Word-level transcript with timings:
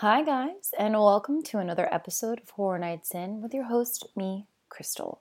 Hi, 0.00 0.22
guys, 0.22 0.72
and 0.78 0.94
welcome 0.94 1.42
to 1.42 1.58
another 1.58 1.92
episode 1.92 2.38
of 2.38 2.50
Horror 2.50 2.78
Nights 2.78 3.16
In 3.16 3.42
with 3.42 3.52
your 3.52 3.64
host, 3.64 4.06
me, 4.14 4.46
Crystal. 4.68 5.20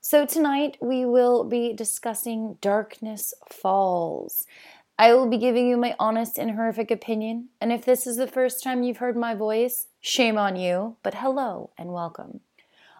So, 0.00 0.24
tonight 0.24 0.76
we 0.80 1.04
will 1.04 1.42
be 1.42 1.72
discussing 1.72 2.56
Darkness 2.60 3.34
Falls. 3.50 4.46
I 4.96 5.12
will 5.12 5.28
be 5.28 5.38
giving 5.38 5.66
you 5.66 5.76
my 5.76 5.96
honest 5.98 6.38
and 6.38 6.52
horrific 6.52 6.92
opinion, 6.92 7.48
and 7.60 7.72
if 7.72 7.84
this 7.84 8.06
is 8.06 8.16
the 8.16 8.28
first 8.28 8.62
time 8.62 8.84
you've 8.84 8.98
heard 8.98 9.16
my 9.16 9.34
voice, 9.34 9.88
shame 10.00 10.38
on 10.38 10.54
you, 10.54 10.98
but 11.02 11.14
hello 11.14 11.70
and 11.76 11.92
welcome. 11.92 12.42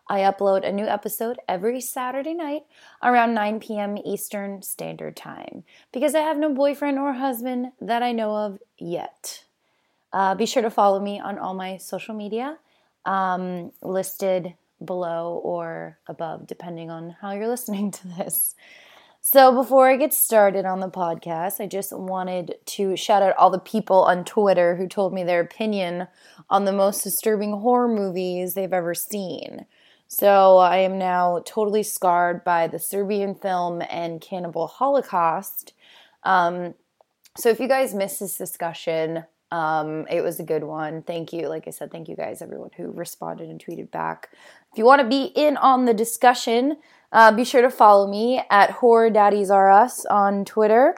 I 0.09 0.23
upload 0.23 0.66
a 0.66 0.73
new 0.73 0.86
episode 0.86 1.39
every 1.48 1.80
Saturday 1.80 2.34
night 2.34 2.62
around 3.00 3.32
9 3.32 3.61
p.m. 3.61 3.96
Eastern 3.96 4.62
Standard 4.62 5.14
Time 5.14 5.62
because 5.93 6.16
I 6.16 6.23
have 6.23 6.36
no 6.36 6.52
boyfriend 6.52 6.98
or 6.98 7.12
husband 7.12 7.70
that 7.80 8.02
I 8.02 8.11
know 8.11 8.34
of 8.34 8.59
yet. 8.77 9.45
Uh, 10.12 10.34
be 10.34 10.46
sure 10.46 10.62
to 10.62 10.70
follow 10.70 11.00
me 11.00 11.18
on 11.20 11.38
all 11.38 11.54
my 11.54 11.79
social 11.79 12.14
media, 12.14 12.58
um, 13.04 13.72
listed 13.82 14.54
below 14.84 15.40
or 15.44 15.98
above, 16.07 16.46
depending 16.46 16.90
on 16.90 17.16
how 17.20 17.32
you're 17.32 17.48
listening 17.57 17.90
to 17.90 18.08
this. 18.08 18.54
So, 19.25 19.54
before 19.54 19.89
I 19.89 19.96
get 19.96 20.12
started 20.12 20.64
on 20.64 20.80
the 20.80 20.90
podcast, 20.90 21.61
I 21.61 21.68
just 21.68 21.96
wanted 21.96 22.56
to 22.67 22.96
shout 22.96 23.22
out 23.22 23.36
all 23.36 23.50
the 23.50 23.58
people 23.61 24.03
on 24.03 24.25
Twitter 24.25 24.75
who 24.75 24.89
told 24.89 25.14
me 25.14 25.22
their 25.22 25.40
opinion 25.40 26.08
on 26.50 26.64
the 26.64 26.72
most 26.72 27.04
disturbing 27.04 27.53
horror 27.53 27.86
movies 27.86 28.54
they've 28.54 28.72
ever 28.72 28.94
seen. 28.94 29.67
So, 30.08 30.58
I 30.58 30.79
am 30.79 30.98
now 30.98 31.40
totally 31.46 31.84
scarred 31.84 32.42
by 32.42 32.67
the 32.67 32.81
Serbian 32.81 33.36
film 33.36 33.81
and 33.89 34.20
Cannibal 34.20 34.67
Holocaust. 34.67 35.72
Um, 36.25 36.75
so, 37.36 37.48
if 37.48 37.61
you 37.61 37.69
guys 37.69 37.94
missed 37.94 38.19
this 38.19 38.36
discussion, 38.36 39.22
um, 39.52 40.06
it 40.11 40.22
was 40.22 40.41
a 40.41 40.42
good 40.42 40.64
one. 40.64 41.02
Thank 41.02 41.30
you. 41.30 41.47
Like 41.48 41.69
I 41.69 41.70
said, 41.70 41.92
thank 41.92 42.08
you 42.08 42.16
guys, 42.16 42.41
everyone 42.41 42.70
who 42.74 42.91
responded 42.91 43.50
and 43.50 43.62
tweeted 43.62 43.91
back. 43.91 44.30
If 44.72 44.78
you 44.78 44.86
want 44.86 45.03
to 45.03 45.06
be 45.06 45.25
in 45.25 45.59
on 45.59 45.84
the 45.84 45.92
discussion, 45.92 46.78
uh, 47.12 47.36
be 47.36 47.44
sure 47.44 47.61
to 47.61 47.70
follow 47.70 48.11
me 48.11 48.42
at 48.50 48.70
Horror 48.70 49.11
Daddies 49.11 49.50
Are 49.50 49.70
Us 49.70 50.06
on 50.06 50.47
Twitter. 50.47 50.97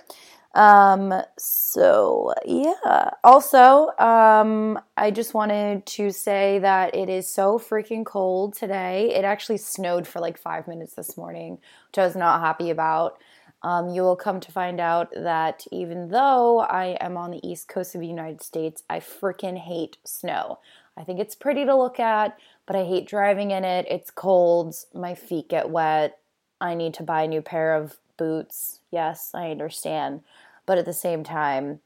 Um, 0.55 1.13
so 1.37 2.33
yeah. 2.47 3.11
Also, 3.25 3.89
um, 3.99 4.79
I 4.97 5.11
just 5.11 5.35
wanted 5.35 5.85
to 5.87 6.13
say 6.13 6.61
that 6.61 6.95
it 6.95 7.09
is 7.09 7.29
so 7.29 7.59
freaking 7.59 8.05
cold 8.07 8.55
today. 8.55 9.13
It 9.17 9.25
actually 9.25 9.59
snowed 9.59 10.07
for 10.07 10.21
like 10.21 10.39
five 10.39 10.69
minutes 10.69 10.95
this 10.95 11.17
morning, 11.17 11.59
which 11.89 11.99
I 11.99 12.07
was 12.07 12.15
not 12.15 12.41
happy 12.41 12.71
about 12.71 13.19
um, 13.65 13.89
you 13.89 14.03
will 14.03 14.15
come 14.15 14.41
to 14.41 14.53
find 14.53 14.79
out 14.79 15.11
that 15.17 15.67
even 15.73 16.11
though 16.11 16.61
I 16.61 16.99
am 17.01 17.17
on 17.17 17.31
the 17.31 17.45
east 17.47 17.67
coast 17.67 17.95
of 17.95 18.03
the 18.03 18.07
United 18.07 18.43
States, 18.43 18.83
I 18.91 19.01
freaking 19.01 19.57
hate 19.57 19.97
snow. 20.05 20.59
I 20.99 21.03
think 21.03 21.19
it's 21.19 21.35
pretty 21.35 21.65
to 21.65 21.75
look 21.75 21.99
at, 21.99 22.39
but 22.67 22.77
I 22.77 22.85
hate 22.85 23.09
driving 23.09 23.53
in 23.53 23.65
it. 23.65 23.87
It's 23.89 24.11
cold, 24.11 24.75
my 24.93 25.15
feet 25.15 25.49
get 25.49 25.71
wet. 25.71 26.19
I 26.61 26.75
need 26.75 26.93
to 26.95 27.03
buy 27.03 27.23
a 27.23 27.29
new 27.29 27.41
pair 27.41 27.75
of 27.75 27.97
boots. 28.19 28.81
Yes, 28.91 29.31
I 29.33 29.51
understand. 29.51 30.21
But 30.67 30.77
at 30.77 30.85
the 30.85 30.93
same 30.93 31.25
time, 31.25 31.81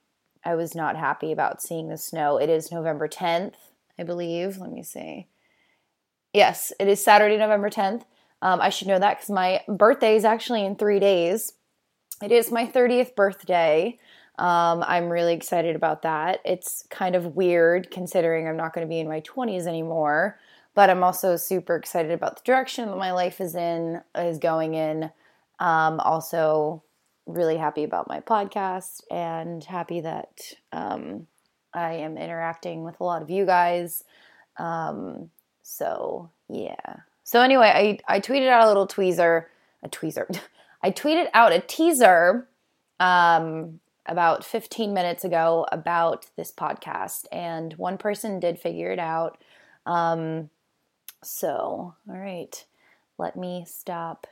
I 0.45 0.56
was 0.56 0.75
not 0.75 0.97
happy 0.97 1.31
about 1.31 1.62
seeing 1.62 1.89
the 1.89 1.97
snow. 1.97 2.39
It 2.39 2.51
is 2.51 2.73
November 2.73 3.06
10th, 3.06 3.55
I 3.97 4.03
believe. 4.03 4.59
Let 4.59 4.73
me 4.73 4.83
see. 4.83 5.29
Yes, 6.34 6.73
it 6.81 6.89
is 6.89 7.03
Saturday, 7.03 7.37
November 7.37 7.71
10th. 7.71 8.03
Um, 8.43 8.61
I 8.61 8.69
should 8.69 8.89
know 8.89 8.99
that 8.99 9.19
because 9.19 9.31
my 9.31 9.62
birthday 9.69 10.17
is 10.17 10.25
actually 10.25 10.65
in 10.65 10.75
three 10.75 10.99
days. 10.99 11.53
It 12.22 12.33
is 12.33 12.50
my 12.50 12.66
30th 12.66 13.14
birthday. 13.14 13.98
Um, 14.38 14.84
I'm 14.86 15.08
really 15.08 15.34
excited 15.34 15.77
about 15.77 16.02
that. 16.02 16.41
It's 16.44 16.84
kind 16.91 17.14
of 17.14 17.36
weird 17.36 17.91
considering 17.91 18.47
I'm 18.48 18.56
not 18.56 18.72
going 18.72 18.86
to 18.86 18.88
be 18.88 19.00
in 19.00 19.08
my 19.08 19.20
20s 19.20 19.66
anymore, 19.66 20.38
but 20.75 20.91
I'm 20.91 21.02
also 21.05 21.36
super 21.36 21.77
excited 21.77 22.12
about 22.12 22.36
the 22.36 22.42
direction 22.44 22.86
that 22.88 22.97
my 22.97 23.12
life 23.12 23.41
is 23.41 23.55
in, 23.55 24.00
is 24.16 24.38
going 24.38 24.75
in. 24.75 25.10
Um, 25.60 26.00
also, 26.00 26.82
really 27.26 27.56
happy 27.56 27.84
about 27.84 28.09
my 28.09 28.20
podcast 28.20 29.03
and 29.10 29.62
happy 29.62 30.00
that 30.00 30.53
um, 30.72 31.26
I 31.75 31.94
am 31.94 32.16
interacting 32.16 32.84
with 32.84 32.98
a 33.00 33.04
lot 33.04 33.22
of 33.22 33.31
you 33.31 33.44
guys. 33.44 34.04
Um, 34.56 35.31
so, 35.62 36.31
yeah. 36.48 36.97
So, 37.25 37.43
anyway, 37.43 38.00
I, 38.09 38.16
I 38.16 38.20
tweeted 38.20 38.48
out 38.48 38.64
a 38.64 38.69
little 38.69 38.88
tweezer, 38.88 39.44
a 39.82 39.88
tweezer. 39.88 40.41
I 40.83 40.91
tweeted 40.91 41.28
out 41.34 41.53
a 41.53 41.61
teaser 41.61 42.49
um, 43.00 43.81
about 44.06 44.44
15 44.44 44.94
minutes 44.94 45.25
ago 45.25 45.66
about 45.71 46.27
this 46.37 46.53
podcast, 46.53 47.27
and 47.33 47.75
one 47.75 47.99
person 47.99 48.41
did 48.41 48.59
figure 48.59 48.91
it 48.91 48.99
out. 48.99 49.38
Um, 49.87 50.50
so, 51.22 51.94
all 52.09 52.19
right, 52.19 52.65
let 53.19 53.37
me 53.37 53.65
stop 53.67 54.27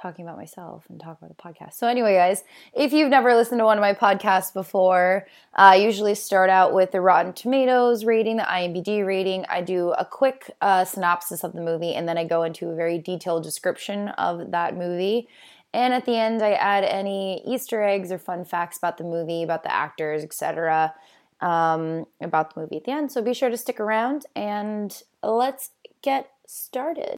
talking 0.00 0.24
about 0.24 0.36
myself 0.36 0.84
and 0.88 1.00
talk 1.00 1.18
about 1.18 1.36
the 1.36 1.42
podcast. 1.42 1.74
So, 1.74 1.86
anyway, 1.86 2.14
guys, 2.14 2.42
if 2.72 2.92
you've 2.92 3.10
never 3.10 3.34
listened 3.34 3.60
to 3.60 3.64
one 3.64 3.78
of 3.78 3.82
my 3.82 3.94
podcasts 3.94 4.52
before, 4.52 5.26
I 5.54 5.76
usually 5.76 6.14
start 6.14 6.50
out 6.50 6.74
with 6.74 6.92
the 6.92 7.00
Rotten 7.00 7.32
Tomatoes 7.32 8.04
rating, 8.04 8.36
the 8.36 8.42
IMDb 8.42 9.06
rating. 9.06 9.44
I 9.48 9.60
do 9.60 9.90
a 9.92 10.04
quick 10.04 10.50
uh, 10.60 10.84
synopsis 10.84 11.44
of 11.44 11.52
the 11.52 11.60
movie, 11.60 11.94
and 11.94 12.08
then 12.08 12.18
I 12.18 12.24
go 12.24 12.42
into 12.42 12.68
a 12.70 12.74
very 12.74 12.98
detailed 12.98 13.44
description 13.44 14.08
of 14.08 14.50
that 14.50 14.76
movie. 14.76 15.28
And 15.74 15.92
at 15.92 16.06
the 16.06 16.16
end, 16.16 16.40
I 16.40 16.52
add 16.52 16.84
any 16.84 17.42
Easter 17.44 17.82
eggs 17.82 18.12
or 18.12 18.18
fun 18.18 18.44
facts 18.44 18.78
about 18.78 18.96
the 18.96 19.02
movie, 19.02 19.42
about 19.42 19.64
the 19.64 19.74
actors, 19.74 20.22
etc., 20.22 20.94
um, 21.40 22.06
about 22.20 22.54
the 22.54 22.60
movie 22.60 22.76
at 22.76 22.84
the 22.84 22.92
end. 22.92 23.10
So 23.10 23.20
be 23.20 23.34
sure 23.34 23.50
to 23.50 23.56
stick 23.56 23.80
around 23.80 24.24
and 24.36 25.02
let's 25.20 25.70
get 26.00 26.30
started. 26.46 27.16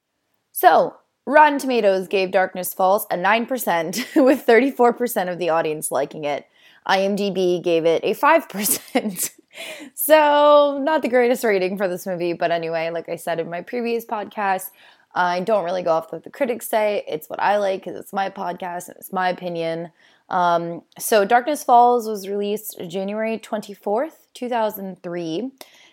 So, 0.52 0.96
Rotten 1.26 1.58
Tomatoes 1.58 2.08
gave 2.08 2.30
Darkness 2.30 2.72
Falls 2.72 3.06
a 3.10 3.16
9%, 3.16 4.16
with 4.24 4.46
34% 4.46 5.30
of 5.30 5.38
the 5.38 5.50
audience 5.50 5.90
liking 5.90 6.24
it. 6.24 6.46
IMDb 6.88 7.62
gave 7.62 7.84
it 7.84 8.02
a 8.04 8.14
5%. 8.14 9.30
so, 9.94 10.80
not 10.82 11.02
the 11.02 11.08
greatest 11.08 11.44
rating 11.44 11.76
for 11.76 11.88
this 11.88 12.06
movie, 12.06 12.32
but 12.32 12.50
anyway, 12.50 12.88
like 12.88 13.10
I 13.10 13.16
said 13.16 13.38
in 13.38 13.50
my 13.50 13.60
previous 13.60 14.06
podcast, 14.06 14.70
I 15.16 15.40
don't 15.40 15.64
really 15.64 15.82
go 15.82 15.92
off 15.92 16.12
what 16.12 16.24
the 16.24 16.30
critics 16.30 16.68
say. 16.68 17.02
It's 17.08 17.30
what 17.30 17.40
I 17.40 17.56
like 17.56 17.82
because 17.84 17.98
it's 17.98 18.12
my 18.12 18.28
podcast 18.28 18.88
and 18.88 18.98
it's 18.98 19.12
my 19.14 19.30
opinion. 19.30 19.90
Um, 20.28 20.82
so, 20.98 21.24
Darkness 21.24 21.64
Falls 21.64 22.06
was 22.06 22.28
released 22.28 22.78
January 22.86 23.38
24th, 23.38 24.26
2003. 24.34 25.50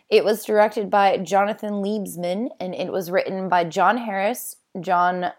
It 0.09 0.25
was 0.25 0.43
directed 0.43 0.89
by 0.89 1.17
Jonathan 1.19 1.75
Liebesman 1.75 2.49
and 2.59 2.75
it 2.75 2.91
was 2.91 3.09
written 3.09 3.47
by 3.47 3.63
John 3.63 3.97
Harris, 3.97 4.57
John 4.81 5.31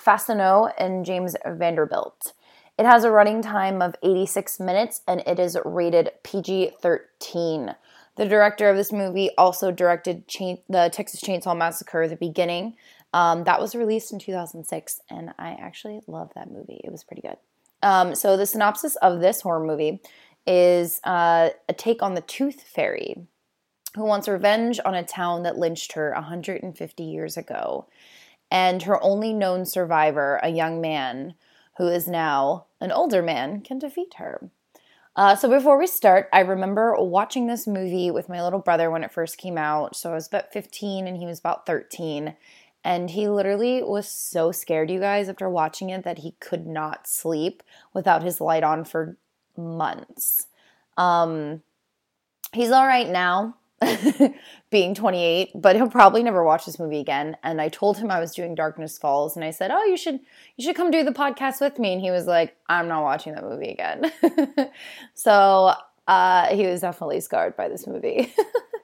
Fasano, 0.00 0.72
and 0.78 1.04
James 1.04 1.34
Vanderbilt. 1.44 2.34
It 2.78 2.86
has 2.86 3.02
a 3.04 3.10
running 3.10 3.42
time 3.42 3.82
of 3.82 3.96
86 4.02 4.60
minutes 4.60 5.02
and 5.08 5.22
it 5.26 5.40
is 5.40 5.58
rated 5.64 6.10
PG 6.22 6.72
13. 6.80 7.74
The 8.16 8.26
director 8.28 8.68
of 8.68 8.76
this 8.76 8.92
movie 8.92 9.30
also 9.36 9.72
directed 9.72 10.28
Chain- 10.28 10.60
the 10.68 10.88
Texas 10.92 11.20
Chainsaw 11.20 11.56
Massacre: 11.56 12.06
The 12.06 12.16
Beginning, 12.16 12.76
um, 13.14 13.44
that 13.44 13.60
was 13.60 13.76
released 13.76 14.12
in 14.12 14.18
2006, 14.18 15.00
and 15.08 15.32
I 15.38 15.50
actually 15.52 16.00
love 16.08 16.32
that 16.34 16.50
movie. 16.50 16.80
It 16.82 16.90
was 16.90 17.04
pretty 17.04 17.22
good. 17.22 17.36
Um, 17.80 18.16
so, 18.16 18.36
the 18.36 18.44
synopsis 18.44 18.96
of 18.96 19.20
this 19.20 19.40
horror 19.40 19.64
movie 19.64 20.02
is 20.48 21.00
uh, 21.04 21.50
a 21.68 21.72
take 21.72 22.02
on 22.02 22.14
the 22.14 22.22
Tooth 22.22 22.62
Fairy, 22.62 23.24
who 23.94 24.04
wants 24.04 24.26
revenge 24.26 24.80
on 24.84 24.96
a 24.96 25.04
town 25.04 25.44
that 25.44 25.56
lynched 25.56 25.92
her 25.92 26.10
150 26.12 27.04
years 27.04 27.36
ago. 27.36 27.86
And 28.50 28.82
her 28.82 29.00
only 29.00 29.32
known 29.32 29.64
survivor, 29.64 30.40
a 30.42 30.48
young 30.48 30.80
man 30.80 31.34
who 31.78 31.86
is 31.86 32.08
now 32.08 32.66
an 32.80 32.90
older 32.90 33.22
man, 33.22 33.60
can 33.60 33.78
defeat 33.78 34.14
her. 34.14 34.50
Uh, 35.16 35.36
so 35.36 35.48
before 35.48 35.78
we 35.78 35.86
start, 35.86 36.28
I 36.32 36.40
remember 36.40 36.96
watching 36.98 37.46
this 37.46 37.68
movie 37.68 38.10
with 38.10 38.28
my 38.28 38.42
little 38.42 38.58
brother 38.58 38.90
when 38.90 39.04
it 39.04 39.12
first 39.12 39.38
came 39.38 39.56
out. 39.56 39.94
So 39.94 40.10
I 40.10 40.14
was 40.14 40.26
about 40.26 40.52
15 40.52 41.06
and 41.06 41.16
he 41.16 41.26
was 41.26 41.38
about 41.38 41.66
13. 41.66 42.34
And 42.84 43.10
he 43.10 43.28
literally 43.28 43.82
was 43.82 44.06
so 44.06 44.52
scared, 44.52 44.90
you 44.90 45.00
guys, 45.00 45.30
after 45.30 45.48
watching 45.48 45.88
it 45.88 46.04
that 46.04 46.18
he 46.18 46.32
could 46.38 46.66
not 46.66 47.06
sleep 47.06 47.62
without 47.94 48.22
his 48.22 48.42
light 48.42 48.62
on 48.62 48.84
for 48.84 49.16
months. 49.56 50.46
Um, 50.98 51.62
he's 52.52 52.70
all 52.70 52.86
right 52.86 53.08
now, 53.08 53.56
being 54.70 54.94
28, 54.94 55.52
but 55.54 55.76
he'll 55.76 55.88
probably 55.88 56.22
never 56.22 56.44
watch 56.44 56.66
this 56.66 56.78
movie 56.78 57.00
again. 57.00 57.36
And 57.42 57.60
I 57.60 57.70
told 57.70 57.96
him 57.96 58.10
I 58.10 58.20
was 58.20 58.34
doing 58.34 58.54
Darkness 58.54 58.98
Falls, 58.98 59.34
and 59.34 59.44
I 59.44 59.50
said, 59.50 59.70
"Oh, 59.70 59.84
you 59.84 59.96
should 59.96 60.20
you 60.56 60.64
should 60.64 60.76
come 60.76 60.90
do 60.90 61.04
the 61.04 61.10
podcast 61.10 61.60
with 61.60 61.78
me." 61.78 61.92
And 61.92 62.02
he 62.02 62.10
was 62.10 62.26
like, 62.26 62.56
"I'm 62.68 62.88
not 62.88 63.02
watching 63.02 63.34
that 63.34 63.44
movie 63.44 63.70
again." 63.70 64.12
so 65.14 65.72
uh, 66.06 66.54
he 66.54 66.66
was 66.66 66.80
definitely 66.80 67.20
scarred 67.20 67.56
by 67.56 67.68
this 67.68 67.86
movie. 67.86 68.32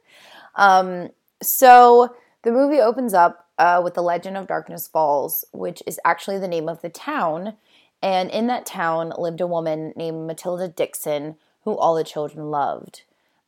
um, 0.54 1.10
so 1.42 2.14
the 2.42 2.50
movie 2.50 2.80
opens 2.80 3.14
up 3.14 3.48
uh, 3.60 3.78
with 3.84 3.92
the 3.92 4.02
Legend 4.02 4.38
of 4.38 4.46
Darkness 4.46 4.88
Falls, 4.88 5.44
which 5.52 5.82
is 5.86 6.00
actually 6.02 6.38
the 6.38 6.48
name 6.48 6.66
of 6.66 6.80
the 6.80 6.88
town. 6.88 7.54
And 8.02 8.30
in 8.30 8.46
that 8.46 8.64
town 8.64 9.12
lived 9.18 9.42
a 9.42 9.46
woman 9.46 9.92
named 9.94 10.26
Matilda 10.26 10.66
Dixon, 10.66 11.36
who 11.64 11.76
all 11.76 11.94
the 11.94 12.02
children 12.02 12.50
loved. 12.50 13.02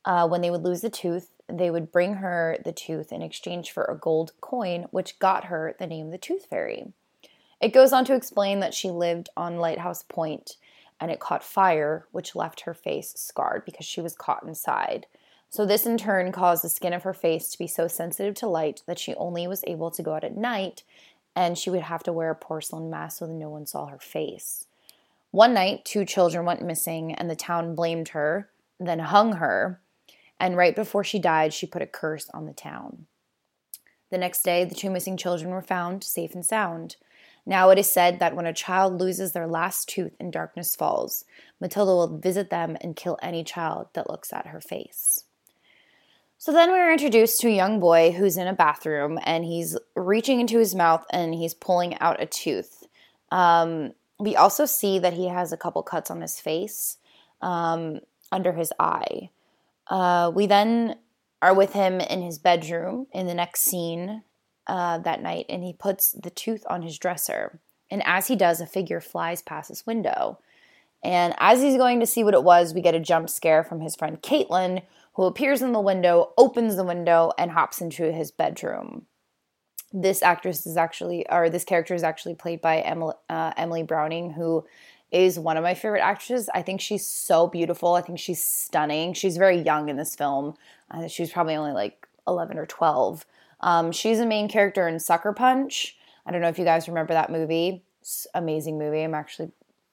Uh, 0.05 0.29
when 0.29 0.43
they 0.43 0.51
would 0.51 0.65
lose 0.65 0.85
a 0.85 0.91
tooth, 0.91 1.31
they 1.49 1.71
would 1.71 1.91
bring 1.91 2.15
her 2.15 2.59
the 2.63 2.73
tooth 2.73 3.11
in 3.11 3.23
exchange 3.23 3.71
for 3.71 3.85
a 3.85 3.97
gold 3.97 4.33
coin, 4.43 4.87
which 4.91 5.19
got 5.19 5.45
her 5.45 5.75
the 5.79 5.87
name 5.87 6.11
the 6.11 6.19
Tooth 6.19 6.45
Fairy. 6.45 6.93
It 7.59 7.73
goes 7.73 7.93
on 7.93 8.05
to 8.05 8.15
explain 8.15 8.61
that 8.61 8.75
she 8.75 8.91
lived 8.91 9.31
on 9.35 9.57
Lighthouse 9.57 10.03
Point 10.03 10.57
and 11.01 11.11
it 11.11 11.21
caught 11.21 11.43
fire, 11.43 12.07
which 12.13 12.37
left 12.37 12.61
her 12.61 12.75
face 12.75 13.15
scarred 13.17 13.65
because 13.65 13.87
she 13.87 14.01
was 14.03 14.15
caught 14.15 14.45
inside. 14.45 15.07
So, 15.53 15.67
this 15.67 15.85
in 15.85 15.99
turn 15.99 16.33
caused 16.33 16.65
the 16.65 16.71
skin 16.71 16.95
of 16.95 17.03
her 17.03 17.13
face 17.13 17.51
to 17.51 17.59
be 17.59 17.67
so 17.67 17.87
sensitive 17.87 18.35
to 18.37 18.47
light 18.47 18.83
that 18.87 18.99
she 18.99 19.15
only 19.17 19.47
was 19.47 19.63
able 19.67 19.91
to 19.91 20.03
go 20.03 20.15
out 20.15 20.25
at 20.25 20.35
night 20.35 20.83
and 21.37 21.59
she 21.59 21.69
would 21.69 21.83
have 21.83 22.03
to 22.05 22.13
wear 22.13 22.31
a 22.31 22.35
porcelain 22.35 22.89
mask 22.89 23.19
so 23.19 23.27
that 23.27 23.35
no 23.35 23.51
one 23.51 23.67
saw 23.67 23.85
her 23.85 23.99
face. 23.99 24.65
One 25.31 25.53
night, 25.53 25.85
two 25.85 26.07
children 26.07 26.47
went 26.47 26.65
missing 26.65 27.15
and 27.15 27.29
the 27.29 27.37
town 27.37 27.75
blamed 27.75 28.09
her, 28.09 28.49
then 28.81 29.01
hung 29.01 29.35
her. 29.35 29.79
And 30.41 30.57
right 30.57 30.75
before 30.75 31.05
she 31.05 31.19
died, 31.19 31.53
she 31.53 31.67
put 31.67 31.83
a 31.83 31.87
curse 31.87 32.31
on 32.33 32.47
the 32.47 32.55
town. 32.55 33.05
The 34.09 34.17
next 34.17 34.45
day, 34.45 34.65
the 34.65 34.75
two 34.75 34.89
missing 34.89 35.19
children 35.19 35.51
were 35.51 35.61
found 35.61 36.03
safe 36.03 36.35
and 36.35 36.47
sound. 36.47 36.97
Now 37.45 37.69
it 37.69 37.79
is 37.79 37.93
said 37.93 38.21
that 38.21 38.35
when 38.35 38.47
a 38.47 38.55
child 38.55 38.99
loses 38.99 39.33
their 39.33 39.47
last 39.47 39.87
tooth 39.87 40.13
and 40.19 40.33
darkness 40.33 40.75
falls, 40.75 41.27
Matilda 41.61 41.93
will 41.93 42.19
visit 42.19 42.49
them 42.49 42.79
and 42.81 42.97
kill 42.97 43.19
any 43.21 43.45
child 43.45 43.89
that 43.93 44.09
looks 44.09 44.33
at 44.33 44.47
her 44.47 44.61
face. 44.63 45.25
So 46.43 46.51
then 46.51 46.73
we 46.73 46.79
are 46.81 46.91
introduced 46.91 47.39
to 47.43 47.47
a 47.47 47.55
young 47.55 47.79
boy 47.79 48.11
who's 48.11 48.37
in 48.37 48.49
a 48.49 48.53
bathroom 48.53 49.17
and 49.23 49.45
he's 49.45 49.79
reaching 49.95 50.41
into 50.41 50.59
his 50.59 50.75
mouth 50.75 51.07
and 51.11 51.33
he's 51.33 51.55
pulling 51.55 51.97
out 52.01 52.21
a 52.21 52.27
tooth. 52.27 52.83
Um, 53.31 53.93
we 54.19 54.35
also 54.35 54.67
see 54.67 54.99
that 54.99 55.13
he 55.13 55.29
has 55.29 55.53
a 55.53 55.57
couple 55.57 55.85
cuts 55.85 56.11
on 56.11 56.21
his 56.21 56.41
face 56.41 56.97
um, 57.43 58.01
under 58.33 58.55
his 58.55 58.73
eye. 58.81 59.31
Uh, 59.87 60.33
we 60.35 60.47
then 60.47 60.99
are 61.41 61.55
with 61.55 61.75
him 61.75 62.01
in 62.01 62.23
his 62.23 62.41
bedroom 62.41 63.07
in 63.13 63.29
the 63.29 63.35
next 63.35 63.61
scene 63.61 64.25
uh, 64.67 64.99
that 64.99 65.23
night 65.23 65.47
and 65.49 65.63
he 65.63 65.73
puts 65.73 66.11
the 66.11 66.31
tooth 66.31 66.65
on 66.69 66.83
his 66.83 66.99
dresser. 66.99 67.61
And 67.89 68.03
as 68.05 68.27
he 68.27 68.35
does, 68.35 68.61
a 68.61 68.67
figure 68.67 69.01
flies 69.01 69.43
past 69.43 69.69
his 69.69 69.87
window. 69.87 70.41
And 71.05 71.35
as 71.39 71.63
he's 71.63 71.77
going 71.77 72.01
to 72.01 72.07
see 72.07 72.25
what 72.25 72.35
it 72.35 72.43
was, 72.43 72.75
we 72.75 72.81
get 72.81 72.97
a 72.97 73.01
jump 73.01 73.31
scare 73.31 73.63
from 73.63 73.81
his 73.81 73.95
friend 73.95 74.21
Caitlin, 74.21 74.83
who 75.15 75.25
appears 75.25 75.63
in 75.63 75.73
the 75.73 75.81
window, 75.81 76.33
opens 76.39 76.77
the 76.77 76.85
window, 76.85 77.33
and 77.39 77.51
hops 77.51 77.81
into 77.81 78.13
his 78.13 78.31
bedroom. 78.31 79.07
This 79.93 80.23
actress 80.23 80.67
is 80.67 80.77
actually, 80.77 81.29
or 81.29 81.51
this 81.51 81.65
character 81.65 81.95
is 81.95 82.03
actually 82.03 82.35
played 82.35 82.61
by 82.61 82.81
Emily, 82.81 83.15
uh, 83.29 83.53
Emily 83.57 83.83
Browning, 83.83 84.31
who 84.31 84.65
is 85.11 85.39
one 85.39 85.59
of 85.59 85.63
my 85.63 85.75
favorite 85.75 86.01
actresses. 86.01 86.49
I 86.55 86.63
think 86.63 86.81
she's 86.81 87.07
so 87.07 87.47
beautiful. 87.47 87.95
I 87.95 88.01
think 88.01 88.19
she's 88.19 88.43
stunning. 88.43 89.13
She's 89.13 89.37
very 89.37 89.59
young 89.59 89.91
in 89.91 89.97
this 89.97 90.17
film. 90.17 90.55
Uh, 90.91 91.07
she's 91.07 91.31
probably 91.31 91.55
only 91.55 91.73
like 91.73 92.09
11 92.27 92.57
or 92.57 92.65
12. 92.65 93.27
Um, 93.61 93.93
she's 93.93 94.19
a 94.19 94.27
main 94.27 94.49
character 94.49 94.89
in 94.89 94.99
Sucker 94.99 95.33
Punch. 95.35 95.97
I 96.25 96.33
don't 96.33 96.41
know 96.41 96.49
if 96.49 96.59
you 96.59 96.65
guys 96.65 96.89
remember 96.89 97.13
that 97.13 97.31
movie. 97.31 97.85
Amazing 98.35 98.79
movie. 98.79 99.03
I'm 99.03 99.15
actually 99.15 99.53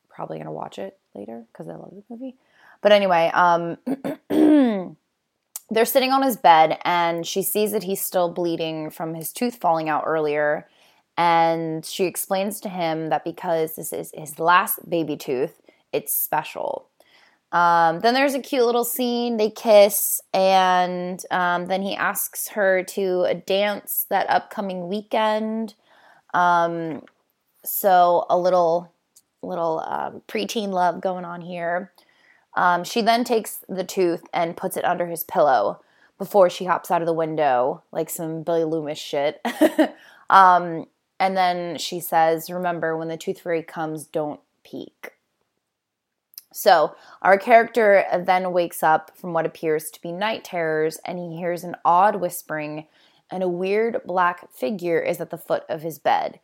probably 0.10 0.38
going 0.38 0.46
to 0.46 0.52
watch 0.52 0.80
it 0.80 0.98
later 1.14 1.44
because 1.52 1.68
I 1.68 1.76
love 1.76 1.92
the 1.92 2.04
movie. 2.10 2.36
But 2.82 2.94
anyway, 2.94 3.30
um, 3.34 3.78
they're 5.72 5.86
sitting 5.86 6.12
on 6.12 6.24
his 6.24 6.38
bed 6.38 6.80
and 6.84 7.26
she 7.26 7.42
sees 7.44 7.72
that 7.72 7.84
he's 7.84 8.02
still 8.02 8.30
bleeding 8.30 8.90
from 8.90 9.14
his 9.14 9.32
tooth 9.32 9.56
falling 9.56 9.90
out 9.90 10.04
earlier. 10.06 10.68
And 11.18 11.86
she 11.86 12.06
explains 12.06 12.60
to 12.62 12.70
him 12.70 13.10
that 13.10 13.24
because 13.24 13.76
this 13.76 13.92
is 13.92 14.12
his 14.16 14.40
last 14.40 14.90
baby 14.90 15.18
tooth, 15.18 15.62
it's 15.92 16.14
special. 16.14 16.88
Um, 17.52 18.00
then 18.00 18.14
there's 18.14 18.36
a 18.36 18.40
cute 18.40 18.66
little 18.66 18.84
scene. 18.84 19.38
They 19.38 19.50
kiss, 19.50 20.22
and 20.34 21.22
um, 21.32 21.66
then 21.66 21.82
he 21.82 21.96
asks 21.96 22.50
her 22.50 22.84
to 22.84 23.24
a 23.24 23.34
dance 23.34 24.06
that 24.10 24.30
upcoming 24.30 24.88
weekend. 24.88 25.74
Um, 26.34 27.04
so 27.66 28.26
a 28.30 28.38
little, 28.38 28.94
little 29.42 29.84
um, 29.86 30.22
preteen 30.28 30.70
love 30.70 31.02
going 31.02 31.26
on 31.26 31.42
here. 31.42 31.92
Um, 32.60 32.84
she 32.84 33.02
then 33.02 33.24
takes 33.24 33.64
the 33.70 33.86
tooth 33.86 34.24
and 34.34 34.58
puts 34.58 34.76
it 34.76 34.84
under 34.84 35.08
his 35.08 35.24
pillow 35.24 35.80
before 36.18 36.50
she 36.50 36.66
hops 36.66 36.92
out 36.92 37.02
of 37.02 37.06
the 37.06 37.14
window, 37.14 37.84
like 37.94 38.10
some 38.10 38.44
Billy 38.44 38.66
Loomis 38.66 39.00
shit. 39.00 39.42
Um, 40.30 40.86
and 41.20 41.36
then 41.36 41.80
she 41.80 42.00
says, 42.00 42.52
"Remember, 42.52 42.96
when 42.96 43.08
the 43.08 43.18
tooth 43.18 43.42
fairy 43.42 43.64
comes, 43.64 44.06
don't 44.06 44.40
peek." 44.64 45.14
So, 46.54 46.96
our 47.24 47.38
character 47.40 48.06
then 48.26 48.54
wakes 48.54 48.84
up 48.84 49.18
from 49.18 49.34
what 49.34 49.48
appears 49.48 49.90
to 49.90 50.02
be 50.04 50.12
night 50.12 50.44
terrors 50.44 51.00
and 51.04 51.18
he 51.18 51.38
hears 51.38 51.64
an 51.64 51.78
odd 51.84 52.18
whispering, 52.18 52.86
and 53.32 53.42
a 53.42 53.50
weird 53.50 54.02
black 54.06 54.52
figure 54.52 55.00
is 55.00 55.20
at 55.20 55.32
the 55.32 55.38
foot 55.40 55.64
of 55.68 55.82
his 55.82 55.98
bed. 55.98 56.40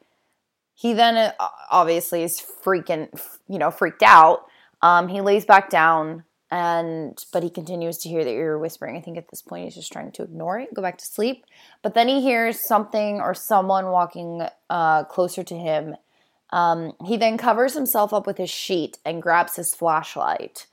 He 0.73 0.93
then 0.93 1.33
uh, 1.39 1.49
obviously 1.69 2.23
is 2.23 2.41
freaking, 2.41 3.09
you 3.47 3.59
know, 3.59 3.69
freaked 3.69 4.01
out. 4.01 4.47
Um, 4.85 5.07
he 5.07 5.19
lays 5.21 5.45
back 5.45 5.71
down, 5.71 6.25
and 6.51 7.17
but 7.33 7.41
he 7.41 7.49
continues 7.49 7.97
to 7.99 8.09
hear 8.09 8.23
the 8.23 8.29
ear 8.29 8.59
whispering. 8.59 8.95
I 8.95 9.01
think 9.01 9.17
at 9.17 9.29
this 9.29 9.41
point 9.41 9.63
he's 9.65 9.73
just 9.73 9.91
trying 9.91 10.11
to 10.11 10.23
ignore 10.23 10.59
it, 10.59 10.75
go 10.75 10.81
back 10.83 10.99
to 10.99 11.05
sleep. 11.05 11.43
But 11.81 11.95
then 11.95 12.07
he 12.07 12.21
hears 12.21 12.59
something 12.59 13.19
or 13.19 13.33
someone 13.33 13.87
walking 13.87 14.43
uh, 14.69 15.05
closer 15.05 15.43
to 15.43 15.55
him, 15.55 15.95
um, 16.51 16.93
he 17.03 17.17
then 17.17 17.35
covers 17.37 17.73
himself 17.73 18.13
up 18.13 18.27
with 18.27 18.37
his 18.37 18.51
sheet 18.51 18.99
and 19.03 19.23
grabs 19.23 19.55
his 19.55 19.73
flashlight. 19.73 20.67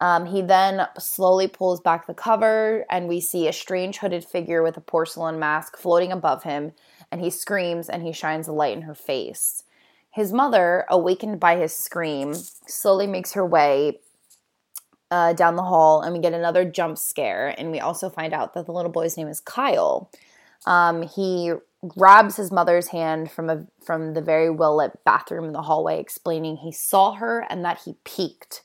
Um, 0.00 0.24
he 0.24 0.40
then 0.40 0.86
slowly 0.98 1.46
pulls 1.46 1.82
back 1.82 2.06
the 2.06 2.14
cover, 2.14 2.86
and 2.88 3.06
we 3.06 3.20
see 3.20 3.46
a 3.46 3.52
strange 3.52 3.98
hooded 3.98 4.24
figure 4.24 4.62
with 4.62 4.78
a 4.78 4.80
porcelain 4.80 5.38
mask 5.38 5.76
floating 5.76 6.12
above 6.12 6.44
him, 6.44 6.72
and 7.12 7.20
he 7.20 7.28
screams 7.28 7.90
and 7.90 8.02
he 8.02 8.12
shines 8.12 8.48
a 8.48 8.52
light 8.52 8.74
in 8.74 8.82
her 8.82 8.94
face. 8.94 9.64
His 10.12 10.32
mother, 10.32 10.84
awakened 10.88 11.38
by 11.38 11.56
his 11.56 11.76
scream, 11.76 12.34
slowly 12.34 13.06
makes 13.06 13.32
her 13.32 13.46
way 13.46 14.00
uh, 15.10 15.32
down 15.34 15.56
the 15.56 15.62
hall, 15.62 16.02
and 16.02 16.12
we 16.12 16.20
get 16.20 16.32
another 16.32 16.64
jump 16.64 16.98
scare. 16.98 17.54
And 17.56 17.70
we 17.70 17.80
also 17.80 18.10
find 18.10 18.32
out 18.32 18.54
that 18.54 18.66
the 18.66 18.72
little 18.72 18.90
boy's 18.90 19.16
name 19.16 19.28
is 19.28 19.40
Kyle. 19.40 20.10
Um, 20.66 21.02
he 21.02 21.52
grabs 21.86 22.36
his 22.36 22.50
mother's 22.52 22.88
hand 22.88 23.30
from 23.30 23.48
a 23.48 23.66
from 23.82 24.14
the 24.14 24.20
very 24.20 24.50
well 24.50 24.76
lit 24.76 25.04
bathroom 25.04 25.44
in 25.44 25.52
the 25.52 25.62
hallway, 25.62 26.00
explaining 26.00 26.56
he 26.56 26.72
saw 26.72 27.14
her 27.14 27.46
and 27.48 27.64
that 27.64 27.80
he 27.84 27.96
peeked. 28.04 28.62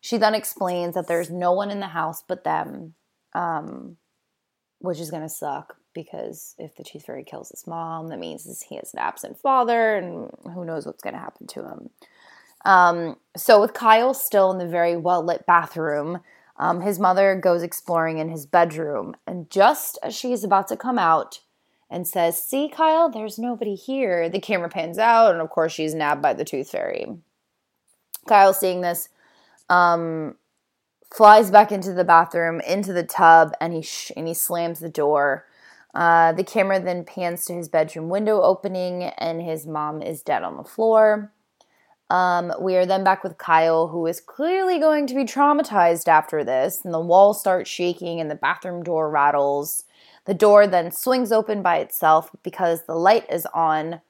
She 0.00 0.16
then 0.16 0.34
explains 0.34 0.94
that 0.94 1.06
there's 1.06 1.30
no 1.30 1.52
one 1.52 1.70
in 1.70 1.80
the 1.80 1.88
house 1.88 2.24
but 2.26 2.42
them, 2.42 2.94
um, 3.34 3.98
which 4.78 4.98
is 4.98 5.10
gonna 5.10 5.28
suck 5.28 5.76
because 5.94 6.54
if 6.58 6.76
the 6.76 6.84
tooth 6.84 7.04
fairy 7.04 7.24
kills 7.24 7.50
his 7.50 7.66
mom, 7.66 8.08
that 8.08 8.18
means 8.18 8.62
he 8.62 8.76
has 8.76 8.92
an 8.92 9.00
absent 9.00 9.38
father, 9.38 9.96
and 9.96 10.30
who 10.54 10.64
knows 10.64 10.86
what's 10.86 11.02
gonna 11.02 11.18
happen 11.18 11.46
to 11.48 11.64
him. 11.64 11.90
Um, 12.64 13.16
so 13.36 13.60
with 13.60 13.72
Kyle 13.72 14.14
still 14.14 14.50
in 14.50 14.58
the 14.58 14.66
very 14.66 14.96
well 14.96 15.24
lit 15.24 15.46
bathroom, 15.46 16.20
um, 16.58 16.82
his 16.82 16.98
mother 16.98 17.34
goes 17.34 17.62
exploring 17.62 18.18
in 18.18 18.28
his 18.28 18.46
bedroom, 18.46 19.16
and 19.26 19.50
just 19.50 19.98
as 20.02 20.14
she 20.14 20.32
is 20.32 20.44
about 20.44 20.68
to 20.68 20.76
come 20.76 20.98
out, 20.98 21.40
and 21.90 22.06
says, 22.06 22.40
See, 22.40 22.68
Kyle, 22.68 23.10
there's 23.10 23.38
nobody 23.38 23.74
here. 23.74 24.28
The 24.28 24.40
camera 24.40 24.68
pans 24.68 24.98
out, 24.98 25.32
and 25.32 25.40
of 25.40 25.50
course, 25.50 25.72
she's 25.72 25.94
nabbed 25.94 26.22
by 26.22 26.32
the 26.32 26.44
tooth 26.44 26.70
fairy. 26.70 27.06
Kyle, 28.28 28.54
seeing 28.54 28.80
this, 28.80 29.08
um, 29.68 30.36
flies 31.12 31.50
back 31.50 31.72
into 31.72 31.92
the 31.92 32.04
bathroom, 32.04 32.60
into 32.60 32.92
the 32.92 33.02
tub, 33.02 33.52
and 33.60 33.72
he, 33.72 33.82
sh- 33.82 34.12
and 34.16 34.28
he 34.28 34.34
slams 34.34 34.78
the 34.78 34.88
door. 34.88 35.46
Uh, 35.94 36.32
the 36.32 36.44
camera 36.44 36.80
then 36.80 37.04
pans 37.04 37.44
to 37.44 37.54
his 37.54 37.68
bedroom 37.68 38.08
window 38.08 38.40
opening, 38.42 39.04
and 39.04 39.42
his 39.42 39.66
mom 39.66 40.02
is 40.02 40.22
dead 40.22 40.42
on 40.42 40.56
the 40.56 40.64
floor. 40.64 41.32
Um, 42.10 42.52
we 42.60 42.76
are 42.76 42.86
then 42.86 43.04
back 43.04 43.22
with 43.22 43.38
Kyle, 43.38 43.88
who 43.88 44.06
is 44.06 44.20
clearly 44.20 44.78
going 44.78 45.06
to 45.06 45.14
be 45.14 45.24
traumatized 45.24 46.08
after 46.08 46.42
this, 46.42 46.84
and 46.84 46.92
the 46.92 47.00
wall 47.00 47.34
starts 47.34 47.70
shaking, 47.70 48.20
and 48.20 48.30
the 48.30 48.34
bathroom 48.34 48.82
door 48.82 49.10
rattles. 49.10 49.84
The 50.26 50.34
door 50.34 50.66
then 50.66 50.90
swings 50.90 51.32
open 51.32 51.62
by 51.62 51.78
itself 51.78 52.30
because 52.42 52.82
the 52.82 52.94
light 52.94 53.26
is 53.30 53.46
on. 53.54 54.00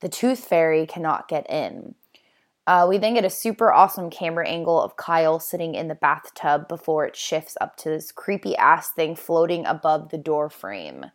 The 0.00 0.08
tooth 0.08 0.44
fairy 0.44 0.86
cannot 0.86 1.28
get 1.28 1.48
in. 1.50 1.94
Uh, 2.68 2.86
we 2.86 2.98
then 2.98 3.14
get 3.14 3.24
a 3.24 3.30
super 3.30 3.72
awesome 3.72 4.10
camera 4.10 4.46
angle 4.46 4.78
of 4.78 4.94
Kyle 4.98 5.40
sitting 5.40 5.74
in 5.74 5.88
the 5.88 5.94
bathtub 5.94 6.68
before 6.68 7.06
it 7.06 7.16
shifts 7.16 7.56
up 7.62 7.78
to 7.78 7.88
this 7.88 8.12
creepy 8.12 8.54
ass 8.58 8.90
thing 8.90 9.16
floating 9.16 9.64
above 9.64 10.10
the 10.10 10.18
door 10.18 10.50
frame. 10.50 11.06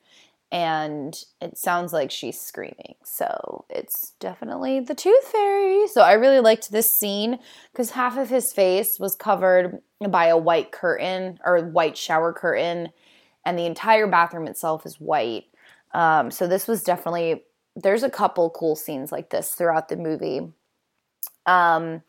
And 0.51 1.15
it 1.39 1.55
sounds 1.60 1.93
like 1.93 2.10
she's 2.10 2.41
screaming. 2.41 2.95
So 3.03 3.65
it's 3.69 4.13
definitely 4.19 4.79
the 4.79 4.95
tooth 4.95 5.25
fairy. 5.25 5.88
So 5.89 6.01
I 6.01 6.13
really 6.13 6.39
liked 6.39 6.72
this 6.72 6.91
scene 6.91 7.38
because 7.72 7.91
half 7.91 8.17
of 8.17 8.29
his 8.29 8.51
face 8.51 9.00
was 9.00 9.13
covered 9.13 9.79
by 10.10 10.25
a 10.25 10.38
white 10.38 10.72
curtain 10.72 11.38
or 11.45 11.60
white 11.60 11.98
shower 11.98 12.33
curtain 12.33 12.89
and 13.45 13.60
the 13.60 13.67
entire 13.67 14.07
bathroom 14.07 14.48
itself 14.48 14.88
is 14.88 15.00
white. 15.00 15.43
Um, 15.93 16.31
so 16.31 16.48
this 16.48 16.67
was 16.67 16.81
definitely 16.81 17.43
there's 17.75 18.01
a 18.01 18.10
couple 18.10 18.50
cool 18.50 18.75
scenes 18.75 19.12
like 19.12 19.29
this 19.29 19.53
throughout 19.53 19.89
the 19.89 19.98
movie. 19.98 20.51
Um, 21.45 22.01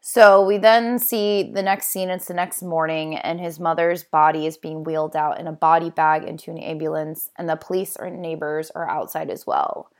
So 0.00 0.44
we 0.46 0.58
then 0.58 0.98
see 0.98 1.42
the 1.52 1.62
next 1.62 1.88
scene. 1.88 2.08
It's 2.08 2.28
the 2.28 2.34
next 2.34 2.62
morning, 2.62 3.16
and 3.16 3.40
his 3.40 3.60
mother's 3.60 4.04
body 4.04 4.46
is 4.46 4.56
being 4.56 4.84
wheeled 4.84 5.14
out 5.16 5.38
in 5.38 5.46
a 5.46 5.52
body 5.52 5.90
bag 5.90 6.24
into 6.24 6.50
an 6.50 6.58
ambulance, 6.58 7.30
and 7.36 7.48
the 7.48 7.56
police 7.56 7.96
and 7.96 8.22
neighbors 8.22 8.70
are 8.70 8.88
outside 8.88 9.28
as 9.28 9.46
well. 9.46 9.90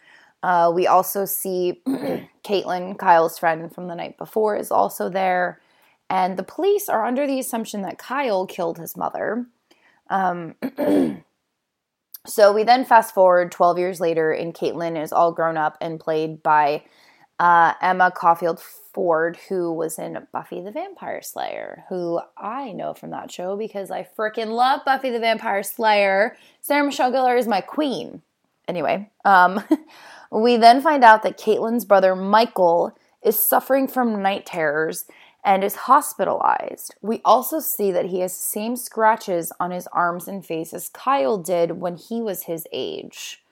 Uh, 0.43 0.71
we 0.75 0.87
also 0.87 1.25
see 1.25 1.83
Caitlin, 2.45 2.97
Kyle's 2.97 3.39
friend 3.39 3.75
from 3.75 3.89
the 3.89 3.95
night 3.97 4.17
before, 4.17 4.57
is 4.57 4.71
also 4.71 5.11
there. 5.11 5.61
And 6.09 6.39
the 6.39 6.43
police 6.45 6.89
are 6.89 7.05
under 7.05 7.27
the 7.27 7.41
assumption 7.41 7.83
that 7.83 7.99
Kyle 7.99 8.47
killed 8.47 8.79
his 8.79 8.97
mother. 8.97 9.47
Um, 10.09 10.55
so 12.27 12.53
we 12.53 12.63
then 12.63 12.85
fast 12.85 13.13
forward 13.15 13.53
12 13.53 13.79
years 13.79 14.01
later, 14.01 14.33
and 14.33 14.55
Caitlin 14.55 14.97
is 15.03 15.13
all 15.13 15.33
grown 15.33 15.57
up 15.59 15.77
and 15.81 16.01
played 16.01 16.43
by 16.43 16.85
uh, 17.39 17.75
Emma 17.81 18.11
Caulfield 18.11 18.61
Ford, 18.61 19.39
who 19.49 19.73
was 19.73 19.99
in 19.99 20.27
Buffy 20.33 20.61
the 20.61 20.73
Vampire 20.73 21.23
Slayer, 21.23 21.85
who 21.89 22.21
I 22.37 22.73
know 22.73 22.95
from 22.95 23.11
that 23.11 23.31
show 23.31 23.57
because 23.57 23.91
I 23.91 24.09
freaking 24.19 24.51
love 24.51 24.85
Buffy 24.85 25.11
the 25.11 25.21
Vampire 25.21 25.63
Slayer. 25.63 26.37
Sarah 26.61 26.85
Michelle 26.85 27.13
Gellar 27.13 27.39
is 27.39 27.47
my 27.47 27.61
queen. 27.61 28.23
Anyway, 28.67 29.11
um, 29.25 29.63
we 30.33 30.57
then 30.57 30.81
find 30.81 31.05
out 31.05 31.23
that 31.23 31.39
Caitlin's 31.39 31.85
brother 31.85 32.17
Michael 32.17 32.97
is 33.23 33.39
suffering 33.39 33.89
from 33.89 34.23
night 34.23 34.45
terrors 34.45 35.07
and 35.45 35.63
is 35.63 35.77
hospitalized. 35.77 36.95
We 37.01 37.21
also 37.25 37.61
see 37.61 37.93
that 37.93 38.07
he 38.07 38.21
has 38.21 38.37
the 38.37 38.43
same 38.43 38.77
scratches 38.77 39.53
on 39.61 39.71
his 39.71 39.87
arms 39.89 40.29
and 40.29 40.45
face 40.45 40.75
as 40.75 40.89
Kyle 40.89 41.39
did 41.39 41.81
when 41.81 41.97
he 41.97 42.21
was 42.21 42.43
his 42.43 42.67
age. 42.73 43.43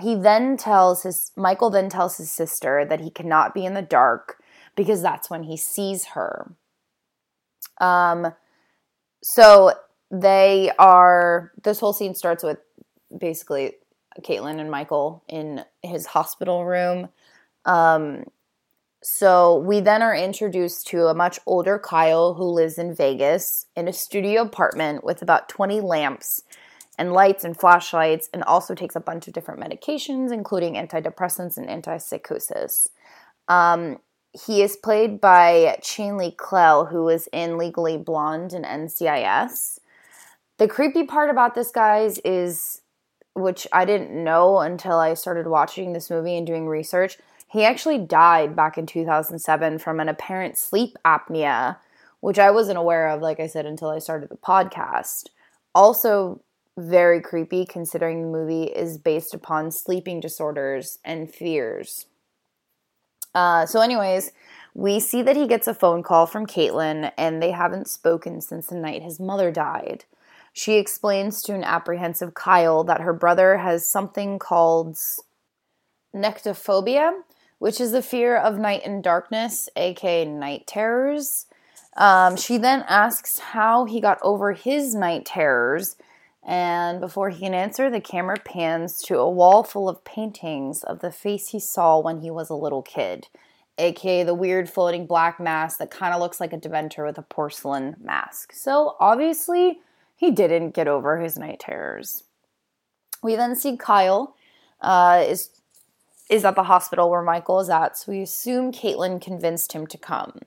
He 0.00 0.14
then 0.14 0.56
tells 0.56 1.04
his 1.04 1.32
Michael 1.36 1.70
then 1.70 1.88
tells 1.88 2.16
his 2.16 2.30
sister 2.30 2.84
that 2.84 3.00
he 3.00 3.10
cannot 3.10 3.54
be 3.54 3.64
in 3.64 3.74
the 3.74 3.82
dark 3.82 4.42
because 4.76 5.02
that's 5.02 5.30
when 5.30 5.44
he 5.44 5.56
sees 5.56 6.06
her. 6.14 6.52
Um 7.80 8.34
so 9.22 9.72
they 10.10 10.70
are 10.78 11.52
this 11.62 11.80
whole 11.80 11.92
scene 11.92 12.14
starts 12.14 12.42
with 12.42 12.58
basically 13.16 13.72
Caitlin 14.22 14.60
and 14.60 14.70
Michael 14.70 15.24
in 15.28 15.64
his 15.82 16.06
hospital 16.06 16.64
room. 16.64 17.08
Um, 17.64 18.24
so 19.02 19.58
we 19.58 19.80
then 19.80 20.02
are 20.02 20.14
introduced 20.14 20.86
to 20.88 21.06
a 21.06 21.14
much 21.14 21.38
older 21.46 21.78
Kyle 21.78 22.34
who 22.34 22.44
lives 22.44 22.78
in 22.78 22.94
Vegas 22.94 23.66
in 23.76 23.88
a 23.88 23.92
studio 23.92 24.42
apartment 24.42 25.04
with 25.04 25.20
about 25.20 25.48
20 25.48 25.80
lamps 25.80 26.42
and 26.98 27.12
lights 27.12 27.44
and 27.44 27.56
flashlights, 27.56 28.28
and 28.32 28.42
also 28.44 28.74
takes 28.74 28.96
a 28.96 29.00
bunch 29.00 29.26
of 29.26 29.32
different 29.32 29.60
medications, 29.60 30.32
including 30.32 30.74
antidepressants 30.74 31.56
and 31.56 31.68
antipsychosis. 31.68 32.88
Um, 33.48 33.98
he 34.32 34.62
is 34.62 34.76
played 34.76 35.20
by 35.20 35.78
Chaney 35.82 36.32
Kley, 36.32 36.90
who 36.90 37.04
was 37.04 37.28
in 37.32 37.56
Legally 37.56 37.96
Blonde 37.96 38.52
and 38.52 38.64
NCIS. 38.64 39.78
The 40.58 40.68
creepy 40.68 41.04
part 41.04 41.30
about 41.30 41.54
this, 41.54 41.70
guys, 41.70 42.18
is 42.24 42.82
which 43.34 43.66
I 43.72 43.84
didn't 43.84 44.12
know 44.12 44.60
until 44.60 44.98
I 44.98 45.14
started 45.14 45.46
watching 45.46 45.92
this 45.92 46.10
movie 46.10 46.36
and 46.36 46.46
doing 46.46 46.68
research. 46.68 47.18
He 47.48 47.64
actually 47.64 47.98
died 47.98 48.56
back 48.56 48.78
in 48.78 48.86
2007 48.86 49.78
from 49.78 50.00
an 50.00 50.08
apparent 50.08 50.56
sleep 50.56 50.96
apnea, 51.04 51.76
which 52.20 52.38
I 52.38 52.50
wasn't 52.50 52.78
aware 52.78 53.08
of, 53.08 53.22
like 53.22 53.40
I 53.40 53.46
said, 53.46 53.66
until 53.66 53.90
I 53.90 53.98
started 53.98 54.28
the 54.28 54.36
podcast. 54.36 55.28
Also, 55.74 56.40
very 56.76 57.20
creepy 57.20 57.64
considering 57.64 58.22
the 58.22 58.38
movie 58.38 58.64
is 58.64 58.98
based 58.98 59.34
upon 59.34 59.70
sleeping 59.70 60.20
disorders 60.20 60.98
and 61.04 61.32
fears. 61.32 62.06
Uh, 63.34 63.66
so, 63.66 63.80
anyways, 63.80 64.32
we 64.74 64.98
see 64.98 65.22
that 65.22 65.36
he 65.36 65.46
gets 65.46 65.66
a 65.66 65.74
phone 65.74 66.02
call 66.02 66.26
from 66.26 66.46
Caitlin, 66.46 67.12
and 67.16 67.42
they 67.42 67.52
haven't 67.52 67.88
spoken 67.88 68.40
since 68.40 68.66
the 68.66 68.76
night 68.76 69.02
his 69.02 69.20
mother 69.20 69.50
died. 69.50 70.04
She 70.52 70.74
explains 70.74 71.42
to 71.42 71.54
an 71.54 71.64
apprehensive 71.64 72.34
Kyle 72.34 72.84
that 72.84 73.00
her 73.00 73.12
brother 73.12 73.58
has 73.58 73.88
something 73.88 74.38
called 74.38 74.96
nyctophobia, 76.14 77.22
which 77.58 77.80
is 77.80 77.92
the 77.92 78.02
fear 78.02 78.36
of 78.36 78.58
night 78.58 78.82
and 78.84 79.02
darkness, 79.02 79.68
aka 79.76 80.24
night 80.24 80.66
terrors. 80.66 81.46
Um, 81.96 82.36
she 82.36 82.56
then 82.56 82.84
asks 82.88 83.38
how 83.38 83.84
he 83.84 84.00
got 84.00 84.18
over 84.22 84.52
his 84.52 84.94
night 84.94 85.24
terrors, 85.24 85.96
and 86.44 87.00
before 87.00 87.30
he 87.30 87.40
can 87.40 87.54
answer, 87.54 87.88
the 87.88 88.00
camera 88.00 88.36
pans 88.38 89.00
to 89.02 89.18
a 89.18 89.30
wall 89.30 89.62
full 89.62 89.88
of 89.88 90.04
paintings 90.04 90.84
of 90.84 91.00
the 91.00 91.10
face 91.10 91.48
he 91.48 91.58
saw 91.58 91.98
when 91.98 92.20
he 92.20 92.30
was 92.30 92.50
a 92.50 92.54
little 92.54 92.82
kid, 92.82 93.28
aka 93.78 94.22
the 94.22 94.34
weird 94.34 94.68
floating 94.68 95.06
black 95.06 95.40
mask 95.40 95.78
that 95.78 95.90
kind 95.90 96.12
of 96.12 96.20
looks 96.20 96.40
like 96.40 96.52
a 96.52 96.58
Dementor 96.58 97.06
with 97.06 97.16
a 97.16 97.22
porcelain 97.22 97.96
mask. 97.98 98.52
So 98.52 98.96
obviously, 99.00 99.80
he 100.16 100.30
didn't 100.30 100.74
get 100.74 100.86
over 100.86 101.18
his 101.18 101.38
night 101.38 101.60
terrors. 101.60 102.24
We 103.22 103.36
then 103.36 103.56
see 103.56 103.76
Kyle 103.76 104.36
uh, 104.82 105.24
is 105.26 105.48
is 106.30 106.44
at 106.44 106.54
the 106.54 106.64
hospital 106.64 107.10
where 107.10 107.22
Michael 107.22 107.60
is 107.60 107.68
at, 107.68 107.98
so 107.98 108.12
we 108.12 108.22
assume 108.22 108.72
Caitlin 108.72 109.20
convinced 109.20 109.72
him 109.72 109.86
to 109.86 109.98
come. 109.98 110.40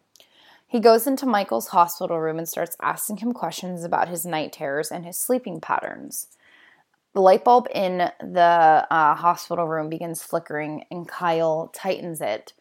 He 0.67 0.81
goes 0.81 1.07
into 1.07 1.25
Michael's 1.25 1.69
hospital 1.69 2.19
room 2.19 2.37
and 2.37 2.47
starts 2.47 2.75
asking 2.81 3.17
him 3.17 3.31
questions 3.31 3.85
about 3.85 4.09
his 4.09 4.25
night 4.25 4.51
terrors 4.51 4.91
and 4.91 5.05
his 5.05 5.17
sleeping 5.17 5.61
patterns. 5.61 6.27
The 7.13 7.21
light 7.21 7.45
bulb 7.45 7.67
in 7.73 8.11
the 8.19 8.85
uh, 8.91 9.15
hospital 9.15 9.65
room 9.65 9.89
begins 9.89 10.21
flickering, 10.21 10.83
and 10.91 11.07
Kyle 11.07 11.71
tightens 11.73 12.21
it. 12.21 12.53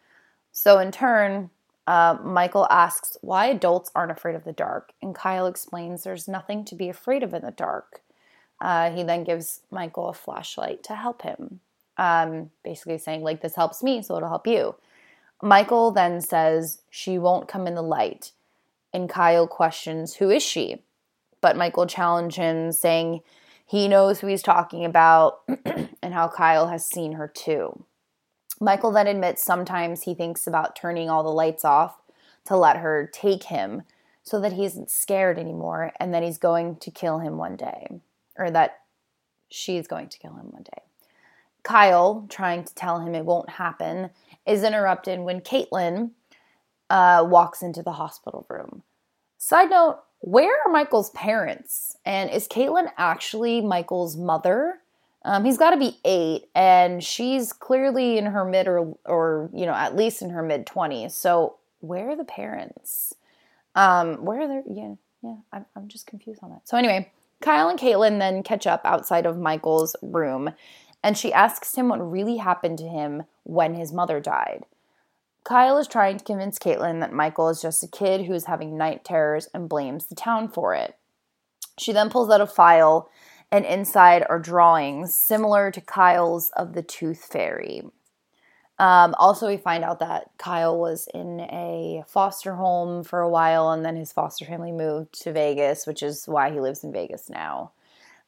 So, 0.52 0.78
in 0.78 0.92
turn, 0.92 1.50
uh, 1.86 2.16
Michael 2.22 2.66
asks 2.70 3.18
why 3.20 3.46
adults 3.46 3.90
aren't 3.94 4.12
afraid 4.12 4.36
of 4.36 4.44
the 4.44 4.52
dark, 4.52 4.92
and 5.02 5.14
Kyle 5.14 5.46
explains 5.46 6.04
there's 6.04 6.28
nothing 6.28 6.64
to 6.66 6.74
be 6.74 6.88
afraid 6.88 7.22
of 7.22 7.34
in 7.34 7.42
the 7.42 7.50
dark. 7.50 8.02
Uh, 8.60 8.90
he 8.90 9.02
then 9.02 9.24
gives 9.24 9.60
Michael 9.70 10.08
a 10.08 10.14
flashlight 10.14 10.82
to 10.84 10.94
help 10.94 11.22
him, 11.22 11.60
um, 11.98 12.50
basically 12.64 12.98
saying, 12.98 13.22
like, 13.22 13.42
this 13.42 13.56
helps 13.56 13.82
me, 13.82 14.00
so 14.00 14.16
it'll 14.16 14.28
help 14.28 14.46
you. 14.46 14.76
Michael 15.42 15.90
then 15.90 16.20
says 16.20 16.82
she 16.90 17.18
won't 17.18 17.48
come 17.48 17.66
in 17.66 17.74
the 17.74 17.82
light, 17.82 18.32
and 18.92 19.08
Kyle 19.08 19.46
questions, 19.46 20.16
Who 20.16 20.30
is 20.30 20.42
she? 20.42 20.82
But 21.40 21.56
Michael 21.56 21.86
challenges 21.86 22.36
him, 22.36 22.72
saying 22.72 23.20
he 23.66 23.88
knows 23.88 24.20
who 24.20 24.28
he's 24.28 24.42
talking 24.42 24.84
about 24.84 25.40
and 26.02 26.14
how 26.14 26.28
Kyle 26.28 26.68
has 26.68 26.86
seen 26.86 27.12
her 27.12 27.28
too. 27.28 27.84
Michael 28.60 28.90
then 28.90 29.06
admits 29.06 29.44
sometimes 29.44 30.02
he 30.02 30.14
thinks 30.14 30.46
about 30.46 30.74
turning 30.74 31.10
all 31.10 31.22
the 31.22 31.28
lights 31.28 31.64
off 31.64 32.00
to 32.46 32.56
let 32.56 32.78
her 32.78 33.10
take 33.12 33.44
him 33.44 33.82
so 34.22 34.40
that 34.40 34.54
he 34.54 34.64
isn't 34.64 34.90
scared 34.90 35.38
anymore 35.38 35.92
and 36.00 36.14
that 36.14 36.22
he's 36.22 36.38
going 36.38 36.76
to 36.76 36.90
kill 36.90 37.18
him 37.18 37.36
one 37.36 37.56
day, 37.56 37.86
or 38.38 38.50
that 38.50 38.80
she's 39.48 39.86
going 39.86 40.08
to 40.08 40.18
kill 40.18 40.34
him 40.34 40.50
one 40.50 40.62
day. 40.62 40.85
Kyle, 41.66 42.24
trying 42.28 42.62
to 42.62 42.74
tell 42.76 43.00
him 43.00 43.14
it 43.16 43.24
won't 43.24 43.50
happen, 43.50 44.10
is 44.46 44.62
interrupted 44.62 45.18
when 45.18 45.40
Caitlin 45.40 46.12
uh, 46.90 47.26
walks 47.28 47.60
into 47.60 47.82
the 47.82 47.90
hospital 47.90 48.46
room. 48.48 48.84
Side 49.36 49.70
note, 49.70 49.98
where 50.20 50.54
are 50.64 50.70
Michael's 50.70 51.10
parents? 51.10 51.96
And 52.04 52.30
is 52.30 52.46
Caitlin 52.46 52.88
actually 52.96 53.60
Michael's 53.60 54.16
mother? 54.16 54.78
Um, 55.24 55.44
he's 55.44 55.58
got 55.58 55.70
to 55.70 55.76
be 55.76 55.98
eight, 56.04 56.44
and 56.54 57.02
she's 57.02 57.52
clearly 57.52 58.16
in 58.16 58.26
her 58.26 58.44
mid 58.44 58.68
or, 58.68 58.96
or 59.04 59.50
you 59.52 59.66
know, 59.66 59.74
at 59.74 59.96
least 59.96 60.22
in 60.22 60.30
her 60.30 60.44
mid 60.44 60.66
20s. 60.66 61.10
So, 61.10 61.56
where 61.80 62.10
are 62.10 62.16
the 62.16 62.24
parents? 62.24 63.12
Um, 63.74 64.24
where 64.24 64.42
are 64.42 64.46
they? 64.46 64.62
Yeah, 64.72 64.94
yeah, 65.22 65.34
I'm, 65.52 65.66
I'm 65.74 65.88
just 65.88 66.06
confused 66.06 66.44
on 66.44 66.50
that. 66.50 66.68
So, 66.68 66.76
anyway, 66.76 67.10
Kyle 67.40 67.68
and 67.68 67.78
Caitlin 67.78 68.18
then 68.18 68.42
catch 68.42 68.66
up 68.66 68.80
outside 68.84 69.26
of 69.26 69.36
Michael's 69.36 69.94
room, 70.00 70.50
and 71.06 71.16
she 71.16 71.32
asks 71.32 71.76
him 71.76 71.88
what 71.88 72.00
really 72.00 72.38
happened 72.38 72.78
to 72.78 72.88
him 72.88 73.22
when 73.44 73.74
his 73.74 73.92
mother 73.92 74.18
died. 74.18 74.64
Kyle 75.44 75.78
is 75.78 75.86
trying 75.86 76.18
to 76.18 76.24
convince 76.24 76.58
Caitlin 76.58 76.98
that 76.98 77.12
Michael 77.12 77.48
is 77.48 77.62
just 77.62 77.84
a 77.84 77.86
kid 77.86 78.26
who 78.26 78.32
is 78.32 78.46
having 78.46 78.76
night 78.76 79.04
terrors 79.04 79.48
and 79.54 79.68
blames 79.68 80.06
the 80.06 80.16
town 80.16 80.48
for 80.48 80.74
it. 80.74 80.96
She 81.78 81.92
then 81.92 82.10
pulls 82.10 82.28
out 82.28 82.40
a 82.40 82.46
file 82.46 83.08
and 83.52 83.64
inside 83.64 84.26
are 84.28 84.40
drawings 84.40 85.14
similar 85.14 85.70
to 85.70 85.80
Kyle's 85.80 86.50
of 86.56 86.72
the 86.72 86.82
Tooth 86.82 87.24
Fairy. 87.24 87.84
Um, 88.80 89.14
also, 89.16 89.46
we 89.46 89.58
find 89.58 89.84
out 89.84 90.00
that 90.00 90.30
Kyle 90.38 90.76
was 90.76 91.08
in 91.14 91.38
a 91.38 92.02
foster 92.08 92.56
home 92.56 93.04
for 93.04 93.20
a 93.20 93.30
while, 93.30 93.70
and 93.70 93.84
then 93.84 93.94
his 93.94 94.12
foster 94.12 94.44
family 94.44 94.72
moved 94.72 95.22
to 95.22 95.32
Vegas, 95.32 95.86
which 95.86 96.02
is 96.02 96.26
why 96.26 96.50
he 96.50 96.60
lives 96.60 96.82
in 96.82 96.92
Vegas 96.92 97.30
now. 97.30 97.70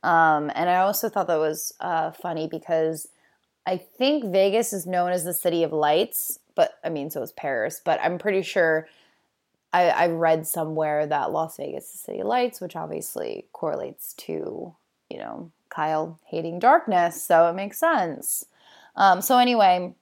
Um, 0.03 0.51
and 0.55 0.71
I 0.71 0.79
also 0.79 1.09
thought 1.09 1.27
that 1.27 1.39
was 1.39 1.73
uh, 1.81 2.13
funny 2.13 2.47
because 2.47 3.09
I 3.67 3.77
think 3.77 4.25
Vegas 4.33 4.73
is 4.73 4.87
known 4.87 5.13
as 5.13 5.25
the 5.25 5.35
city 5.35 5.63
of 5.63 5.73
lights, 5.73 6.39
but 6.55 6.79
I 6.85 6.89
mean, 6.89 7.11
so 7.11 7.23
is 7.23 7.33
Paris. 7.33 7.81
But 7.85 8.01
I'm 8.03 8.19
pretty 8.19 8.43
sure 8.43 8.89
I, 9.73 9.89
I 9.91 10.07
read 10.07 10.47
somewhere 10.47 11.07
that 11.07 11.33
Las 11.33 11.57
Vegas 11.57 11.87
is 11.87 11.93
the 11.93 11.99
city 11.99 12.21
of 12.21 12.27
lights, 12.27 12.61
which 12.61 12.77
obviously 12.77 13.47
correlates 13.53 14.15
to 14.15 14.75
you 15.09 15.19
know, 15.19 15.51
Kyle 15.71 16.19
hating 16.27 16.59
darkness, 16.59 17.23
so 17.23 17.49
it 17.49 17.55
makes 17.55 17.79
sense. 17.79 18.45
Um, 18.97 19.21
so 19.21 19.39
anyway, 19.39 19.95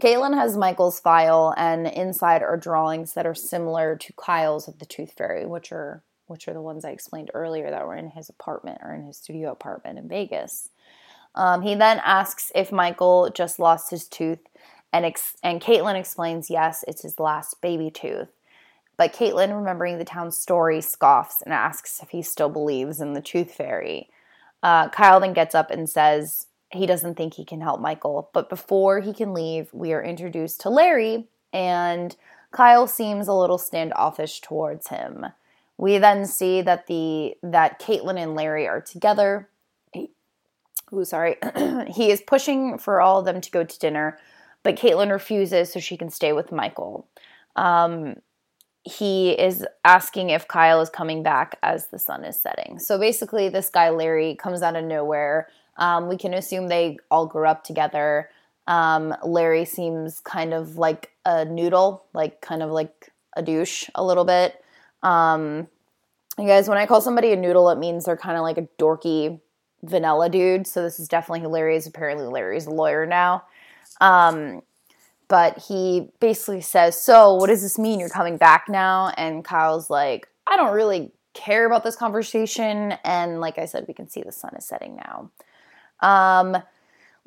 Caitlin 0.00 0.34
has 0.34 0.56
Michael's 0.56 1.00
file, 1.00 1.54
and 1.56 1.86
inside 1.86 2.42
are 2.42 2.56
drawings 2.56 3.14
that 3.14 3.26
are 3.26 3.34
similar 3.34 3.96
to 3.96 4.12
Kyle's 4.14 4.68
of 4.68 4.78
the 4.78 4.86
Tooth 4.86 5.12
Fairy, 5.12 5.46
which 5.46 5.72
are 5.72 6.02
which 6.28 6.46
are 6.48 6.54
the 6.54 6.60
ones 6.60 6.84
I 6.84 6.90
explained 6.90 7.30
earlier 7.34 7.70
that 7.70 7.86
were 7.86 7.96
in 7.96 8.10
his 8.10 8.28
apartment 8.28 8.78
or 8.82 8.94
in 8.94 9.04
his 9.04 9.16
studio 9.16 9.50
apartment 9.50 9.98
in 9.98 10.08
Vegas. 10.08 10.68
Um, 11.34 11.62
he 11.62 11.74
then 11.74 12.00
asks 12.04 12.52
if 12.54 12.72
Michael 12.72 13.30
just 13.30 13.58
lost 13.58 13.90
his 13.90 14.06
tooth, 14.06 14.40
and 14.92 15.04
ex- 15.04 15.36
and 15.42 15.60
Caitlin 15.60 15.98
explains 15.98 16.50
yes, 16.50 16.84
it's 16.88 17.02
his 17.02 17.20
last 17.20 17.60
baby 17.60 17.90
tooth. 17.90 18.28
But 18.96 19.12
Caitlin, 19.12 19.56
remembering 19.56 19.98
the 19.98 20.04
town's 20.04 20.36
story, 20.36 20.80
scoffs 20.80 21.40
and 21.42 21.52
asks 21.52 22.02
if 22.02 22.10
he 22.10 22.22
still 22.22 22.48
believes 22.48 23.00
in 23.00 23.12
the 23.12 23.20
tooth 23.20 23.54
fairy. 23.54 24.10
Uh, 24.62 24.88
Kyle 24.88 25.20
then 25.20 25.32
gets 25.32 25.54
up 25.54 25.70
and 25.70 25.88
says 25.88 26.46
he 26.70 26.84
doesn't 26.84 27.14
think 27.14 27.34
he 27.34 27.44
can 27.44 27.60
help 27.60 27.80
Michael. 27.80 28.28
But 28.32 28.48
before 28.48 29.00
he 29.00 29.12
can 29.12 29.32
leave, 29.32 29.72
we 29.72 29.92
are 29.92 30.02
introduced 30.02 30.60
to 30.62 30.70
Larry, 30.70 31.28
and 31.52 32.16
Kyle 32.50 32.86
seems 32.86 33.28
a 33.28 33.34
little 33.34 33.58
standoffish 33.58 34.40
towards 34.40 34.88
him. 34.88 35.26
We 35.78 35.98
then 35.98 36.26
see 36.26 36.60
that 36.62 36.88
the 36.88 37.34
that 37.42 37.80
Caitlin 37.80 38.20
and 38.20 38.34
Larry 38.34 38.66
are 38.66 38.80
together. 38.80 39.48
Oh, 40.90 41.04
sorry. 41.04 41.36
he 41.88 42.10
is 42.10 42.20
pushing 42.20 42.78
for 42.78 43.00
all 43.00 43.20
of 43.20 43.24
them 43.24 43.40
to 43.40 43.50
go 43.50 43.62
to 43.62 43.78
dinner, 43.78 44.18
but 44.62 44.76
Caitlin 44.76 45.10
refuses 45.10 45.72
so 45.72 45.80
she 45.80 45.96
can 45.96 46.10
stay 46.10 46.32
with 46.32 46.50
Michael. 46.50 47.06
Um, 47.56 48.16
he 48.84 49.32
is 49.32 49.66
asking 49.84 50.30
if 50.30 50.48
Kyle 50.48 50.80
is 50.80 50.88
coming 50.88 51.22
back 51.22 51.58
as 51.62 51.88
the 51.88 51.98
sun 51.98 52.24
is 52.24 52.40
setting. 52.40 52.78
So 52.78 52.98
basically, 52.98 53.48
this 53.48 53.68
guy 53.68 53.90
Larry 53.90 54.34
comes 54.34 54.62
out 54.62 54.76
of 54.76 54.84
nowhere. 54.84 55.48
Um, 55.76 56.08
we 56.08 56.16
can 56.16 56.34
assume 56.34 56.68
they 56.68 56.98
all 57.10 57.26
grew 57.26 57.46
up 57.46 57.64
together. 57.64 58.30
Um, 58.66 59.14
Larry 59.24 59.64
seems 59.64 60.20
kind 60.20 60.54
of 60.54 60.76
like 60.76 61.12
a 61.24 61.44
noodle, 61.44 62.04
like 62.14 62.40
kind 62.40 62.62
of 62.62 62.70
like 62.70 63.12
a 63.36 63.42
douche 63.42 63.88
a 63.94 64.04
little 64.04 64.24
bit. 64.24 64.62
Um, 65.02 65.68
you 66.38 66.46
guys, 66.46 66.68
when 66.68 66.78
I 66.78 66.86
call 66.86 67.00
somebody 67.00 67.32
a 67.32 67.36
noodle, 67.36 67.70
it 67.70 67.78
means 67.78 68.04
they're 68.04 68.16
kind 68.16 68.36
of 68.36 68.42
like 68.42 68.58
a 68.58 68.68
dorky 68.78 69.40
vanilla 69.82 70.28
dude. 70.28 70.66
So 70.66 70.82
this 70.82 71.00
is 71.00 71.08
definitely 71.08 71.40
hilarious. 71.40 71.86
Apparently, 71.86 72.26
Larry's 72.26 72.66
a 72.66 72.70
lawyer 72.70 73.06
now. 73.06 73.44
Um, 74.00 74.62
but 75.28 75.58
he 75.58 76.08
basically 76.20 76.60
says, 76.60 77.00
So, 77.00 77.34
what 77.34 77.48
does 77.48 77.62
this 77.62 77.78
mean? 77.78 78.00
You're 78.00 78.08
coming 78.08 78.36
back 78.36 78.66
now? 78.68 79.12
And 79.16 79.44
Kyle's 79.44 79.90
like, 79.90 80.28
I 80.46 80.56
don't 80.56 80.74
really 80.74 81.12
care 81.34 81.66
about 81.66 81.84
this 81.84 81.96
conversation. 81.96 82.94
And 83.04 83.40
like 83.40 83.58
I 83.58 83.66
said, 83.66 83.84
we 83.86 83.94
can 83.94 84.08
see 84.08 84.22
the 84.22 84.32
sun 84.32 84.54
is 84.56 84.64
setting 84.64 84.96
now. 84.96 85.30
Um, 86.00 86.62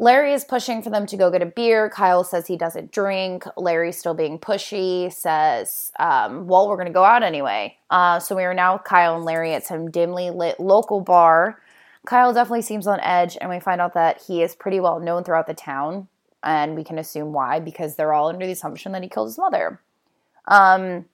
Larry 0.01 0.33
is 0.33 0.43
pushing 0.43 0.81
for 0.81 0.89
them 0.89 1.05
to 1.05 1.15
go 1.15 1.29
get 1.29 1.43
a 1.43 1.45
beer. 1.45 1.87
Kyle 1.89 2.23
says 2.23 2.47
he 2.47 2.57
doesn't 2.57 2.91
drink. 2.91 3.45
Larry, 3.55 3.91
still 3.91 4.15
being 4.15 4.39
pushy, 4.39 5.13
says, 5.13 5.91
um, 5.99 6.47
Well, 6.47 6.67
we're 6.67 6.75
going 6.75 6.87
to 6.87 6.91
go 6.91 7.03
out 7.03 7.21
anyway. 7.21 7.77
Uh, 7.91 8.19
so 8.19 8.35
we 8.35 8.43
are 8.43 8.53
now 8.55 8.73
with 8.73 8.83
Kyle 8.83 9.15
and 9.15 9.25
Larry 9.25 9.53
at 9.53 9.63
some 9.63 9.91
dimly 9.91 10.31
lit 10.31 10.59
local 10.59 11.01
bar. 11.01 11.61
Kyle 12.07 12.33
definitely 12.33 12.63
seems 12.63 12.87
on 12.87 12.99
edge, 13.01 13.37
and 13.39 13.47
we 13.47 13.59
find 13.59 13.79
out 13.79 13.93
that 13.93 14.23
he 14.23 14.41
is 14.41 14.55
pretty 14.55 14.79
well 14.79 14.99
known 14.99 15.23
throughout 15.23 15.45
the 15.45 15.53
town 15.53 16.07
and 16.43 16.75
we 16.75 16.83
can 16.83 16.97
assume 16.97 17.33
why 17.33 17.59
because 17.59 17.95
they're 17.95 18.13
all 18.13 18.29
under 18.29 18.45
the 18.45 18.51
assumption 18.51 18.91
that 18.91 19.03
he 19.03 19.09
killed 19.09 19.27
his 19.27 19.37
mother. 19.37 19.79
Um, 20.47 21.05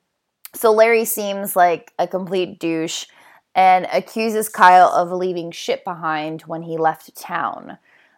so 0.53 0.71
Larry 0.71 1.05
seems 1.05 1.55
like 1.55 1.93
a 1.99 2.07
complete 2.07 2.59
douche 2.59 3.05
and 3.53 3.87
accuses 3.91 4.49
Kyle 4.49 4.87
of 4.87 5.11
leaving 5.11 5.51
shit 5.51 5.83
behind 5.83 6.43
when 6.43 6.61
he 6.61 6.77
left 6.77 7.15
town. 7.15 7.77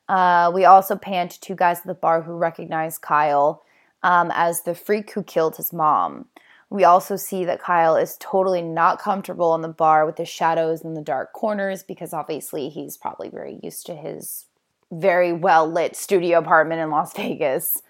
Uh, 0.10 0.51
we 0.54 0.66
also 0.66 0.96
pan 0.96 1.30
to 1.30 1.39
two 1.39 1.56
guys 1.56 1.80
at 1.80 1.86
the 1.86 1.94
bar 1.94 2.24
who 2.24 2.34
recognize 2.34 2.98
Kyle 2.98 3.63
um, 4.01 4.32
as 4.34 4.63
the 4.63 4.74
freak 4.74 5.12
who 5.12 5.22
killed 5.22 5.56
his 5.56 5.72
mom. 5.72 6.25
We 6.72 6.84
also 6.84 7.16
see 7.16 7.46
that 7.46 7.62
Kyle 7.62 7.96
is 7.96 8.18
totally 8.20 8.63
not 8.63 9.00
comfortable 9.00 9.54
in 9.54 9.62
the 9.62 9.68
bar 9.68 10.06
with 10.06 10.16
the 10.16 10.25
shadows 10.25 10.84
and 10.84 10.98
the 10.98 11.01
dark 11.01 11.32
corners 11.34 11.84
because 11.84 12.12
obviously 12.12 12.70
he's 12.70 12.98
probably 12.98 13.30
very 13.30 13.60
used 13.62 13.86
to 13.86 13.96
his 13.96 14.46
very 14.92 15.32
well 15.32 15.72
lit 15.72 15.96
studio 15.96 16.39
apartment 16.39 16.82
in 16.82 16.89
Las 16.89 17.14
Vegas. 17.16 17.83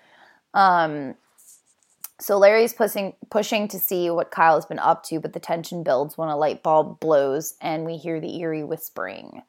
Um, 0.54 1.16
so 2.20 2.38
Larry's 2.38 2.74
pushing 2.74 3.14
pushing 3.30 3.70
to 3.70 3.80
see 3.80 4.10
what 4.10 4.32
Kyle 4.32 4.56
has 4.56 4.66
been 4.66 4.80
up 4.80 5.04
to, 5.06 5.22
but 5.22 5.32
the 5.32 5.40
tension 5.40 5.84
builds 5.84 6.18
when 6.18 6.28
a 6.28 6.36
light 6.36 6.64
bulb 6.64 7.00
blows 7.00 7.56
and 7.62 7.86
we 7.86 7.96
hear 7.96 8.20
the 8.20 8.40
eerie 8.42 8.64
whispering. 8.64 9.42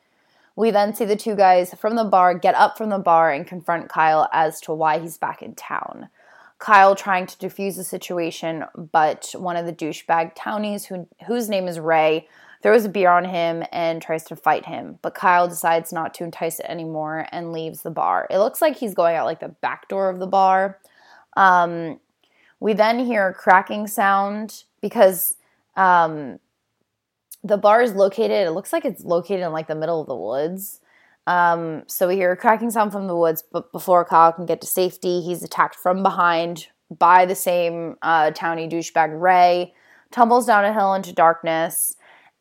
We 0.57 0.71
then 0.71 0.95
see 0.95 1.05
the 1.05 1.17
two 1.17 1.37
guys 1.37 1.75
from 1.75 1.97
the 1.97 2.05
bar 2.05 2.35
get 2.35 2.55
up 2.55 2.77
from 2.77 2.91
the 2.91 2.99
bar 2.99 3.31
and 3.31 3.47
confront 3.47 3.89
Kyle 3.89 4.29
as 4.33 4.61
to 4.63 4.75
why 4.75 4.99
he's 4.99 5.19
back 5.19 5.43
in 5.43 5.55
town. 5.55 6.09
Kyle 6.59 6.95
trying 6.95 7.27
to 7.27 7.37
defuse 7.39 7.77
the 7.77 7.85
situation, 7.85 8.65
but 8.93 9.33
one 9.35 9.57
of 9.57 9.65
the 9.65 9.73
douchebag 9.73 10.33
townies, 10.35 10.85
who, 10.85 11.09
whose 11.27 11.49
name 11.49 11.67
is 11.67 11.81
Ray, 11.81 12.29
throws 12.63 12.85
a 12.85 12.89
beer 12.91 13.11
on 13.11 13.25
him 13.25 13.65
and 13.73 14.03
tries 14.03 14.25
to 14.25 14.37
fight 14.37 14.67
him, 14.67 14.99
but 15.01 15.15
Kyle 15.15 15.49
decides 15.49 15.93
not 15.93 16.13
to 16.15 16.25
entice 16.25 16.61
it 16.61 16.67
anymore 16.69 17.27
and 17.33 17.53
leaves 17.53 17.81
the 17.83 17.91
bar. 17.91 18.27
It 18.31 18.39
looks 18.39 18.61
like 18.61 18.77
he's 18.77 18.95
going 18.95 19.17
out 19.17 19.25
like 19.25 19.41
the 19.41 19.49
back 19.49 19.89
door 19.89 20.11
of 20.11 20.19
the 20.19 20.27
bar. 20.27 20.79
Um, 21.37 21.99
we 22.61 22.75
then 22.75 22.99
hear 22.99 23.29
a 23.29 23.35
cracking 23.35 23.87
sound 23.87 24.65
because 24.83 25.37
um, 25.77 26.39
the 27.43 27.57
bar 27.57 27.83
is 27.83 27.95
located, 27.95 28.47
it 28.47 28.53
looks 28.53 28.73
like 28.73 28.85
it's 28.85 29.05
located 29.05 29.41
in 29.41 29.53
like 29.53 29.69
the 29.69 29.75
middle 29.75 30.01
of 30.01 30.07
the 30.07 30.17
woods. 30.17 30.81
Um, 31.27 31.85
so 31.87 32.09
we 32.09 32.17
hear 32.17 32.33
a 32.33 32.37
cracking 32.37 32.71
sound 32.71 32.93
from 32.93 33.07
the 33.07 33.17
woods, 33.17 33.43
but 33.53 33.73
before 33.73 34.05
Kyle 34.05 34.33
can 34.33 34.47
get 34.47 34.61
to 34.63 34.67
safety, 34.67 35.21
he's 35.21 35.43
attacked 35.43 35.77
from 35.77 36.03
behind 36.03 36.67
by 36.91 37.25
the 37.25 37.35
same 37.35 37.97
uh, 38.03 38.31
towny 38.33 38.69
douchebag 38.69 39.21
Ray, 39.21 39.75
tumbles 40.11 40.47
down 40.47 40.65
a 40.65 40.73
hill 40.73 40.95
into 40.95 41.13
darkness. 41.13 41.97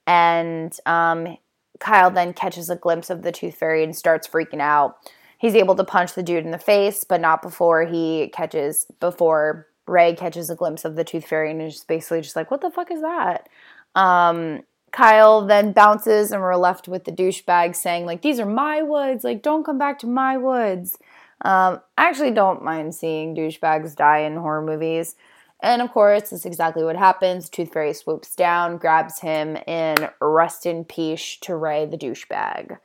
And 0.07 0.75
um, 0.85 1.38
Kyle 1.79 2.09
then 2.09 2.33
catches 2.33 2.69
a 2.69 2.75
glimpse 2.75 3.09
of 3.09 3.21
the 3.21 3.31
tooth 3.31 3.55
fairy 3.55 3.83
and 3.83 3.95
starts 3.95 4.27
freaking 4.27 4.62
out. 4.62 4.95
He's 5.38 5.55
able 5.55 5.75
to 5.75 5.83
punch 5.83 6.15
the 6.15 6.23
dude 6.23 6.43
in 6.43 6.51
the 6.51 6.57
face, 6.57 7.03
but 7.03 7.21
not 7.21 7.41
before 7.41 7.85
he 7.85 8.29
catches, 8.33 8.88
before 8.99 9.67
Ray 9.88 10.15
catches 10.15 10.49
a 10.49 10.55
glimpse 10.55 10.83
of 10.83 10.95
the 10.95 11.03
tooth 11.03 11.25
fairy 11.25 11.51
and 11.51 11.62
is 11.62 11.83
basically 11.83 12.21
just 12.21 12.35
like, 12.35 12.49
what 12.49 12.62
the 12.62 12.71
fuck 12.71 12.91
is 12.91 13.01
that? 13.01 13.47
Um, 13.95 14.63
Kyle 14.91 15.45
then 15.45 15.71
bounces 15.71 16.32
and 16.32 16.41
we're 16.41 16.56
left 16.56 16.88
with 16.88 17.06
the 17.06 17.12
douchebag 17.12 17.75
saying, 17.75 18.06
like, 18.06 18.21
these 18.21 18.39
are 18.39 18.45
my 18.45 18.82
woods. 18.82 19.23
Like, 19.23 19.41
don't 19.41 19.63
come 19.63 19.78
back 19.78 19.99
to 19.99 20.08
my 20.08 20.38
woods. 20.38 20.97
Um, 21.41 21.82
I 21.97 22.10
actually 22.10 22.32
don't 22.32 22.63
mind 22.63 22.95
seeing 22.95 23.36
douchebags 23.36 23.95
die 23.95 24.19
in 24.19 24.38
horror 24.38 24.62
movies. 24.62 25.15
And 25.62 25.82
of 25.82 25.91
course, 25.91 26.30
that's 26.30 26.45
exactly 26.45 26.84
what 26.84 26.95
happens. 26.95 27.49
Tooth 27.49 27.73
Fairy 27.73 27.93
swoops 27.93 28.36
down, 28.36 28.78
grabs 28.78 29.19
him, 29.19 29.58
and 29.67 30.10
rest 30.21 30.65
in 30.65 30.86
peace 30.86 31.38
to 31.41 31.56
Ray 31.56 31.86
the 31.86 31.97
douchebag. 31.97 32.78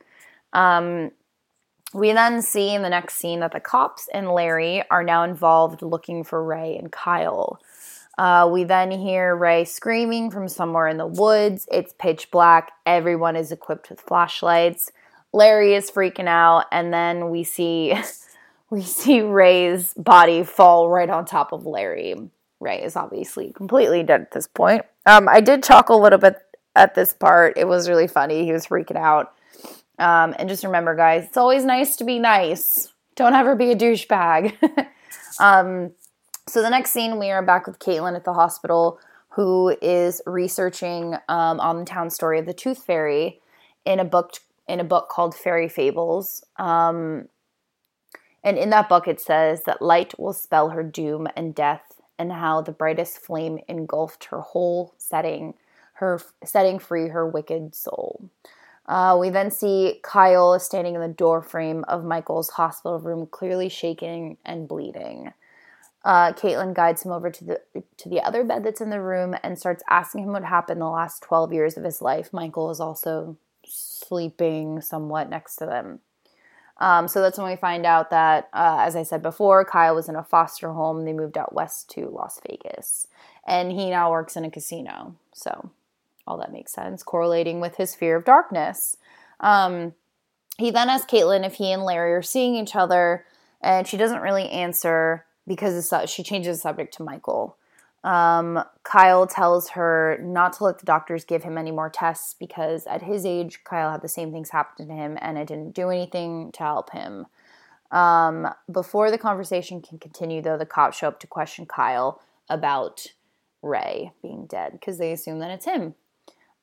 Um, 0.53 1.11
we 1.93 2.11
then 2.11 2.41
see 2.41 2.73
in 2.73 2.81
the 2.81 2.89
next 2.89 3.15
scene 3.15 3.39
that 3.39 3.53
the 3.53 3.61
cops 3.61 4.09
and 4.13 4.29
Larry 4.29 4.83
are 4.89 5.03
now 5.03 5.23
involved 5.23 5.81
looking 5.81 6.25
for 6.25 6.43
Ray 6.43 6.77
and 6.77 6.91
Kyle. 6.91 7.59
Uh, 8.17 8.49
we 8.51 8.63
then 8.63 8.91
hear 8.91 9.35
Ray 9.35 9.65
screaming 9.65 10.31
from 10.31 10.47
somewhere 10.47 10.87
in 10.87 10.97
the 10.97 11.07
woods. 11.07 11.67
It's 11.71 11.93
pitch 11.93 12.31
black. 12.31 12.71
Everyone 12.85 13.35
is 13.35 13.51
equipped 13.51 13.89
with 13.89 13.99
flashlights. 13.99 14.91
Larry 15.33 15.73
is 15.73 15.91
freaking 15.91 16.27
out, 16.27 16.65
and 16.71 16.93
then 16.93 17.29
we 17.29 17.43
see 17.43 17.93
we 18.69 18.81
see 18.81 19.21
Ray's 19.21 19.93
body 19.95 20.43
fall 20.43 20.89
right 20.89 21.09
on 21.09 21.25
top 21.25 21.51
of 21.51 21.65
Larry. 21.65 22.15
Ray 22.59 22.83
is 22.83 22.95
obviously 22.95 23.51
completely 23.53 24.01
dead 24.01 24.21
at 24.21 24.31
this 24.31 24.47
point. 24.47 24.83
Um, 25.05 25.27
I 25.27 25.41
did 25.41 25.63
chuckle 25.63 25.99
a 25.99 26.03
little 26.03 26.19
bit 26.19 26.37
at 26.75 26.95
this 26.95 27.13
part. 27.13 27.57
It 27.57 27.67
was 27.67 27.89
really 27.89 28.07
funny. 28.07 28.45
He 28.45 28.51
was 28.51 28.65
freaking 28.65 28.97
out. 28.97 29.33
Um, 29.99 30.35
and 30.37 30.49
just 30.49 30.63
remember, 30.63 30.95
guys, 30.95 31.25
it's 31.25 31.37
always 31.37 31.63
nice 31.63 31.95
to 31.97 32.03
be 32.03 32.19
nice. 32.19 32.91
Don't 33.15 33.33
ever 33.33 33.55
be 33.55 33.71
a 33.71 33.75
douchebag. 33.75 34.55
um, 35.39 35.91
so 36.47 36.61
the 36.61 36.69
next 36.69 36.91
scene, 36.91 37.17
we 37.17 37.31
are 37.31 37.41
back 37.41 37.65
with 37.65 37.79
Caitlin 37.79 38.15
at 38.15 38.23
the 38.23 38.33
hospital, 38.33 38.99
who 39.29 39.75
is 39.81 40.21
researching 40.27 41.15
um, 41.27 41.59
on 41.59 41.79
the 41.79 41.85
town 41.85 42.09
story 42.09 42.37
of 42.37 42.45
the 42.45 42.53
Tooth 42.53 42.83
Fairy 42.83 43.41
in 43.83 43.99
a 43.99 44.05
book 44.05 44.33
in 44.67 44.79
a 44.79 44.83
book 44.83 45.09
called 45.09 45.35
Fairy 45.35 45.67
Fables. 45.67 46.43
Um, 46.57 47.29
and 48.43 48.57
in 48.57 48.69
that 48.69 48.89
book, 48.89 49.07
it 49.07 49.19
says 49.19 49.63
that 49.65 49.81
light 49.81 50.17
will 50.19 50.33
spell 50.33 50.69
her 50.69 50.83
doom 50.83 51.27
and 51.35 51.53
death 51.53 52.01
and 52.17 52.31
how 52.31 52.61
the 52.61 52.71
brightest 52.71 53.17
flame 53.17 53.59
engulfed 53.67 54.25
her 54.25 54.41
whole 54.41 54.93
setting, 54.97 55.55
her 55.93 56.21
setting 56.43 56.79
free 56.79 57.09
her 57.09 57.27
wicked 57.27 57.75
soul. 57.75 58.29
Uh, 58.87 59.17
we 59.19 59.29
then 59.29 59.49
see 59.49 59.99
Kyle 60.03 60.59
standing 60.59 60.93
in 60.93 61.01
the 61.01 61.07
doorframe 61.07 61.83
of 61.87 62.05
Michael's 62.05 62.51
hospital 62.51 62.99
room, 62.99 63.25
clearly 63.25 63.67
shaking 63.67 64.37
and 64.45 64.67
bleeding. 64.67 65.33
Uh, 66.05 66.31
Caitlin 66.33 66.75
guides 66.75 67.03
him 67.03 67.11
over 67.11 67.31
to 67.31 67.43
the 67.43 67.61
to 67.97 68.07
the 68.07 68.21
other 68.21 68.43
bed 68.43 68.63
that's 68.63 68.79
in 68.79 68.91
the 68.91 69.01
room 69.01 69.35
and 69.41 69.57
starts 69.57 69.83
asking 69.89 70.23
him 70.23 70.33
what 70.33 70.45
happened 70.45 70.79
the 70.79 70.85
last 70.85 71.23
12 71.23 71.51
years 71.51 71.77
of 71.77 71.83
his 71.83 71.99
life. 71.99 72.31
Michael 72.31 72.69
is 72.69 72.79
also 72.79 73.37
sleeping 73.65 74.81
somewhat 74.81 75.29
next 75.29 75.55
to 75.55 75.65
them. 75.65 75.99
Um, 76.77 77.07
so 77.07 77.21
that's 77.21 77.39
when 77.39 77.49
we 77.49 77.55
find 77.55 77.85
out 77.85 78.11
that, 78.11 78.49
uh, 78.53 78.77
as 78.81 78.95
I 78.95 79.01
said 79.01 79.23
before, 79.23 79.65
Kyle 79.65 79.95
was 79.95 80.07
in 80.07 80.15
a 80.15 80.23
foster 80.23 80.73
home. 80.73 81.05
They 81.05 81.13
moved 81.13 81.37
out 81.37 81.55
west 81.55 81.89
to 81.91 82.07
Las 82.09 82.39
Vegas. 82.47 83.07
And 83.47 83.71
he 83.71 83.89
now 83.89 84.11
works 84.11 84.35
in 84.35 84.45
a 84.45 84.51
casino. 84.51 85.15
So 85.33 85.71
all 86.27 86.37
that 86.37 86.51
makes 86.51 86.73
sense, 86.73 87.01
correlating 87.01 87.61
with 87.61 87.77
his 87.77 87.95
fear 87.95 88.15
of 88.15 88.25
darkness. 88.25 88.97
Um, 89.39 89.93
he 90.57 90.69
then 90.69 90.89
asks 90.89 91.11
Caitlin 91.11 91.45
if 91.45 91.55
he 91.55 91.71
and 91.71 91.83
Larry 91.83 92.13
are 92.13 92.21
seeing 92.21 92.55
each 92.55 92.75
other, 92.75 93.25
and 93.61 93.87
she 93.87 93.97
doesn't 93.97 94.21
really 94.21 94.49
answer 94.49 95.25
because 95.47 95.93
she 96.07 96.23
changes 96.23 96.57
the 96.57 96.61
subject 96.61 96.93
to 96.95 97.03
Michael. 97.03 97.57
Um, 98.03 98.63
Kyle 98.83 99.25
tells 99.25 99.69
her 99.69 100.19
not 100.21 100.53
to 100.53 100.63
let 100.63 100.77
the 100.77 100.85
doctors 100.85 101.25
give 101.25 101.41
him 101.41 101.57
any 101.57 101.71
more 101.71 101.89
tests 101.89 102.35
because 102.37 102.85
at 102.85 103.01
his 103.01 103.25
age, 103.25 103.63
Kyle 103.63 103.91
had 103.91 104.03
the 104.03 104.07
same 104.07 104.31
things 104.31 104.51
happen 104.51 104.87
to 104.87 104.93
him 104.93 105.17
and 105.21 105.39
it 105.39 105.47
didn't 105.47 105.73
do 105.73 105.89
anything 105.89 106.51
to 106.51 106.59
help 106.59 106.91
him. 106.91 107.25
Um, 107.89 108.47
before 108.71 109.09
the 109.09 109.17
conversation 109.17 109.81
can 109.81 109.97
continue, 109.97 110.41
though, 110.41 110.57
the 110.57 110.67
cops 110.67 110.97
show 110.97 111.07
up 111.07 111.19
to 111.21 111.27
question 111.27 111.65
Kyle 111.65 112.21
about 112.47 113.07
Ray 113.63 114.11
being 114.21 114.45
dead 114.45 114.73
because 114.73 114.99
they 114.99 115.11
assume 115.11 115.39
that 115.39 115.49
it's 115.49 115.65
him. 115.65 115.95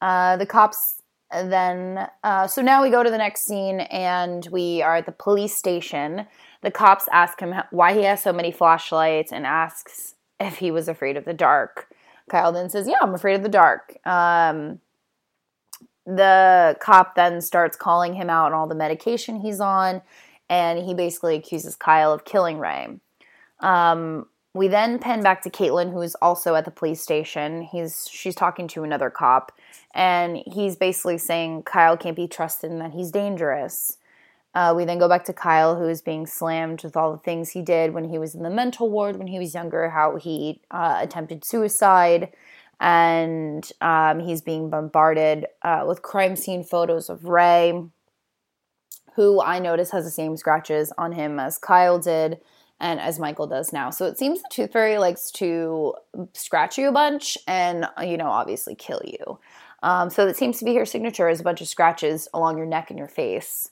Uh, 0.00 0.36
the 0.36 0.46
cops 0.46 1.02
then, 1.32 2.08
uh, 2.22 2.46
so 2.46 2.62
now 2.62 2.82
we 2.82 2.90
go 2.90 3.02
to 3.02 3.10
the 3.10 3.18
next 3.18 3.44
scene 3.44 3.80
and 3.80 4.46
we 4.52 4.82
are 4.82 4.96
at 4.96 5.06
the 5.06 5.12
police 5.12 5.56
station. 5.56 6.26
The 6.62 6.70
cops 6.70 7.08
ask 7.12 7.40
him 7.40 7.54
why 7.70 7.92
he 7.94 8.02
has 8.02 8.22
so 8.22 8.32
many 8.32 8.50
flashlights 8.50 9.32
and 9.32 9.46
asks 9.46 10.14
if 10.40 10.58
he 10.58 10.70
was 10.70 10.88
afraid 10.88 11.16
of 11.16 11.24
the 11.24 11.34
dark. 11.34 11.88
Kyle 12.30 12.52
then 12.52 12.70
says, 12.70 12.88
Yeah, 12.88 12.98
I'm 13.02 13.14
afraid 13.14 13.34
of 13.34 13.42
the 13.42 13.48
dark. 13.48 13.96
Um, 14.06 14.80
the 16.06 16.76
cop 16.80 17.14
then 17.14 17.40
starts 17.40 17.76
calling 17.76 18.14
him 18.14 18.30
out 18.30 18.46
on 18.46 18.52
all 18.52 18.66
the 18.66 18.74
medication 18.74 19.40
he's 19.40 19.60
on, 19.60 20.02
and 20.48 20.80
he 20.80 20.94
basically 20.94 21.36
accuses 21.36 21.76
Kyle 21.76 22.12
of 22.12 22.24
killing 22.24 22.58
Ray. 22.58 22.88
Um, 23.60 24.26
we 24.54 24.68
then 24.68 24.98
pan 24.98 25.22
back 25.22 25.42
to 25.42 25.50
Caitlin, 25.50 25.92
who 25.92 26.02
is 26.02 26.14
also 26.16 26.54
at 26.54 26.64
the 26.64 26.70
police 26.70 27.00
station. 27.00 27.62
He's 27.62 28.08
she's 28.10 28.34
talking 28.34 28.68
to 28.68 28.82
another 28.82 29.10
cop, 29.10 29.52
and 29.94 30.42
he's 30.46 30.76
basically 30.76 31.18
saying 31.18 31.62
Kyle 31.62 31.96
can't 31.96 32.16
be 32.16 32.28
trusted 32.28 32.70
and 32.70 32.80
that 32.80 32.92
he's 32.92 33.10
dangerous. 33.10 33.96
Uh, 34.54 34.74
we 34.76 34.84
then 34.84 34.98
go 34.98 35.08
back 35.08 35.24
to 35.24 35.32
Kyle, 35.32 35.76
who 35.76 35.88
is 35.88 36.02
being 36.02 36.26
slammed 36.26 36.84
with 36.84 36.96
all 36.96 37.12
the 37.12 37.18
things 37.18 37.50
he 37.50 37.62
did 37.62 37.94
when 37.94 38.04
he 38.04 38.18
was 38.18 38.34
in 38.34 38.42
the 38.42 38.50
mental 38.50 38.90
ward 38.90 39.16
when 39.16 39.28
he 39.28 39.38
was 39.38 39.54
younger, 39.54 39.90
how 39.90 40.16
he 40.16 40.60
uh, 40.70 40.98
attempted 41.00 41.44
suicide, 41.44 42.32
and 42.78 43.70
um, 43.80 44.20
he's 44.20 44.42
being 44.42 44.68
bombarded 44.68 45.46
uh, 45.62 45.84
with 45.86 46.02
crime 46.02 46.36
scene 46.36 46.62
photos 46.64 47.08
of 47.08 47.24
Ray, 47.24 47.72
who 49.14 49.40
I 49.40 49.58
notice 49.58 49.90
has 49.92 50.04
the 50.04 50.10
same 50.10 50.36
scratches 50.36 50.92
on 50.98 51.12
him 51.12 51.38
as 51.38 51.58
Kyle 51.58 51.98
did 51.98 52.40
and 52.80 52.98
as 52.98 53.18
Michael 53.18 53.46
does 53.46 53.72
now. 53.72 53.90
So 53.90 54.06
it 54.06 54.18
seems 54.18 54.42
the 54.42 54.48
Tooth 54.50 54.72
Fairy 54.72 54.98
likes 54.98 55.30
to 55.32 55.94
scratch 56.34 56.76
you 56.76 56.88
a 56.88 56.92
bunch 56.92 57.38
and, 57.46 57.86
you 58.04 58.16
know, 58.16 58.28
obviously 58.28 58.74
kill 58.74 59.00
you. 59.04 59.38
Um, 59.82 60.10
so 60.10 60.26
it 60.26 60.36
seems 60.36 60.58
to 60.58 60.64
be 60.64 60.74
her 60.74 60.84
signature 60.84 61.28
is 61.28 61.40
a 61.40 61.44
bunch 61.44 61.60
of 61.60 61.68
scratches 61.68 62.28
along 62.34 62.56
your 62.56 62.66
neck 62.66 62.90
and 62.90 62.98
your 62.98 63.08
face. 63.08 63.70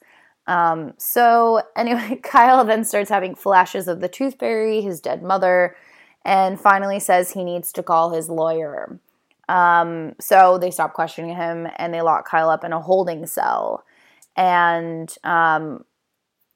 Um, 0.50 0.94
so, 0.98 1.62
anyway, 1.76 2.18
Kyle 2.22 2.64
then 2.64 2.84
starts 2.84 3.08
having 3.08 3.36
flashes 3.36 3.86
of 3.86 4.00
the 4.00 4.08
tooth 4.08 4.38
fairy, 4.38 4.80
his 4.80 5.00
dead 5.00 5.22
mother, 5.22 5.76
and 6.24 6.60
finally 6.60 6.98
says 6.98 7.30
he 7.30 7.44
needs 7.44 7.72
to 7.72 7.84
call 7.84 8.10
his 8.10 8.28
lawyer. 8.28 8.98
Um, 9.48 10.14
so 10.20 10.58
they 10.58 10.70
stop 10.70 10.92
questioning 10.92 11.34
him 11.34 11.68
and 11.76 11.94
they 11.94 12.02
lock 12.02 12.28
Kyle 12.28 12.50
up 12.50 12.64
in 12.64 12.72
a 12.72 12.80
holding 12.80 13.26
cell. 13.26 13.84
And 14.36 15.12
um, 15.24 15.84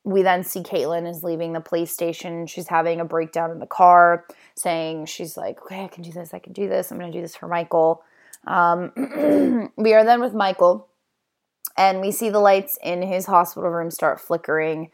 we 0.04 0.22
then 0.22 0.42
see 0.42 0.60
Caitlin 0.60 1.08
is 1.08 1.22
leaving 1.22 1.52
the 1.52 1.60
police 1.60 1.92
station. 1.92 2.46
She's 2.46 2.68
having 2.68 3.00
a 3.00 3.04
breakdown 3.04 3.50
in 3.50 3.58
the 3.58 3.66
car, 3.66 4.26
saying 4.54 5.06
she's 5.06 5.36
like, 5.36 5.60
"Okay, 5.62 5.84
I 5.84 5.88
can 5.88 6.02
do 6.02 6.12
this. 6.12 6.34
I 6.34 6.38
can 6.38 6.52
do 6.52 6.68
this. 6.68 6.90
I'm 6.90 6.98
going 6.98 7.10
to 7.10 7.18
do 7.18 7.22
this 7.22 7.36
for 7.36 7.48
Michael." 7.48 8.02
Um, 8.46 8.92
we 9.76 9.94
are 9.94 10.04
then 10.04 10.20
with 10.20 10.34
Michael 10.34 10.88
and 11.76 12.00
we 12.00 12.10
see 12.10 12.30
the 12.30 12.40
lights 12.40 12.78
in 12.82 13.02
his 13.02 13.26
hospital 13.26 13.70
room 13.70 13.90
start 13.90 14.20
flickering 14.20 14.90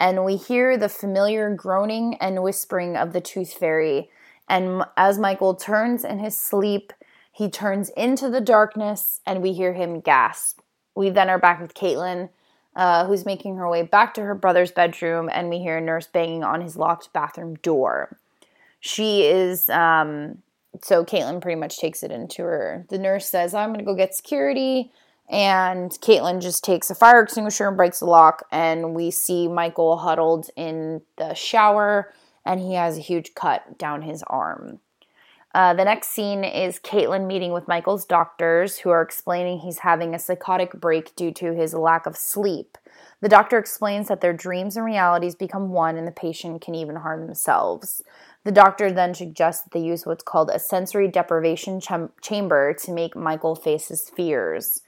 and 0.00 0.24
we 0.24 0.36
hear 0.36 0.76
the 0.76 0.88
familiar 0.88 1.54
groaning 1.54 2.16
and 2.20 2.42
whispering 2.42 2.96
of 2.96 3.12
the 3.12 3.20
tooth 3.20 3.52
fairy. 3.52 4.10
And 4.48 4.84
as 4.96 5.18
michael 5.18 5.54
turns 5.54 6.04
in 6.04 6.18
his 6.18 6.38
sleep 6.38 6.92
he 7.32 7.48
turns 7.48 7.90
into 7.90 8.30
the 8.30 8.40
darkness 8.40 9.20
and 9.26 9.42
we 9.42 9.52
hear 9.52 9.72
him 9.72 10.00
gasp. 10.00 10.60
We 10.94 11.10
then 11.10 11.28
are 11.28 11.38
back 11.38 11.60
with 11.60 11.74
caitlin 11.74 12.30
uh, 12.76 13.06
who's 13.06 13.24
making 13.24 13.56
her 13.56 13.68
way 13.68 13.82
back 13.82 14.14
to 14.14 14.22
her 14.22 14.34
brother's 14.34 14.72
bedroom 14.72 15.28
and 15.32 15.48
we 15.48 15.58
hear 15.58 15.78
a 15.78 15.80
nurse 15.80 16.06
banging 16.06 16.44
on 16.44 16.60
his 16.60 16.76
locked 16.76 17.12
bathroom 17.12 17.54
door. 17.56 18.18
She 18.80 19.22
is 19.22 19.68
um, 19.70 20.42
so 20.82 21.04
caitlin 21.04 21.40
pretty 21.40 21.58
much 21.58 21.78
takes 21.78 22.02
it 22.02 22.10
into 22.10 22.42
her 22.42 22.84
the 22.88 22.98
nurse 22.98 23.26
says 23.26 23.54
i'm 23.54 23.70
going 23.70 23.78
to 23.78 23.84
go 23.84 23.94
get 23.94 24.14
security 24.14 24.90
and 25.28 25.90
Caitlin 25.90 26.40
just 26.40 26.64
takes 26.64 26.90
a 26.90 26.94
fire 26.94 27.22
extinguisher 27.22 27.68
and 27.68 27.76
breaks 27.76 28.00
the 28.00 28.06
lock, 28.06 28.46
and 28.52 28.94
we 28.94 29.10
see 29.10 29.48
Michael 29.48 29.98
huddled 29.98 30.50
in 30.56 31.02
the 31.16 31.34
shower, 31.34 32.12
and 32.44 32.60
he 32.60 32.74
has 32.74 32.98
a 32.98 33.02
huge 33.02 33.34
cut 33.34 33.78
down 33.78 34.02
his 34.02 34.22
arm. 34.26 34.80
Uh, 35.54 35.72
the 35.72 35.84
next 35.84 36.08
scene 36.08 36.42
is 36.42 36.80
Caitlin 36.80 37.28
meeting 37.28 37.52
with 37.52 37.68
Michael's 37.68 38.04
doctors, 38.04 38.78
who 38.78 38.90
are 38.90 39.02
explaining 39.02 39.60
he's 39.60 39.78
having 39.78 40.12
a 40.12 40.18
psychotic 40.18 40.72
break 40.72 41.14
due 41.14 41.30
to 41.30 41.54
his 41.54 41.74
lack 41.74 42.06
of 42.06 42.16
sleep. 42.16 42.76
The 43.20 43.28
doctor 43.28 43.56
explains 43.56 44.08
that 44.08 44.20
their 44.20 44.32
dreams 44.32 44.76
and 44.76 44.84
realities 44.84 45.36
become 45.36 45.70
one, 45.70 45.96
and 45.96 46.08
the 46.08 46.12
patient 46.12 46.60
can 46.60 46.74
even 46.74 46.96
harm 46.96 47.24
themselves. 47.24 48.02
The 48.42 48.52
doctor 48.52 48.92
then 48.92 49.14
suggests 49.14 49.62
that 49.62 49.72
they 49.72 49.80
use 49.80 50.04
what's 50.04 50.24
called 50.24 50.50
a 50.50 50.58
sensory 50.58 51.08
deprivation 51.08 51.80
ch- 51.80 52.10
chamber 52.20 52.74
to 52.74 52.92
make 52.92 53.16
Michael 53.16 53.54
face 53.54 53.88
his 53.88 54.10
fears. 54.10 54.82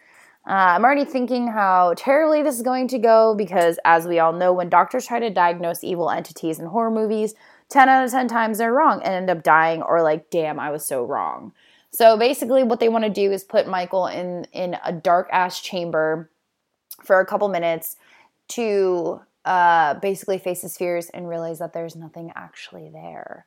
Uh, 0.46 0.74
I'm 0.76 0.85
already 0.85 1.04
thinking 1.04 1.48
how 1.48 1.94
terribly 1.96 2.42
this 2.42 2.54
is 2.54 2.62
going 2.62 2.87
to 2.88 2.98
go 2.98 3.35
because, 3.35 3.80
as 3.85 4.06
we 4.06 4.20
all 4.20 4.32
know, 4.32 4.52
when 4.52 4.68
doctors 4.68 5.06
try 5.06 5.18
to 5.18 5.28
diagnose 5.28 5.82
evil 5.82 6.09
entities 6.09 6.61
in 6.61 6.66
horror 6.66 6.90
movies, 6.90 7.35
10 7.70 7.88
out 7.88 8.04
of 8.04 8.12
10 8.12 8.28
times 8.28 8.59
they're 8.59 8.72
wrong 8.72 9.02
and 9.02 9.12
end 9.12 9.30
up 9.30 9.42
dying 9.42 9.82
or 9.82 10.02
like, 10.02 10.30
damn, 10.30 10.61
I 10.61 10.70
was 10.70 10.87
so 10.87 11.04
wrong. 11.04 11.52
So 11.90 12.16
basically, 12.16 12.62
what 12.62 12.78
they 12.78 12.88
want 12.88 13.04
to 13.04 13.11
do 13.11 13.32
is 13.32 13.42
put 13.42 13.66
Michael 13.66 14.06
in, 14.06 14.46
in 14.52 14.76
a 14.85 14.92
dark 14.92 15.28
ass 15.32 15.61
chamber 15.61 16.30
for 17.02 17.18
a 17.18 17.26
couple 17.26 17.48
minutes 17.48 17.96
to 18.48 19.20
uh, 19.44 19.94
basically 19.94 20.38
face 20.38 20.62
his 20.62 20.76
fears 20.76 21.09
and 21.09 21.28
realize 21.28 21.59
that 21.59 21.72
there's 21.72 21.96
nothing 21.96 22.30
actually 22.37 22.88
there. 22.92 23.46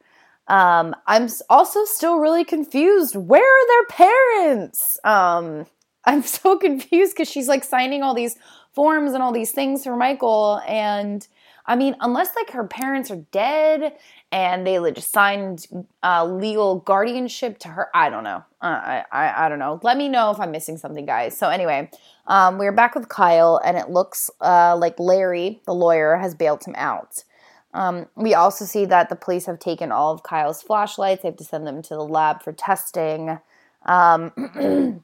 Um, 0.50 0.96
I'm 1.06 1.30
also 1.50 1.86
still 1.86 2.18
really 2.18 2.44
confused. 2.44 3.16
Where 3.16 3.42
are 3.44 3.68
their 3.68 3.86
parents? 3.86 5.00
Um, 5.04 5.66
I'm 6.06 6.24
so 6.24 6.58
confused 6.60 7.16
because 7.16 7.30
she's 7.30 7.48
like 7.48 7.64
signing 7.64 8.04
all 8.04 8.14
these 8.14 8.38
forms 8.74 9.14
and 9.14 9.24
all 9.24 9.32
these 9.32 9.52
things 9.52 9.84
for 9.84 9.96
Michael. 9.96 10.62
And 10.68 11.28
I 11.66 11.76
mean, 11.76 11.96
unless 12.00 12.36
like 12.36 12.52
her 12.52 12.66
parents 12.66 13.12
are 13.12 13.24
dead 13.32 13.94
and 14.32 14.66
they 14.66 14.80
just 14.92 15.12
signed 15.12 15.68
uh, 16.02 16.26
legal 16.26 16.80
guardianship 16.80 17.60
to 17.60 17.68
her, 17.68 17.90
I 17.94 18.10
don't 18.10 18.24
know. 18.24 18.44
Uh, 18.62 18.66
I, 18.66 19.04
I, 19.12 19.46
I 19.46 19.50
don't 19.50 19.60
know. 19.60 19.80
Let 19.84 19.98
me 19.98 20.10
know 20.10 20.32
if 20.32 20.40
I'm 20.40 20.52
missing 20.52 20.78
something, 20.78 21.06
guys. 21.06 21.38
So 21.38 21.50
anyway, 21.50 21.90
um, 22.28 22.58
we're 22.58 22.72
back 22.72 22.96
with 22.96 23.10
Kyle, 23.10 23.60
and 23.64 23.78
it 23.78 23.90
looks 23.90 24.30
uh, 24.42 24.76
like 24.78 25.00
Larry, 25.00 25.62
the 25.66 25.74
lawyer, 25.74 26.16
has 26.18 26.36
bailed 26.36 26.64
him 26.64 26.76
out. 26.76 27.24
Um, 27.74 28.08
we 28.16 28.34
also 28.34 28.66
see 28.66 28.86
that 28.86 29.10
the 29.10 29.16
police 29.16 29.46
have 29.46 29.60
taken 29.60 29.92
all 29.92 30.12
of 30.12 30.24
Kyle's 30.24 30.62
flashlights. 30.62 31.22
They 31.22 31.28
have 31.28 31.38
to 31.38 31.44
send 31.44 31.68
them 31.68 31.82
to 31.84 31.90
the 31.90 32.04
lab 32.04 32.42
for 32.42 32.52
testing. 32.52 33.40
Um, 33.86 35.04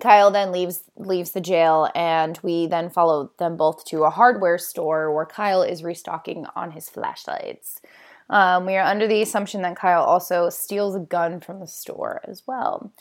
Kyle 0.00 0.30
then 0.30 0.50
leaves 0.50 0.82
leaves 0.96 1.32
the 1.32 1.40
jail, 1.40 1.88
and 1.94 2.38
we 2.42 2.66
then 2.66 2.90
follow 2.90 3.30
them 3.38 3.56
both 3.56 3.84
to 3.86 4.04
a 4.04 4.10
hardware 4.10 4.58
store 4.58 5.14
where 5.14 5.26
Kyle 5.26 5.62
is 5.62 5.84
restocking 5.84 6.46
on 6.56 6.72
his 6.72 6.88
flashlights. 6.88 7.80
Um, 8.28 8.66
we 8.66 8.76
are 8.76 8.84
under 8.84 9.06
the 9.06 9.22
assumption 9.22 9.62
that 9.62 9.76
Kyle 9.76 10.02
also 10.02 10.50
steals 10.50 10.96
a 10.96 11.00
gun 11.00 11.40
from 11.40 11.60
the 11.60 11.66
store 11.66 12.20
as 12.24 12.42
well. 12.46 12.92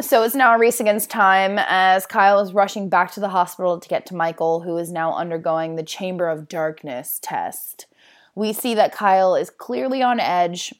So 0.00 0.22
it's 0.22 0.34
now 0.34 0.54
a 0.54 0.58
race 0.58 0.80
against 0.80 1.10
time 1.10 1.56
as 1.58 2.06
Kyle 2.06 2.40
is 2.40 2.52
rushing 2.52 2.88
back 2.88 3.12
to 3.12 3.20
the 3.20 3.28
hospital 3.28 3.78
to 3.78 3.88
get 3.88 4.06
to 4.06 4.16
Michael, 4.16 4.60
who 4.60 4.76
is 4.76 4.90
now 4.90 5.14
undergoing 5.14 5.76
the 5.76 5.84
Chamber 5.84 6.28
of 6.28 6.48
Darkness 6.48 7.20
test. 7.22 7.86
We 8.34 8.52
see 8.52 8.74
that 8.74 8.92
Kyle 8.92 9.36
is 9.36 9.50
clearly 9.50 10.02
on 10.02 10.18
edge, 10.18 10.74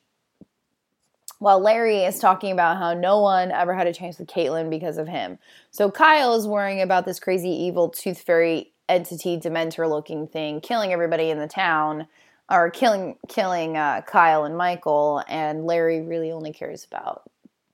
while 1.39 1.61
Larry 1.61 2.05
is 2.05 2.19
talking 2.19 2.53
about 2.53 2.79
how 2.79 2.95
no 2.95 3.21
one 3.21 3.51
ever 3.51 3.75
had 3.75 3.87
a 3.87 3.93
chance 3.93 4.19
with 4.19 4.29
Caitlin 4.29 4.71
because 4.71 4.99
of 4.99 5.09
him. 5.09 5.39
So 5.71 5.91
Kyle 5.91 6.35
is 6.35 6.47
worrying 6.47 6.81
about 6.81 7.05
this 7.05 7.21
crazy 7.21 7.51
evil 7.51 7.89
tooth 7.89 8.21
fairy 8.21 8.73
entity, 8.89 9.39
dementor 9.39 9.89
looking 9.89 10.27
thing, 10.27 10.61
killing 10.61 10.93
everybody 10.93 11.31
in 11.31 11.39
the 11.39 11.49
town, 11.49 12.07
or 12.51 12.71
killing 12.71 13.17
killing 13.29 13.77
uh, 13.77 14.03
Kyle 14.03 14.45
and 14.45 14.57
Michael, 14.57 15.23
and 15.29 15.67
Larry 15.67 16.03
really 16.03 16.31
only 16.31 16.53
cares 16.53 16.85
about 16.85 17.23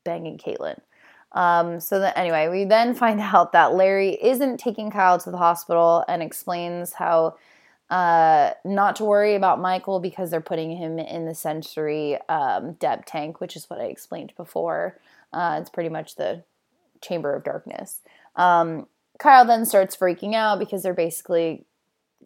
banging 0.05 0.39
Caitlin. 0.39 0.79
Um, 1.33 1.79
so 1.81 2.01
that 2.01 2.19
anyway, 2.19 2.49
we 2.49 2.65
then 2.65 2.95
find 2.95 3.21
out 3.21 3.53
that 3.53 3.75
Larry 3.75 4.19
isn't 4.23 4.59
taking 4.59 4.91
Kyle 4.91 5.19
to 5.19 5.31
the 5.31 5.39
hospital 5.39 6.05
and 6.09 6.23
explains 6.23 6.93
how 6.93 7.37
uh, 7.91 8.53
not 8.65 8.97
to 8.97 9.05
worry 9.05 9.35
about 9.35 9.61
Michael 9.61 9.99
because 9.99 10.31
they're 10.31 10.41
putting 10.41 10.77
him 10.77 10.99
in 10.99 11.27
the 11.27 11.35
sensory 11.35 12.17
um, 12.29 12.75
depth 12.75 13.07
tank, 13.07 13.41
which 13.41 13.57
is 13.57 13.69
what 13.69 13.81
I 13.81 13.85
explained 13.85 14.33
before. 14.37 14.97
Uh, 15.33 15.59
it's 15.61 15.71
pretty 15.71 15.89
much 15.89 16.15
the 16.15 16.45
chamber 17.01 17.35
of 17.35 17.45
darkness. 17.45 18.01
Um, 18.37 18.87
Kyle 19.19 19.45
then 19.45 19.67
starts 19.67 19.97
freaking 19.97 20.35
out 20.35 20.59
because 20.59 20.83
they're 20.83 20.95
basically, 20.95 21.65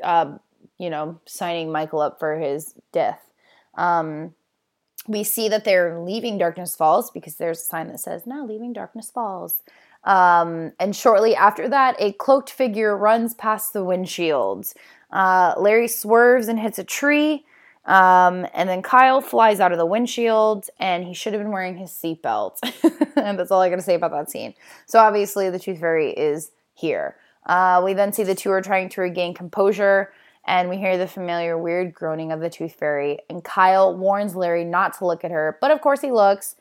uh, 0.03 0.37
you 0.79 0.90
know, 0.90 1.18
signing 1.27 1.72
Michael 1.72 2.00
up 2.00 2.18
for 2.18 2.38
his 2.38 2.74
death. 2.92 3.20
Um, 3.77 4.35
we 5.07 5.24
see 5.24 5.48
that 5.48 5.64
they're 5.64 5.98
leaving 5.98 6.38
Darkness 6.38 6.77
Falls 6.77 7.11
because 7.11 7.37
there's 7.37 7.61
a 7.61 7.64
sign 7.64 7.88
that 7.88 8.00
says, 8.00 8.27
now 8.27 8.44
leaving 8.44 8.72
Darkness 8.72 9.11
Falls. 9.11 9.62
Um, 10.05 10.72
and 10.79 10.94
shortly 10.94 11.35
after 11.35 11.68
that, 11.68 11.96
a 11.98 12.12
cloaked 12.12 12.50
figure 12.50 12.96
runs 12.96 13.35
past 13.35 13.72
the 13.72 13.85
windshields. 13.85 14.74
Uh, 15.14 15.55
Larry 15.57 15.88
swerves 15.88 16.48
and 16.48 16.59
hits 16.59 16.79
a 16.79 16.85
tree. 16.85 17.46
Um, 17.87 18.46
and 18.53 18.68
then 18.68 18.83
Kyle 18.83 19.20
flies 19.20 19.61
out 19.61 19.72
of 19.72 19.79
the 19.79 19.87
windshield, 19.87 20.68
and 20.79 21.05
he 21.05 21.14
should 21.14 21.35
have 21.35 21.42
been 21.42 21.53
wearing 21.53 21.77
his 21.77 21.90
seatbelt. 21.90 22.59
that's 23.14 23.50
all 23.50 23.61
I 23.61 23.70
got 23.70 23.77
to 23.77 23.83
say 23.83 23.94
about 23.94 24.11
that 24.11 24.31
scene. 24.31 24.55
So 24.87 24.98
obviously, 24.98 25.50
the 25.50 25.59
Tooth 25.59 25.81
Fairy 25.81 26.11
is 26.11 26.50
here. 26.74 27.16
Uh, 27.46 27.83
we 27.85 27.92
then 27.92 28.12
see 28.12 28.24
the 28.24 28.35
two 28.35 28.50
are 28.50 28.62
trying 28.62 28.88
to 28.90 29.00
regain 29.00 29.35
composure 29.35 30.12
and 30.46 30.68
we 30.68 30.77
hear 30.77 30.98
the 30.98 31.07
familiar 31.07 31.57
weird 31.57 31.94
groaning 31.94 32.33
of 32.33 32.40
the 32.40 32.50
tooth 32.50 32.74
fairy. 32.74 33.18
And 33.31 33.42
Kyle 33.42 33.96
warns 33.96 34.37
Larry 34.37 34.64
not 34.64 34.98
to 34.98 35.07
look 35.07 35.24
at 35.24 35.31
her, 35.31 35.57
but 35.61 35.70
of 35.70 35.81
course 35.81 36.00
he 36.00 36.12
looks, 36.12 36.57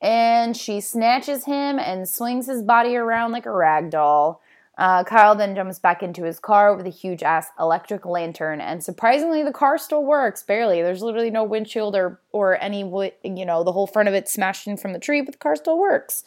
and 0.00 0.56
she 0.56 0.80
snatches 0.80 1.44
him 1.44 1.78
and 1.78 2.08
swings 2.08 2.46
his 2.46 2.62
body 2.62 2.96
around 2.96 3.32
like 3.32 3.46
a 3.46 3.52
rag 3.52 3.90
doll. 3.90 4.40
Uh, 4.76 5.04
Kyle 5.04 5.34
then 5.36 5.54
jumps 5.54 5.78
back 5.78 6.02
into 6.02 6.24
his 6.24 6.40
car 6.40 6.74
with 6.74 6.86
a 6.86 6.90
huge 6.90 7.22
ass 7.22 7.46
electric 7.60 8.04
lantern, 8.04 8.60
and 8.60 8.82
surprisingly, 8.82 9.42
the 9.42 9.52
car 9.52 9.78
still 9.78 10.04
works 10.04 10.42
barely. 10.42 10.82
There's 10.82 11.02
literally 11.02 11.30
no 11.30 11.44
windshield 11.44 11.94
or 11.94 12.20
or 12.32 12.60
any 12.60 12.80
you 13.22 13.46
know 13.46 13.62
the 13.62 13.72
whole 13.72 13.86
front 13.86 14.08
of 14.08 14.14
it 14.14 14.28
smashed 14.28 14.66
in 14.66 14.76
from 14.76 14.92
the 14.92 14.98
tree, 14.98 15.20
but 15.20 15.32
the 15.32 15.38
car 15.38 15.54
still 15.54 15.78
works. 15.78 16.24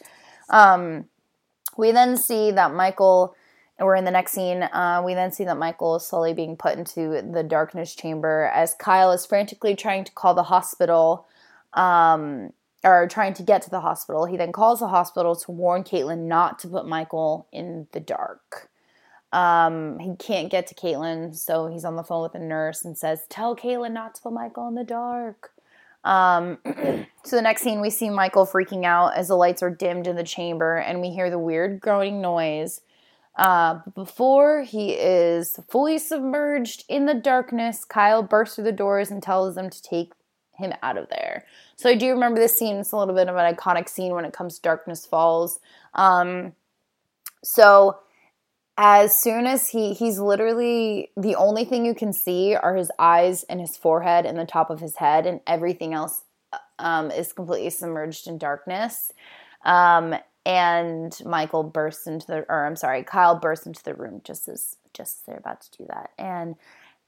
Um, 0.48 1.06
we 1.76 1.92
then 1.92 2.16
see 2.16 2.50
that 2.50 2.72
Michael 2.72 3.36
we're 3.80 3.94
in 3.94 4.04
the 4.04 4.10
next 4.10 4.32
scene. 4.32 4.62
Uh, 4.62 5.02
we 5.04 5.14
then 5.14 5.30
see 5.30 5.44
that 5.44 5.56
Michael 5.56 5.96
is 5.96 6.06
slowly 6.06 6.34
being 6.34 6.56
put 6.56 6.76
into 6.76 7.22
the 7.22 7.42
darkness 7.42 7.94
chamber 7.94 8.50
as 8.52 8.74
Kyle 8.74 9.12
is 9.12 9.24
frantically 9.24 9.76
trying 9.76 10.04
to 10.04 10.12
call 10.12 10.34
the 10.34 10.42
hospital, 10.44 11.26
um, 11.74 12.52
or 12.84 13.06
trying 13.08 13.34
to 13.34 13.42
get 13.42 13.62
to 13.62 13.70
the 13.70 13.80
hospital. 13.80 14.26
He 14.26 14.36
then 14.36 14.52
calls 14.52 14.80
the 14.80 14.88
hospital 14.88 15.34
to 15.36 15.50
warn 15.50 15.84
Caitlin 15.84 16.26
not 16.26 16.58
to 16.60 16.68
put 16.68 16.86
Michael 16.86 17.48
in 17.52 17.88
the 17.92 18.00
dark. 18.00 18.70
Um, 19.32 19.98
he 19.98 20.14
can't 20.16 20.50
get 20.50 20.66
to 20.68 20.74
Caitlin, 20.74 21.36
so 21.36 21.66
he's 21.66 21.84
on 21.84 21.96
the 21.96 22.02
phone 22.02 22.22
with 22.22 22.32
the 22.32 22.38
nurse 22.38 22.84
and 22.84 22.96
says, 22.96 23.26
"Tell 23.28 23.54
Caitlin 23.54 23.92
not 23.92 24.14
to 24.14 24.22
put 24.22 24.32
Michael 24.32 24.68
in 24.68 24.74
the 24.74 24.84
dark." 24.84 25.52
Um, 26.04 26.58
so 27.24 27.36
the 27.36 27.42
next 27.42 27.62
scene, 27.62 27.80
we 27.80 27.90
see 27.90 28.08
Michael 28.08 28.46
freaking 28.46 28.84
out 28.84 29.14
as 29.16 29.28
the 29.28 29.36
lights 29.36 29.62
are 29.62 29.70
dimmed 29.70 30.06
in 30.06 30.16
the 30.16 30.24
chamber, 30.24 30.76
and 30.76 31.00
we 31.00 31.10
hear 31.10 31.30
the 31.30 31.38
weird 31.38 31.80
groaning 31.80 32.22
noise. 32.22 32.80
Uh, 33.36 33.80
before 33.94 34.62
he 34.62 34.92
is 34.94 35.60
fully 35.68 35.98
submerged 35.98 36.84
in 36.88 37.06
the 37.06 37.14
darkness, 37.14 37.84
Kyle 37.84 38.22
bursts 38.22 38.56
through 38.56 38.64
the 38.64 38.72
doors 38.72 39.10
and 39.10 39.22
tells 39.22 39.54
them 39.54 39.70
to 39.70 39.82
take 39.82 40.12
him 40.58 40.72
out 40.82 40.98
of 40.98 41.08
there. 41.08 41.44
So 41.76 41.88
I 41.88 41.94
do 41.94 42.10
remember 42.10 42.40
this 42.40 42.58
scene. 42.58 42.76
It's 42.76 42.92
a 42.92 42.96
little 42.96 43.14
bit 43.14 43.28
of 43.28 43.36
an 43.36 43.54
iconic 43.54 43.88
scene 43.88 44.12
when 44.12 44.24
it 44.24 44.32
comes 44.32 44.56
to 44.56 44.62
Darkness 44.62 45.06
Falls. 45.06 45.60
Um, 45.94 46.52
so 47.42 47.98
as 48.76 49.16
soon 49.16 49.46
as 49.46 49.68
he 49.68 49.92
he's 49.92 50.18
literally 50.18 51.10
the 51.16 51.34
only 51.34 51.64
thing 51.64 51.84
you 51.84 51.94
can 51.94 52.12
see 52.12 52.54
are 52.54 52.76
his 52.76 52.90
eyes 52.98 53.44
and 53.44 53.60
his 53.60 53.76
forehead 53.76 54.26
and 54.26 54.38
the 54.38 54.46
top 54.46 54.70
of 54.70 54.80
his 54.80 54.96
head, 54.96 55.26
and 55.26 55.40
everything 55.46 55.94
else 55.94 56.22
um, 56.78 57.10
is 57.10 57.32
completely 57.32 57.70
submerged 57.70 58.26
in 58.26 58.38
darkness. 58.38 59.12
Um, 59.64 60.14
and 60.46 61.16
Michael 61.24 61.62
bursts 61.64 62.06
into 62.06 62.26
the 62.26 62.46
or 62.48 62.66
I'm 62.66 62.76
sorry, 62.76 63.02
Kyle 63.04 63.38
bursts 63.38 63.66
into 63.66 63.82
the 63.82 63.94
room 63.94 64.20
just 64.24 64.48
as 64.48 64.76
just 64.94 65.18
as 65.18 65.22
they're 65.26 65.36
about 65.36 65.60
to 65.62 65.78
do 65.78 65.86
that. 65.88 66.10
And 66.18 66.56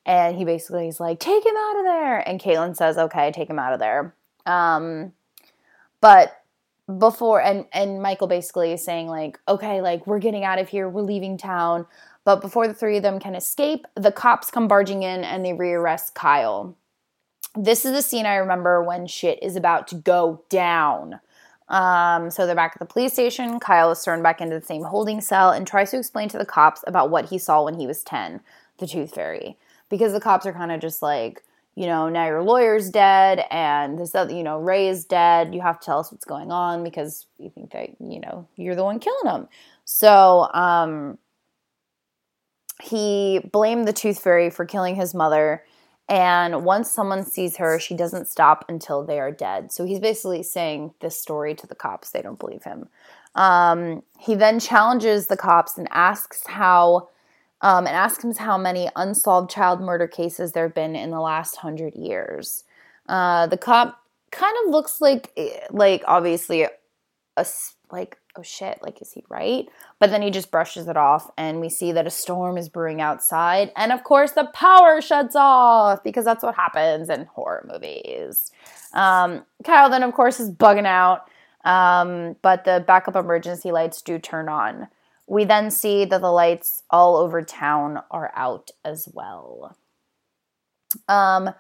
and 0.07 0.37
he 0.37 0.45
basically 0.45 0.89
is 0.89 1.01
like, 1.01 1.21
take 1.21 1.45
him 1.45 1.57
out 1.57 1.79
of 1.79 1.85
there. 1.85 2.29
And 2.29 2.41
Caitlin 2.41 2.77
says, 2.77 2.99
okay, 2.99 3.33
take 3.33 3.51
him 3.51 3.59
out 3.59 3.73
of 3.73 3.79
there. 3.79 4.15
Um, 4.47 5.13
but 6.01 6.37
before 6.99 7.41
and 7.41 7.67
and 7.73 8.03
Michael 8.03 8.27
basically 8.27 8.73
is 8.73 8.85
saying 8.85 9.07
like, 9.07 9.39
okay, 9.47 9.81
like 9.81 10.07
we're 10.07 10.19
getting 10.19 10.45
out 10.45 10.59
of 10.59 10.69
here, 10.69 10.89
we're 10.89 11.03
leaving 11.03 11.39
town. 11.39 11.87
But 12.25 12.41
before 12.41 12.69
the 12.69 12.75
three 12.75 12.97
of 12.97 13.03
them 13.03 13.19
can 13.19 13.35
escape, 13.35 13.87
the 13.95 14.13
cops 14.13 14.51
come 14.51 14.69
barging 14.69 15.03
in 15.03 15.25
and 15.25 15.45
they 15.45 15.53
rearrest 15.53 16.15
Kyle. 16.15 16.77
This 17.57 17.85
is 17.85 17.93
the 17.93 18.03
scene 18.03 18.27
I 18.27 18.37
remember 18.37 18.83
when 18.83 19.07
shit 19.07 19.43
is 19.43 19.57
about 19.57 19.89
to 19.89 19.97
go 19.97 20.45
down. 20.49 21.21
Um, 21.69 22.31
so 22.31 22.47
they're 22.47 22.57
back 22.57 22.73
at 22.75 22.81
the 22.81 22.93
police 22.93 23.13
station. 23.13 23.61
Kyle 23.61 23.91
is 23.91 24.01
thrown 24.01 24.23
back 24.23 24.41
into 24.41 24.59
the 24.59 24.67
same 24.67 24.83
holding 24.83 25.21
cell 25.21 25.51
and 25.51 25.67
tries 25.67 25.93
to 25.93 25.99
explain 25.99 26.29
to 26.31 26.39
the 26.39 26.45
cops 26.45 26.85
about 26.87 27.11
what 27.11 27.27
he 27.27 27.39
saw 27.39 27.65
when 27.65 27.79
he 27.79 27.87
was 27.87 28.03
10, 28.03 28.41
the 28.79 28.87
Tooth 28.87 29.15
Fairy. 29.15 29.57
Because 29.91 30.13
the 30.13 30.21
cops 30.21 30.47
are 30.47 30.53
kind 30.53 30.73
of 30.73 30.81
just 30.81 31.03
like, 31.03 31.43
you 31.75 31.87
know, 31.87 32.09
now 32.09 32.27
your 32.27 32.43
lawyer's 32.43 32.89
dead 32.89 33.45
and 33.51 33.99
this 33.99 34.15
other, 34.15 34.33
you 34.33 34.43
know, 34.43 34.59
Ray 34.59 34.89
is 34.89 35.05
dead. 35.05 35.55
You 35.55 35.61
have 35.61 35.79
to 35.81 35.85
tell 35.85 35.99
us 35.99 36.11
what's 36.11 36.25
going 36.25 36.51
on 36.51 36.83
because 36.83 37.27
you 37.39 37.51
think 37.51 37.73
that, 37.73 37.91
you 38.01 38.21
know, 38.21 38.49
you're 38.57 38.75
the 38.75 38.85
one 38.85 38.99
killing 38.99 39.27
him. 39.27 39.49
So, 39.85 40.49
um, 40.55 41.19
he 42.83 43.41
blamed 43.53 43.87
the 43.87 43.93
Tooth 43.93 44.23
Fairy 44.23 44.49
for 44.49 44.65
killing 44.65 44.95
his 44.95 45.15
mother 45.15 45.63
and 46.11 46.65
once 46.65 46.91
someone 46.91 47.25
sees 47.25 47.57
her, 47.59 47.79
she 47.79 47.95
doesn't 47.95 48.27
stop 48.27 48.65
until 48.69 49.05
they 49.05 49.21
are 49.21 49.31
dead. 49.31 49.71
So 49.71 49.87
he's 49.87 50.01
basically 50.01 50.43
saying 50.43 50.93
this 50.99 51.17
story 51.17 51.55
to 51.55 51.69
the 51.69 51.77
cops. 51.77 52.11
They 52.11 52.21
don't 52.21 52.39
believe 52.39 52.65
him. 52.65 52.89
Um, 53.37 54.03
he 54.19 54.35
then 54.35 54.59
challenges 54.59 55.29
the 55.29 55.37
cops 55.37 55.79
and 55.79 55.87
asks 55.93 56.45
how, 56.49 57.09
um, 57.63 57.87
and 57.87 57.97
asks 57.97 58.25
him 58.25 58.35
how 58.35 58.57
many 58.59 58.89
unsolved 58.97 59.51
child 59.51 59.81
murder 59.81 60.07
cases 60.07 60.53
there 60.53 60.65
have 60.65 60.75
been 60.75 60.97
in 60.97 61.11
the 61.11 61.21
last 61.21 61.57
hundred 61.57 61.95
years. 61.95 62.65
Uh, 63.09 63.47
the 63.47 63.57
cop 63.57 64.03
kind 64.31 64.55
of 64.65 64.71
looks 64.71 65.01
like, 65.01 65.37
like 65.71 66.03
obviously 66.07 66.63
a 67.37 67.45
like 67.91 68.19
oh 68.37 68.43
shit, 68.43 68.79
like, 68.83 69.01
is 69.03 69.13
he 69.13 69.25
right? 69.29 69.69
But 69.99 70.11
then 70.11 70.23
he 70.23 70.31
just 70.31 70.51
brushes 70.51 70.89
it 70.89 70.97
off, 70.97 71.31
and 71.37 71.61
we 71.61 71.69
see 71.69 71.93
that 71.93 72.07
a 72.07 72.11
storm 72.11 72.57
is 72.57 72.69
brewing 72.69 73.01
outside. 73.01 73.73
And 73.77 73.93
of 73.93 74.05
course, 74.05 74.33
the 74.33 74.45
power 74.55 75.01
shuts 75.01 75.35
off 75.37 76.03
because 76.03 76.25
that's 76.25 76.43
what 76.43 76.55
happens 76.55 77.09
in 77.11 77.27
horror 77.27 77.67
movies. 77.71 78.51
Um, 78.93 79.45
Kyle 79.65 79.91
then, 79.91 80.03
of 80.03 80.15
course, 80.15 80.41
is 80.41 80.51
bugging 80.51 80.87
out, 80.87 81.29
um, 81.65 82.37
but 82.43 82.65
the 82.65 82.85
backup 82.87 83.17
emergency 83.17 83.73
lights 83.73 84.03
do 84.03 84.19
turn 84.19 84.49
on. 84.49 84.89
We 85.31 85.45
then 85.45 85.71
see 85.71 86.05
that 86.07 86.21
the 86.21 86.33
lights 86.33 86.83
all 86.91 87.17
over 87.17 87.41
town 87.41 88.01
are 88.11 88.33
out 88.35 88.73
as 88.85 89.09
well. 89.13 89.77
Um, 91.07 91.51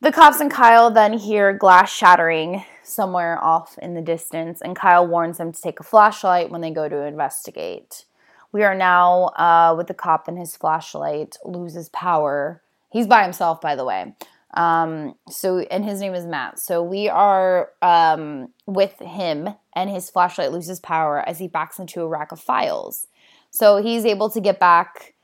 the 0.00 0.10
cops 0.10 0.40
and 0.40 0.50
Kyle 0.50 0.90
then 0.90 1.12
hear 1.12 1.52
glass 1.52 1.92
shattering 1.92 2.64
somewhere 2.82 3.38
off 3.44 3.76
in 3.76 3.92
the 3.92 4.00
distance, 4.00 4.62
and 4.62 4.74
Kyle 4.74 5.06
warns 5.06 5.36
them 5.36 5.52
to 5.52 5.60
take 5.60 5.80
a 5.80 5.82
flashlight 5.82 6.48
when 6.48 6.62
they 6.62 6.70
go 6.70 6.88
to 6.88 7.04
investigate. 7.04 8.06
We 8.52 8.62
are 8.62 8.74
now 8.74 9.24
uh, 9.36 9.74
with 9.76 9.88
the 9.88 9.94
cop, 9.94 10.26
and 10.26 10.38
his 10.38 10.56
flashlight 10.56 11.36
loses 11.44 11.90
power. 11.90 12.62
He's 12.90 13.06
by 13.06 13.22
himself, 13.22 13.60
by 13.60 13.76
the 13.76 13.84
way. 13.84 14.14
Um, 14.54 15.14
so, 15.28 15.58
and 15.58 15.84
his 15.84 16.00
name 16.00 16.14
is 16.14 16.26
Matt. 16.26 16.58
So 16.58 16.82
we 16.82 17.08
are 17.08 17.70
um, 17.82 18.48
with 18.66 18.98
him, 19.00 19.48
and 19.74 19.90
his 19.90 20.10
flashlight 20.10 20.52
loses 20.52 20.80
power 20.80 21.20
as 21.28 21.38
he 21.38 21.48
backs 21.48 21.78
into 21.78 22.02
a 22.02 22.08
rack 22.08 22.32
of 22.32 22.40
files. 22.40 23.08
So 23.50 23.82
he's 23.82 24.04
able 24.04 24.30
to 24.30 24.40
get 24.40 24.58
back 24.58 25.14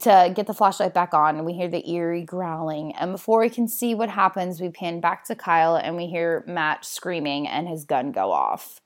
to 0.00 0.32
get 0.34 0.46
the 0.46 0.54
flashlight 0.54 0.92
back 0.92 1.14
on 1.14 1.36
and 1.36 1.46
we 1.46 1.52
hear 1.52 1.68
the 1.68 1.88
eerie 1.88 2.24
growling. 2.24 2.94
And 2.96 3.12
before 3.12 3.40
we 3.40 3.48
can 3.48 3.68
see 3.68 3.94
what 3.94 4.10
happens 4.10 4.60
we 4.60 4.68
pan 4.68 5.00
back 5.00 5.24
to 5.26 5.36
kyle 5.36 5.76
and 5.76 5.96
we 5.96 6.06
hear 6.06 6.42
matt 6.46 6.84
screaming 6.84 7.46
and 7.46 7.68
his 7.68 7.84
gun 7.84 8.10
go 8.10 8.32
off. 8.32 8.80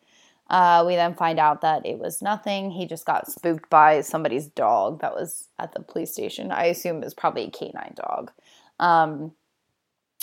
Uh, 0.50 0.84
we 0.86 0.96
then 0.96 1.14
find 1.14 1.38
out 1.38 1.60
that 1.60 1.86
it 1.86 1.98
was 1.98 2.20
nothing. 2.20 2.72
He 2.72 2.84
just 2.84 3.06
got 3.06 3.30
spooked 3.30 3.70
by 3.70 4.00
somebody's 4.00 4.48
dog 4.48 5.00
that 5.00 5.14
was 5.14 5.48
at 5.58 5.72
the 5.72 5.80
police 5.80 6.12
station. 6.12 6.50
I 6.50 6.64
assume 6.66 6.96
it 6.96 7.04
was 7.04 7.14
probably 7.14 7.44
a 7.44 7.50
canine 7.50 7.94
dog. 7.94 8.32
Um, 8.80 9.32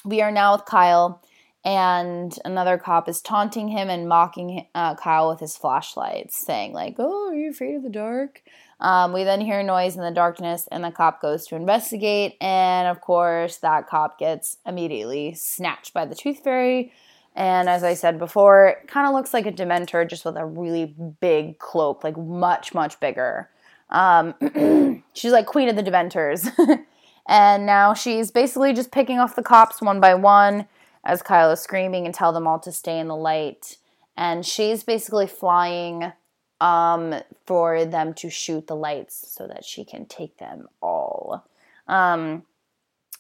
we 0.06 0.22
are 0.22 0.32
now 0.32 0.54
with 0.54 0.66
kyle 0.66 1.22
and 1.66 2.40
another 2.46 2.78
cop 2.78 3.10
is 3.10 3.22
taunting 3.22 3.68
him 3.68 3.90
and 3.90 4.08
mocking 4.08 4.68
uh, 4.76 4.96
kyle 4.96 5.30
with 5.30 5.40
his 5.40 5.58
flashlight 5.58 6.32
saying 6.32 6.74
like 6.74 6.96
oh 6.98 7.30
are 7.30 7.36
you 7.36 7.50
afraid 7.50 7.76
of 7.76 7.84
the 7.84 7.90
dark 7.90 8.42
um, 8.80 9.12
we 9.12 9.24
then 9.24 9.42
hear 9.42 9.64
noise 9.64 9.96
in 9.96 10.02
the 10.02 10.12
darkness, 10.12 10.68
and 10.72 10.84
the 10.84 10.92
cop 10.92 11.22
goes 11.22 11.48
to 11.48 11.56
investigate. 11.56 12.38
And 12.40 12.88
of 12.88 13.02
course, 13.02 13.58
that 13.58 13.88
cop 13.88 14.20
gets 14.20 14.58
immediately 14.66 15.34
snatched 15.34 15.94
by 15.94 16.06
the 16.06 16.16
tooth 16.16 16.44
fairy 16.44 16.94
And 17.36 17.70
as 17.70 17.84
I 17.84 17.94
said 17.94 18.20
before, 18.20 18.68
it 18.68 18.88
kind 18.88 19.08
of 19.08 19.14
looks 19.14 19.34
like 19.34 19.46
a 19.46 19.52
Dementor 19.52 20.08
just 20.08 20.26
with 20.26 20.38
a 20.38 20.46
really 20.46 20.96
big 21.20 21.60
cloak, 21.60 22.04
like 22.04 22.18
much, 22.18 22.74
much 22.74 23.00
bigger. 23.00 23.50
Um, 23.90 24.34
she's 25.14 25.32
like 25.32 25.46
queen 25.46 25.70
of 25.70 25.76
the 25.76 25.84
Dementors. 25.84 26.52
and 27.28 27.66
now 27.66 27.94
she's 27.94 28.32
basically 28.32 28.74
just 28.74 28.92
picking 28.92 29.20
off 29.20 29.36
the 29.36 29.44
cops 29.44 29.82
one 29.82 30.00
by 30.00 30.16
one 30.16 30.68
as 31.04 31.22
Kyle 31.22 31.52
is 31.52 31.60
screaming 31.60 32.06
and 32.06 32.14
tell 32.14 32.34
them 32.34 32.48
all 32.48 32.60
to 32.60 32.72
stay 32.72 33.00
in 33.00 33.08
the 33.08 33.16
light. 33.16 33.78
And 34.16 34.46
she's 34.46 34.84
basically 34.84 35.28
flying 35.28 36.12
um, 36.60 37.16
for 37.46 37.86
them 37.86 38.14
to 38.16 38.30
shoot 38.30 38.68
the 38.68 38.76
lights 38.76 39.32
so 39.32 39.48
that 39.48 39.64
she 39.64 39.86
can 39.86 40.06
take 40.06 40.38
them 40.38 40.68
all. 40.82 41.46
Um, 41.88 42.44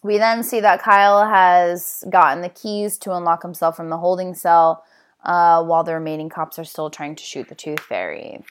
we 0.03 0.17
then 0.17 0.43
see 0.43 0.59
that 0.59 0.81
Kyle 0.81 1.27
has 1.27 2.03
gotten 2.09 2.41
the 2.41 2.49
keys 2.49 2.97
to 2.99 3.15
unlock 3.15 3.41
himself 3.41 3.75
from 3.75 3.89
the 3.89 3.97
holding 3.97 4.33
cell 4.33 4.83
uh, 5.23 5.63
while 5.63 5.83
the 5.83 5.93
remaining 5.93 6.29
cops 6.29 6.57
are 6.57 6.63
still 6.63 6.89
trying 6.89 7.15
to 7.15 7.23
shoot 7.23 7.49
the 7.49 7.55
Tooth 7.55 7.79
Fairy. 7.79 8.43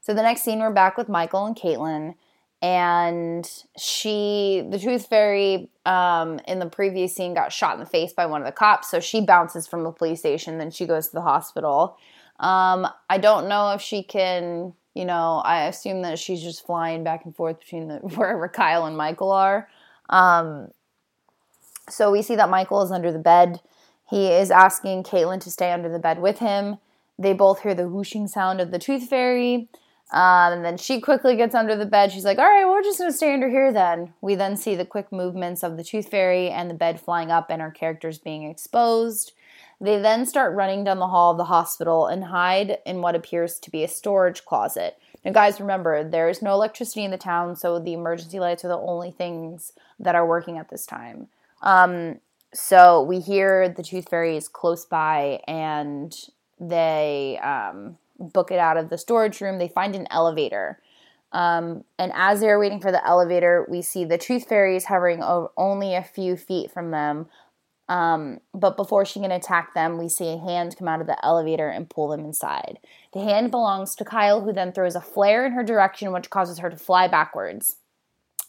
So 0.00 0.12
the 0.14 0.22
next 0.22 0.42
scene, 0.42 0.58
we're 0.58 0.72
back 0.72 0.96
with 0.96 1.08
Michael 1.08 1.46
and 1.46 1.56
Caitlin, 1.56 2.14
and 2.62 3.48
she, 3.76 4.64
the 4.70 4.78
Tooth 4.78 5.08
Fairy, 5.08 5.68
um, 5.84 6.38
in 6.46 6.60
the 6.60 6.66
previous 6.66 7.14
scene, 7.14 7.34
got 7.34 7.52
shot 7.52 7.74
in 7.74 7.80
the 7.80 7.86
face 7.86 8.12
by 8.12 8.24
one 8.26 8.40
of 8.40 8.46
the 8.46 8.52
cops. 8.52 8.88
So 8.88 9.00
she 9.00 9.20
bounces 9.20 9.66
from 9.66 9.82
the 9.82 9.90
police 9.90 10.20
station, 10.20 10.58
then 10.58 10.70
she 10.70 10.86
goes 10.86 11.08
to 11.08 11.14
the 11.14 11.22
hospital. 11.22 11.96
Um, 12.38 12.86
I 13.10 13.18
don't 13.18 13.48
know 13.48 13.72
if 13.72 13.80
she 13.80 14.04
can, 14.04 14.74
you 14.94 15.04
know, 15.04 15.42
I 15.44 15.64
assume 15.66 16.02
that 16.02 16.20
she's 16.20 16.40
just 16.40 16.64
flying 16.64 17.02
back 17.02 17.24
and 17.24 17.34
forth 17.34 17.58
between 17.58 17.88
the, 17.88 17.96
wherever 18.14 18.48
Kyle 18.48 18.86
and 18.86 18.96
Michael 18.96 19.32
are. 19.32 19.68
Um, 20.08 20.68
so 21.88 22.12
we 22.12 22.22
see 22.22 22.36
that 22.36 22.48
Michael 22.48 22.82
is 22.82 22.92
under 22.92 23.10
the 23.10 23.18
bed. 23.18 23.60
He 24.08 24.28
is 24.28 24.52
asking 24.52 25.02
Caitlin 25.02 25.40
to 25.40 25.50
stay 25.50 25.72
under 25.72 25.88
the 25.88 25.98
bed 25.98 26.20
with 26.20 26.38
him. 26.38 26.76
They 27.18 27.32
both 27.32 27.62
hear 27.62 27.74
the 27.74 27.88
whooshing 27.88 28.28
sound 28.28 28.60
of 28.60 28.70
the 28.70 28.78
tooth 28.78 29.08
fairy. 29.08 29.68
Um, 30.12 30.52
and 30.52 30.64
then 30.64 30.76
she 30.76 31.00
quickly 31.00 31.36
gets 31.36 31.54
under 31.54 31.74
the 31.74 31.86
bed. 31.86 32.12
She's 32.12 32.24
like, 32.24 32.38
All 32.38 32.44
right, 32.44 32.66
we're 32.66 32.82
just 32.82 32.98
going 32.98 33.10
to 33.10 33.16
stay 33.16 33.32
under 33.32 33.48
here 33.48 33.72
then. 33.72 34.12
We 34.20 34.34
then 34.34 34.56
see 34.56 34.74
the 34.74 34.84
quick 34.84 35.10
movements 35.10 35.62
of 35.62 35.76
the 35.76 35.84
tooth 35.84 36.10
fairy 36.10 36.50
and 36.50 36.68
the 36.68 36.74
bed 36.74 37.00
flying 37.00 37.30
up 37.30 37.46
and 37.48 37.62
our 37.62 37.70
characters 37.70 38.18
being 38.18 38.48
exposed. 38.48 39.32
They 39.80 39.98
then 39.98 40.26
start 40.26 40.54
running 40.54 40.84
down 40.84 40.98
the 40.98 41.08
hall 41.08 41.32
of 41.32 41.38
the 41.38 41.44
hospital 41.44 42.06
and 42.06 42.24
hide 42.24 42.78
in 42.86 43.00
what 43.00 43.16
appears 43.16 43.58
to 43.58 43.70
be 43.70 43.82
a 43.82 43.88
storage 43.88 44.44
closet. 44.44 44.96
Now, 45.24 45.32
guys, 45.32 45.60
remember, 45.60 46.04
there 46.04 46.28
is 46.28 46.42
no 46.42 46.52
electricity 46.52 47.04
in 47.04 47.10
the 47.10 47.18
town, 47.18 47.56
so 47.56 47.78
the 47.78 47.92
emergency 47.92 48.38
lights 48.38 48.64
are 48.64 48.68
the 48.68 48.78
only 48.78 49.10
things 49.10 49.72
that 49.98 50.14
are 50.14 50.26
working 50.26 50.58
at 50.58 50.68
this 50.68 50.84
time. 50.86 51.28
Um, 51.62 52.20
so 52.52 53.02
we 53.02 53.20
hear 53.20 53.68
the 53.68 53.82
tooth 53.82 54.08
fairy 54.08 54.36
is 54.36 54.46
close 54.46 54.84
by 54.84 55.40
and 55.48 56.14
they 56.60 57.38
um, 57.42 57.96
book 58.22 58.50
it 58.50 58.58
out 58.58 58.76
of 58.76 58.88
the 58.88 58.98
storage 58.98 59.40
room. 59.40 59.58
They 59.58 59.68
find 59.68 59.94
an 59.94 60.06
elevator. 60.10 60.80
Um, 61.32 61.84
and 61.98 62.12
as 62.14 62.40
they're 62.40 62.60
waiting 62.60 62.80
for 62.80 62.92
the 62.92 63.06
elevator, 63.06 63.66
we 63.68 63.82
see 63.82 64.04
the 64.04 64.18
tooth 64.18 64.50
is 64.52 64.84
hovering 64.84 65.22
only 65.56 65.94
a 65.94 66.02
few 66.02 66.36
feet 66.36 66.70
from 66.70 66.90
them, 66.90 67.26
um, 67.88 68.40
but 68.54 68.76
before 68.76 69.04
she 69.04 69.20
can 69.20 69.32
attack 69.32 69.74
them, 69.74 69.98
we 69.98 70.08
see 70.08 70.28
a 70.28 70.38
hand 70.38 70.76
come 70.78 70.88
out 70.88 71.00
of 71.00 71.06
the 71.06 71.22
elevator 71.24 71.68
and 71.68 71.90
pull 71.90 72.08
them 72.08 72.24
inside. 72.24 72.78
The 73.12 73.20
hand 73.20 73.50
belongs 73.50 73.94
to 73.96 74.04
Kyle, 74.04 74.40
who 74.40 74.52
then 74.52 74.72
throws 74.72 74.94
a 74.94 75.00
flare 75.00 75.44
in 75.44 75.52
her 75.52 75.62
direction, 75.62 76.12
which 76.12 76.30
causes 76.30 76.60
her 76.60 76.70
to 76.70 76.76
fly 76.76 77.08
backwards. 77.08 77.76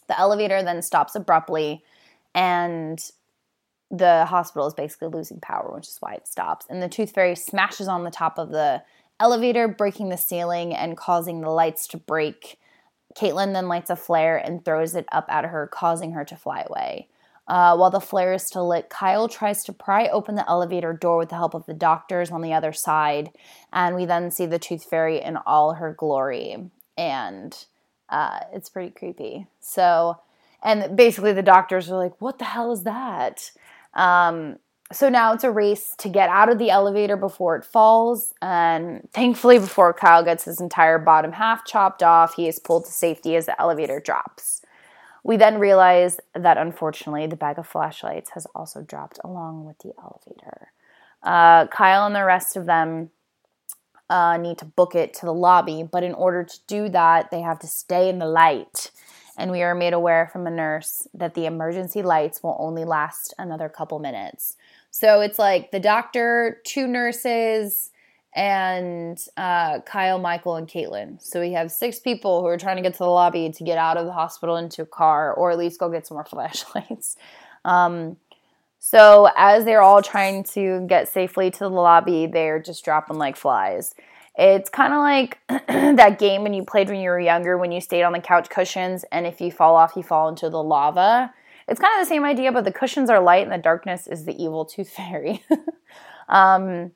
The 0.08 0.18
elevator 0.18 0.62
then 0.62 0.80
stops 0.82 1.14
abruptly, 1.14 1.82
and 2.34 2.98
the 3.90 4.24
hospital 4.24 4.66
is 4.66 4.74
basically 4.74 5.08
losing 5.08 5.40
power, 5.40 5.72
which 5.74 5.88
is 5.88 5.98
why 6.00 6.14
it 6.14 6.26
stops. 6.26 6.66
And 6.70 6.82
the 6.82 6.88
tooth 6.88 7.12
fairy 7.12 7.34
smashes 7.34 7.88
on 7.88 8.04
the 8.04 8.10
top 8.10 8.38
of 8.38 8.50
the 8.50 8.82
elevator, 9.20 9.68
breaking 9.68 10.08
the 10.08 10.16
ceiling 10.16 10.74
and 10.74 10.96
causing 10.96 11.40
the 11.40 11.50
lights 11.50 11.86
to 11.88 11.96
break. 11.96 12.58
Caitlin 13.16 13.52
then 13.52 13.68
lights 13.68 13.90
a 13.90 13.96
flare 13.96 14.36
and 14.36 14.64
throws 14.64 14.94
it 14.94 15.06
up 15.12 15.26
at 15.28 15.44
her, 15.44 15.66
causing 15.66 16.12
her 16.12 16.24
to 16.24 16.36
fly 16.36 16.64
away. 16.68 17.08
Uh, 17.46 17.76
while 17.76 17.90
the 17.90 18.00
flare 18.00 18.32
is 18.32 18.42
still 18.42 18.68
lit, 18.68 18.88
Kyle 18.88 19.28
tries 19.28 19.64
to 19.64 19.72
pry 19.72 20.08
open 20.08 20.34
the 20.34 20.48
elevator 20.48 20.94
door 20.94 21.18
with 21.18 21.28
the 21.28 21.36
help 21.36 21.54
of 21.54 21.66
the 21.66 21.74
doctors 21.74 22.30
on 22.30 22.40
the 22.40 22.54
other 22.54 22.72
side, 22.72 23.30
and 23.72 23.94
we 23.94 24.06
then 24.06 24.30
see 24.30 24.46
the 24.46 24.58
Tooth 24.58 24.84
Fairy 24.84 25.20
in 25.20 25.36
all 25.36 25.74
her 25.74 25.92
glory, 25.92 26.70
and 26.96 27.66
uh, 28.08 28.40
it's 28.52 28.70
pretty 28.70 28.90
creepy. 28.90 29.46
So, 29.60 30.18
and 30.62 30.96
basically 30.96 31.34
the 31.34 31.42
doctors 31.42 31.90
are 31.90 31.98
like, 31.98 32.18
"What 32.18 32.38
the 32.38 32.46
hell 32.46 32.72
is 32.72 32.84
that?" 32.84 33.50
Um, 33.92 34.56
so 34.94 35.08
now 35.08 35.32
it's 35.32 35.44
a 35.44 35.50
race 35.50 35.94
to 35.98 36.08
get 36.08 36.28
out 36.28 36.48
of 36.48 36.58
the 36.58 36.70
elevator 36.70 37.16
before 37.16 37.56
it 37.56 37.64
falls, 37.64 38.32
and 38.40 39.08
thankfully, 39.12 39.58
before 39.58 39.92
Kyle 39.92 40.24
gets 40.24 40.44
his 40.44 40.60
entire 40.60 40.98
bottom 40.98 41.32
half 41.32 41.64
chopped 41.66 42.02
off, 42.02 42.34
he 42.34 42.48
is 42.48 42.58
pulled 42.58 42.86
to 42.86 42.92
safety 42.92 43.36
as 43.36 43.46
the 43.46 43.60
elevator 43.60 44.00
drops. 44.00 44.62
We 45.22 45.36
then 45.36 45.58
realize 45.58 46.20
that 46.34 46.58
unfortunately 46.58 47.26
the 47.26 47.36
bag 47.36 47.58
of 47.58 47.66
flashlights 47.66 48.30
has 48.30 48.46
also 48.54 48.82
dropped 48.82 49.18
along 49.24 49.64
with 49.64 49.78
the 49.78 49.92
elevator. 49.98 50.72
Uh, 51.22 51.66
Kyle 51.68 52.06
and 52.06 52.14
the 52.14 52.24
rest 52.24 52.56
of 52.56 52.66
them 52.66 53.10
uh, 54.10 54.36
need 54.36 54.58
to 54.58 54.66
book 54.66 54.94
it 54.94 55.14
to 55.14 55.26
the 55.26 55.32
lobby, 55.32 55.82
but 55.82 56.02
in 56.02 56.12
order 56.12 56.44
to 56.44 56.58
do 56.66 56.90
that, 56.90 57.30
they 57.30 57.40
have 57.40 57.58
to 57.60 57.66
stay 57.66 58.08
in 58.10 58.18
the 58.18 58.26
light. 58.26 58.90
And 59.36 59.50
we 59.50 59.62
are 59.62 59.74
made 59.74 59.94
aware 59.94 60.28
from 60.32 60.46
a 60.46 60.50
nurse 60.50 61.08
that 61.14 61.34
the 61.34 61.46
emergency 61.46 62.02
lights 62.02 62.42
will 62.42 62.56
only 62.60 62.84
last 62.84 63.34
another 63.38 63.68
couple 63.68 63.98
minutes. 63.98 64.56
So 64.94 65.22
it's 65.22 65.40
like 65.40 65.72
the 65.72 65.80
doctor, 65.80 66.60
two 66.62 66.86
nurses, 66.86 67.90
and 68.32 69.18
uh, 69.36 69.80
Kyle, 69.80 70.20
Michael, 70.20 70.54
and 70.54 70.68
Caitlin. 70.68 71.20
So 71.20 71.40
we 71.40 71.50
have 71.54 71.72
six 71.72 71.98
people 71.98 72.42
who 72.42 72.46
are 72.46 72.56
trying 72.56 72.76
to 72.76 72.82
get 72.82 72.92
to 72.92 72.98
the 73.00 73.06
lobby 73.06 73.50
to 73.50 73.64
get 73.64 73.76
out 73.76 73.96
of 73.96 74.06
the 74.06 74.12
hospital 74.12 74.56
into 74.56 74.82
a 74.82 74.86
car, 74.86 75.34
or 75.34 75.50
at 75.50 75.58
least 75.58 75.80
go 75.80 75.90
get 75.90 76.06
some 76.06 76.14
more 76.14 76.24
flashlights. 76.30 77.16
Um, 77.64 78.18
so 78.78 79.28
as 79.36 79.64
they're 79.64 79.82
all 79.82 80.00
trying 80.00 80.44
to 80.54 80.86
get 80.86 81.08
safely 81.08 81.50
to 81.50 81.58
the 81.58 81.70
lobby, 81.70 82.28
they're 82.28 82.62
just 82.62 82.84
dropping 82.84 83.18
like 83.18 83.34
flies. 83.34 83.96
It's 84.36 84.70
kind 84.70 84.92
of 84.92 85.00
like 85.00 85.40
that 85.48 86.20
game 86.20 86.44
when 86.44 86.54
you 86.54 86.62
played 86.64 86.88
when 86.88 87.00
you 87.00 87.10
were 87.10 87.18
younger, 87.18 87.58
when 87.58 87.72
you 87.72 87.80
stayed 87.80 88.04
on 88.04 88.12
the 88.12 88.20
couch 88.20 88.48
cushions, 88.48 89.04
and 89.10 89.26
if 89.26 89.40
you 89.40 89.50
fall 89.50 89.74
off, 89.74 89.94
you 89.96 90.04
fall 90.04 90.28
into 90.28 90.48
the 90.48 90.62
lava. 90.62 91.34
It's 91.66 91.80
kind 91.80 91.98
of 91.98 92.06
the 92.06 92.08
same 92.08 92.24
idea, 92.24 92.52
but 92.52 92.64
the 92.64 92.72
cushions 92.72 93.10
are 93.10 93.20
light 93.20 93.44
and 93.44 93.52
the 93.52 93.58
darkness 93.58 94.06
is 94.06 94.24
the 94.24 94.42
evil 94.42 94.64
tooth 94.64 94.90
fairy. 94.90 95.42
um, 96.28 96.92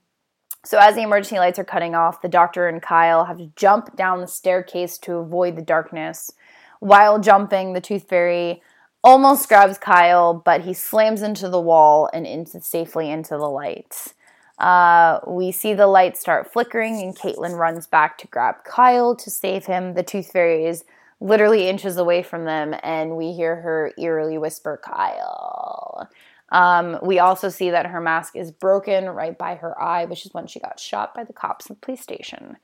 so, 0.64 0.78
as 0.78 0.96
the 0.96 1.02
emergency 1.02 1.38
lights 1.38 1.58
are 1.58 1.64
cutting 1.64 1.94
off, 1.94 2.20
the 2.20 2.28
doctor 2.28 2.68
and 2.68 2.82
Kyle 2.82 3.24
have 3.24 3.38
to 3.38 3.50
jump 3.56 3.96
down 3.96 4.20
the 4.20 4.26
staircase 4.26 4.98
to 4.98 5.14
avoid 5.14 5.56
the 5.56 5.62
darkness. 5.62 6.32
While 6.80 7.20
jumping, 7.20 7.72
the 7.72 7.80
tooth 7.80 8.08
fairy 8.08 8.62
almost 9.02 9.48
grabs 9.48 9.78
Kyle, 9.78 10.34
but 10.34 10.62
he 10.62 10.74
slams 10.74 11.22
into 11.22 11.48
the 11.48 11.60
wall 11.60 12.10
and 12.12 12.26
into 12.26 12.60
safely 12.60 13.10
into 13.10 13.30
the 13.30 13.48
lights. 13.48 14.14
Uh, 14.58 15.20
we 15.26 15.52
see 15.52 15.72
the 15.72 15.86
lights 15.86 16.20
start 16.20 16.52
flickering, 16.52 17.00
and 17.00 17.16
Caitlin 17.16 17.56
runs 17.56 17.86
back 17.86 18.18
to 18.18 18.26
grab 18.26 18.56
Kyle 18.64 19.14
to 19.14 19.30
save 19.30 19.66
him. 19.66 19.94
The 19.94 20.02
tooth 20.02 20.32
fairy 20.32 20.66
is 20.66 20.84
literally 21.20 21.68
inches 21.68 21.96
away 21.96 22.22
from 22.22 22.44
them, 22.44 22.74
and 22.82 23.16
we 23.16 23.32
hear 23.32 23.56
her 23.56 23.92
eerily 23.98 24.38
whisper, 24.38 24.80
Kyle. 24.82 26.08
Um, 26.50 26.98
we 27.02 27.18
also 27.18 27.48
see 27.48 27.70
that 27.70 27.86
her 27.86 28.00
mask 28.00 28.36
is 28.36 28.50
broken 28.50 29.06
right 29.06 29.36
by 29.36 29.56
her 29.56 29.80
eye, 29.80 30.06
which 30.06 30.24
is 30.24 30.32
when 30.32 30.46
she 30.46 30.60
got 30.60 30.80
shot 30.80 31.14
by 31.14 31.24
the 31.24 31.32
cops 31.32 31.66
in 31.66 31.74
the 31.74 31.80
police 31.80 32.00
station. 32.00 32.56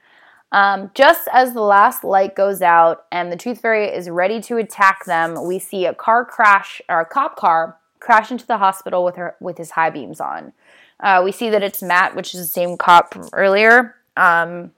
Um, 0.53 0.91
just 0.95 1.29
as 1.33 1.53
the 1.53 1.61
last 1.61 2.05
light 2.05 2.37
goes 2.37 2.63
out 2.63 3.07
and 3.11 3.33
the 3.33 3.37
Tooth 3.37 3.61
Fairy 3.61 3.89
is 3.89 4.09
ready 4.09 4.41
to 4.43 4.57
attack 4.57 5.05
them, 5.05 5.47
we 5.47 5.59
see 5.59 5.85
a 5.85 5.95
car 5.95 6.25
crash, 6.25 6.81
or 6.89 7.01
a 7.01 7.05
cop 7.05 7.37
car, 7.37 7.77
crash 7.99 8.31
into 8.31 8.47
the 8.47 8.59
hospital 8.59 9.05
with 9.05 9.17
her 9.17 9.35
with 9.41 9.59
his 9.59 9.73
high 9.73 9.91
beams 9.91 10.21
on. 10.21 10.53
Uh, 11.01 11.21
we 11.25 11.33
see 11.33 11.51
that 11.51 11.63
it's 11.63 11.83
Matt, 11.83 12.15
which 12.15 12.35
is 12.35 12.41
the 12.41 12.47
same 12.47 12.77
cop 12.77 13.13
from 13.13 13.29
earlier, 13.33 13.97
um, 14.17 14.71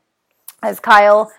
as 0.62 0.80
Kyle, 0.80 1.30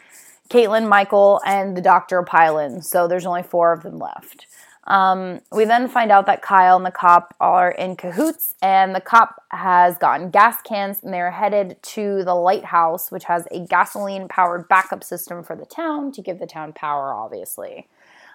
Caitlin, 0.49 0.87
Michael, 0.87 1.41
and 1.45 1.75
the 1.75 1.81
doctor 1.81 2.21
pile 2.23 2.57
in. 2.57 2.81
So 2.81 3.07
there's 3.07 3.25
only 3.25 3.43
four 3.43 3.73
of 3.73 3.83
them 3.83 3.99
left. 3.99 4.47
Um, 4.87 5.41
we 5.51 5.65
then 5.65 5.89
find 5.89 6.11
out 6.11 6.25
that 6.27 6.41
Kyle 6.41 6.77
and 6.77 6.85
the 6.85 6.91
cop 6.91 7.35
are 7.41 7.71
in 7.71 7.97
cahoots, 7.97 8.55
and 8.61 8.95
the 8.95 9.01
cop 9.01 9.43
has 9.51 9.97
gotten 9.97 10.29
gas 10.29 10.61
cans 10.61 11.03
and 11.03 11.13
they're 11.13 11.31
headed 11.31 11.77
to 11.81 12.23
the 12.23 12.33
lighthouse, 12.33 13.11
which 13.11 13.25
has 13.25 13.45
a 13.51 13.59
gasoline 13.59 14.29
powered 14.29 14.69
backup 14.69 15.03
system 15.03 15.43
for 15.43 15.57
the 15.57 15.65
town 15.65 16.13
to 16.13 16.21
give 16.21 16.39
the 16.39 16.47
town 16.47 16.71
power, 16.71 17.13
obviously. 17.13 17.87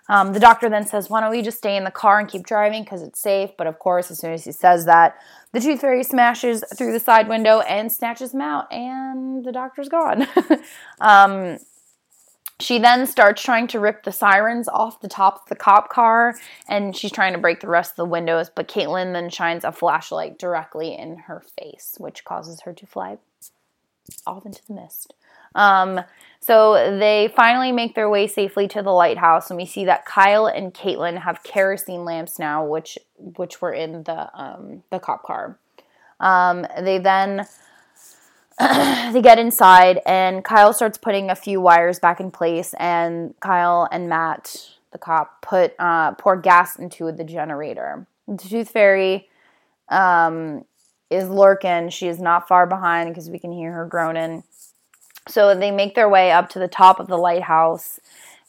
Um, 0.08 0.32
the 0.34 0.40
doctor 0.40 0.68
then 0.68 0.86
says, 0.86 1.08
Why 1.08 1.20
don't 1.20 1.30
we 1.30 1.40
just 1.42 1.58
stay 1.58 1.76
in 1.76 1.84
the 1.84 1.90
car 1.90 2.18
and 2.18 2.28
keep 2.28 2.44
driving 2.44 2.82
because 2.82 3.02
it's 3.02 3.20
safe? 3.20 3.50
But 3.56 3.66
of 3.66 3.78
course, 3.78 4.10
as 4.10 4.18
soon 4.18 4.32
as 4.32 4.44
he 4.44 4.52
says 4.52 4.84
that, 4.84 5.16
the 5.52 5.60
tooth 5.60 5.80
fairy 5.80 6.02
smashes 6.02 6.64
through 6.76 6.92
the 6.92 7.00
side 7.00 7.28
window 7.28 7.60
and 7.60 7.90
snatches 7.90 8.34
him 8.34 8.42
out, 8.42 8.70
and 8.70 9.44
the 9.44 9.52
doctor's 9.52 9.88
gone. 9.88 10.26
um, 11.00 11.58
She 12.62 12.78
then 12.78 13.06
starts 13.06 13.42
trying 13.42 13.66
to 13.68 13.80
rip 13.80 14.04
the 14.04 14.12
sirens 14.12 14.68
off 14.68 15.00
the 15.00 15.08
top 15.08 15.42
of 15.42 15.48
the 15.48 15.56
cop 15.56 15.88
car 15.88 16.36
and 16.68 16.96
she's 16.96 17.10
trying 17.10 17.32
to 17.32 17.38
break 17.38 17.60
the 17.60 17.68
rest 17.68 17.92
of 17.92 17.96
the 17.96 18.04
windows, 18.04 18.50
but 18.54 18.68
Caitlin 18.68 19.12
then 19.12 19.30
shines 19.30 19.64
a 19.64 19.72
flashlight 19.72 20.38
directly 20.38 20.96
in 20.96 21.16
her 21.26 21.42
face, 21.58 21.96
which 21.98 22.24
causes 22.24 22.60
her 22.60 22.72
to 22.72 22.86
fly 22.86 23.18
off 24.26 24.46
into 24.46 24.62
the 24.68 24.74
mist. 24.74 25.14
Um, 25.54 26.00
so 26.40 26.98
they 26.98 27.32
finally 27.34 27.72
make 27.72 27.94
their 27.94 28.08
way 28.08 28.26
safely 28.26 28.68
to 28.68 28.82
the 28.82 28.90
lighthouse, 28.90 29.50
and 29.50 29.56
we 29.56 29.66
see 29.66 29.84
that 29.84 30.06
Kyle 30.06 30.46
and 30.46 30.72
Caitlin 30.72 31.20
have 31.20 31.42
kerosene 31.42 32.04
lamps 32.04 32.38
now, 32.38 32.64
which 32.64 32.98
which 33.16 33.60
were 33.60 33.72
in 33.72 34.04
the 34.04 34.30
um, 34.40 34.82
the 34.90 34.98
cop 34.98 35.24
car. 35.24 35.58
Um, 36.20 36.66
they 36.80 36.98
then 36.98 37.46
they 38.58 39.20
get 39.22 39.38
inside, 39.38 40.00
and 40.06 40.44
Kyle 40.44 40.72
starts 40.72 40.98
putting 40.98 41.30
a 41.30 41.34
few 41.34 41.60
wires 41.60 41.98
back 41.98 42.20
in 42.20 42.30
place, 42.30 42.74
and 42.78 43.34
Kyle 43.40 43.88
and 43.90 44.08
Matt, 44.08 44.70
the 44.92 44.98
cop, 44.98 45.42
put 45.42 45.74
uh, 45.78 46.12
pour 46.12 46.36
gas 46.36 46.76
into 46.78 47.10
the 47.12 47.24
generator. 47.24 48.06
The 48.28 48.36
Tooth 48.36 48.70
Fairy 48.70 49.28
um, 49.88 50.64
is 51.10 51.28
lurking. 51.28 51.90
She 51.90 52.08
is 52.08 52.20
not 52.20 52.48
far 52.48 52.66
behind 52.66 53.10
because 53.10 53.30
we 53.30 53.38
can 53.38 53.52
hear 53.52 53.72
her 53.72 53.86
groaning. 53.86 54.44
So 55.28 55.54
they 55.54 55.70
make 55.70 55.94
their 55.94 56.08
way 56.08 56.32
up 56.32 56.48
to 56.50 56.58
the 56.58 56.68
top 56.68 57.00
of 57.00 57.06
the 57.06 57.16
lighthouse 57.16 58.00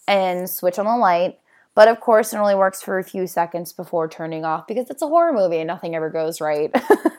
and 0.07 0.49
switch 0.49 0.79
on 0.79 0.85
the 0.85 0.97
light. 0.97 1.39
But 1.75 1.87
of 1.87 1.99
course, 1.99 2.33
it 2.33 2.37
only 2.37 2.55
works 2.55 2.81
for 2.81 2.99
a 2.99 3.03
few 3.03 3.25
seconds 3.25 3.73
before 3.73 4.07
turning 4.07 4.45
off 4.45 4.67
because 4.67 4.89
it's 4.89 5.01
a 5.01 5.07
horror 5.07 5.33
movie 5.33 5.57
and 5.57 5.67
nothing 5.67 5.95
ever 5.95 6.09
goes 6.09 6.39
right. 6.39 6.71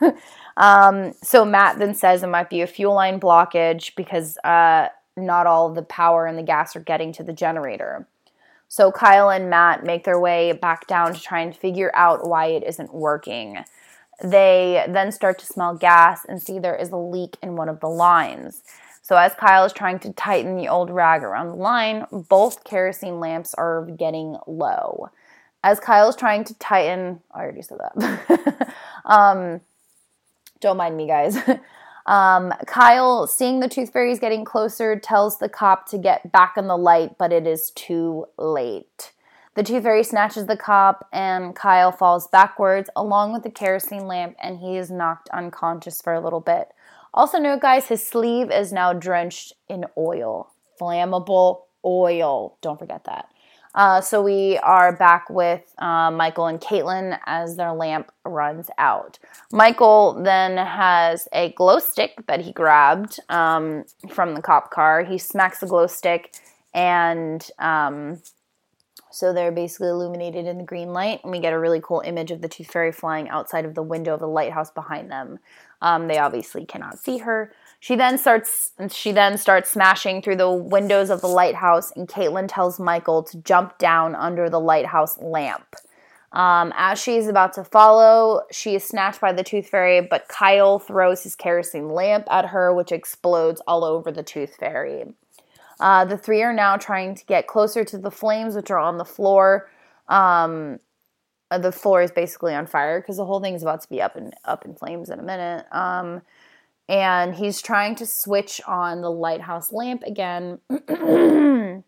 um, 0.57 1.13
so 1.23 1.45
Matt 1.45 1.79
then 1.79 1.95
says 1.95 2.23
it 2.23 2.29
might 2.29 2.51
be 2.51 2.61
a 2.61 2.67
fuel 2.67 2.95
line 2.95 3.19
blockage 3.19 3.97
because 3.97 4.39
uh, 4.45 4.89
not 5.17 5.47
all 5.47 5.73
the 5.73 5.83
power 5.83 6.27
and 6.27 6.39
the 6.39 6.43
gas 6.43 6.77
are 6.77 6.81
getting 6.81 7.13
to 7.15 7.25
the 7.25 7.33
generator. 7.33 8.07
So 8.69 8.93
Kyle 8.93 9.31
and 9.31 9.51
Matt 9.51 9.85
make 9.85 10.05
their 10.05 10.19
way 10.19 10.53
back 10.53 10.87
down 10.87 11.15
to 11.15 11.21
try 11.21 11.41
and 11.41 11.57
figure 11.57 11.91
out 11.95 12.27
why 12.27 12.47
it 12.47 12.65
isn't 12.65 12.95
working. 12.95 13.65
They 14.23 14.85
then 14.89 15.11
start 15.11 15.39
to 15.41 15.47
smell 15.47 15.77
gas 15.77 16.25
and 16.25 16.41
see 16.41 16.59
there 16.59 16.77
is 16.77 16.91
a 16.91 16.97
leak 16.97 17.37
in 17.43 17.57
one 17.57 17.69
of 17.69 17.81
the 17.81 17.89
lines. 17.89 18.63
So 19.05 19.17
as 19.17 19.35
Kyle 19.35 19.67
is 19.67 19.75
trying 19.75 19.99
to 19.99 20.15
tighten 20.15 20.57
the 20.57 20.69
old 20.69 20.89
rag 20.89 21.23
around 21.23 21.49
the 21.49 21.57
line, 21.57 22.07
both 22.11 22.65
kerosene 22.65 23.21
lamps 23.21 23.53
are 23.53 23.87
getting 23.99 24.39
low. 24.47 25.11
As 25.63 25.79
Kyle 25.79 26.09
is 26.09 26.17
trying 26.17 26.43
to 26.45 26.59
tighten, 26.59 27.21
I 27.31 27.43
already 27.43 27.61
said 27.61 27.81
that. 27.99 28.75
um, 29.05 29.61
don't 30.61 30.79
mind 30.79 30.97
me, 30.97 31.07
guys. 31.07 31.37
um, 32.07 32.55
Kyle, 32.67 33.27
seeing 33.27 33.61
the 33.61 33.69
tooth 33.69 33.93
fairies 33.93 34.19
getting 34.19 34.43
closer, 34.43 34.99
tells 34.99 35.39
the 35.39 35.51
cop 35.51 35.87
to 35.91 35.99
get 35.99 36.33
back 36.33 36.55
in 36.57 36.67
the 36.67 36.79
light, 36.79 37.19
but 37.19 37.31
it 37.31 37.47
is 37.47 37.73
too 37.73 38.25
late. 38.39 39.13
The 39.55 39.63
tooth 39.63 39.83
fairy 39.83 40.03
snatches 40.03 40.47
the 40.47 40.57
cop, 40.57 41.07
and 41.13 41.55
Kyle 41.55 41.93
falls 41.93 42.27
backwards 42.29 42.89
along 42.97 43.35
with 43.35 43.43
the 43.43 43.51
kerosene 43.51 44.07
lamp, 44.07 44.35
and 44.43 44.61
he 44.61 44.79
is 44.79 44.91
knocked 44.91 45.29
unconscious 45.29 46.01
for 46.01 46.15
a 46.15 46.21
little 46.21 46.41
bit. 46.41 46.69
Also, 47.15 47.39
note, 47.39 47.61
guys, 47.61 47.87
his 47.87 48.05
sleeve 48.07 48.51
is 48.51 48.73
now 48.73 48.93
drenched 48.93 49.53
in 49.69 49.87
oil, 49.97 50.53
flammable 50.81 51.63
oil. 51.85 52.59
Don't 52.61 52.79
forget 52.79 53.05
that. 53.05 53.29
Uh, 53.73 54.01
so 54.01 54.21
we 54.21 54.59
are 54.59 54.97
back 54.97 55.31
with 55.31 55.63
uh, 55.79 56.11
Michael 56.11 56.47
and 56.47 56.61
Caitlin 56.61 57.19
as 57.27 57.57
their 57.57 57.73
lamp 57.73 58.11
runs 58.25 58.69
out. 58.79 59.19
Michael 59.53 60.21
then 60.23 60.57
has 60.57 61.29
a 61.33 61.53
glow 61.53 61.79
stick 61.79 62.15
that 62.27 62.41
he 62.41 62.53
grabbed 62.53 63.21
um, 63.29 63.85
from 64.11 64.35
the 64.35 64.43
cop 64.43 64.71
car. 64.71 65.05
He 65.05 65.19
smacks 65.19 65.61
the 65.61 65.67
glow 65.67 65.87
stick, 65.87 66.35
and 66.73 67.49
um, 67.61 68.21
so 69.11 69.33
they're 69.33 69.53
basically 69.53 69.89
illuminated 69.89 70.47
in 70.47 70.59
the 70.59 70.65
green 70.65 70.93
light. 70.93 71.21
And 71.23 71.33
we 71.33 71.39
get 71.39 71.53
a 71.53 71.59
really 71.59 71.81
cool 71.81 72.01
image 72.05 72.33
of 72.33 72.43
the 72.43 72.49
tooth 72.49 72.69
fairy 72.69 72.91
flying 72.93 73.29
outside 73.29 73.65
of 73.65 73.75
the 73.75 73.83
window 73.83 74.15
of 74.15 74.21
the 74.21 74.29
lighthouse 74.29 74.71
behind 74.71 75.11
them. 75.11 75.39
Um, 75.85 76.09
they 76.09 76.17
obviously 76.17 76.65
cannot 76.65 76.99
see 76.99 77.19
her. 77.19 77.53
She 77.79 77.95
then 77.95 78.17
starts 78.17 78.73
she 78.89 79.13
then 79.13 79.37
starts 79.37 79.71
smashing 79.71 80.23
through 80.23 80.37
the 80.37 80.51
windows 80.51 81.11
of 81.11 81.21
the 81.21 81.27
lighthouse, 81.29 81.93
and 81.95 82.09
Caitlin 82.09 82.49
tells 82.49 82.81
Michael 82.81 83.23
to 83.25 83.37
jump 83.37 83.77
down 83.77 84.15
under 84.15 84.49
the 84.49 84.59
lighthouse 84.59 85.19
lamp. 85.21 85.77
Um, 86.33 86.73
as 86.75 86.99
she 86.99 87.17
is 87.17 87.29
about 87.29 87.53
to 87.53 87.65
follow, 87.65 88.45
she 88.51 88.75
is 88.75 88.83
snatched 88.83 89.21
by 89.21 89.35
the 89.35 89.45
tooth 89.45 89.69
fairy, 89.69 90.01
but 90.01 90.27
Kyle 90.27 90.79
throws 90.79 91.23
his 91.23 91.37
kerosene 91.37 91.91
lamp 91.91 92.27
at 92.31 92.47
her, 92.47 92.73
which 92.73 92.91
explodes 92.91 93.61
all 93.67 93.85
over 93.85 94.11
the 94.11 94.23
tooth 94.23 94.57
fairy. 94.57 95.05
Uh, 95.79 96.07
the 96.07 96.17
three 96.17 96.43
are 96.43 96.55
now 96.55 96.79
trying 96.79 97.15
to 97.15 97.25
get 97.27 97.47
closer 97.47 97.85
to 97.85 97.99
the 97.99 98.11
flames, 98.11 98.57
which 98.57 98.71
are 98.71 98.79
on 98.79 98.97
the 98.97 99.05
floor. 99.05 99.71
Um, 100.09 100.81
uh, 101.51 101.59
the 101.59 101.73
floor 101.73 102.03
is 102.03 102.11
basically 102.11 102.55
on 102.55 102.67
fire 102.67 103.01
because 103.01 103.17
the 103.17 103.25
whole 103.25 103.41
thing 103.41 103.55
is 103.55 103.63
about 103.63 103.81
to 103.83 103.89
be 103.89 104.01
up 104.01 104.17
and 104.17 104.35
up 104.45 104.65
in 104.65 104.75
flames 104.75 105.11
in 105.11 105.19
a 105.19 105.23
minute. 105.23 105.67
Um, 105.73 106.23
and 106.89 107.35
he's 107.35 107.63
trying 107.63 107.95
to 107.97 108.07
switch 108.07 108.61
on 108.67 109.01
the 109.01 109.11
lighthouse 109.11 109.73
lamp 109.73 110.03
again. 110.03 110.59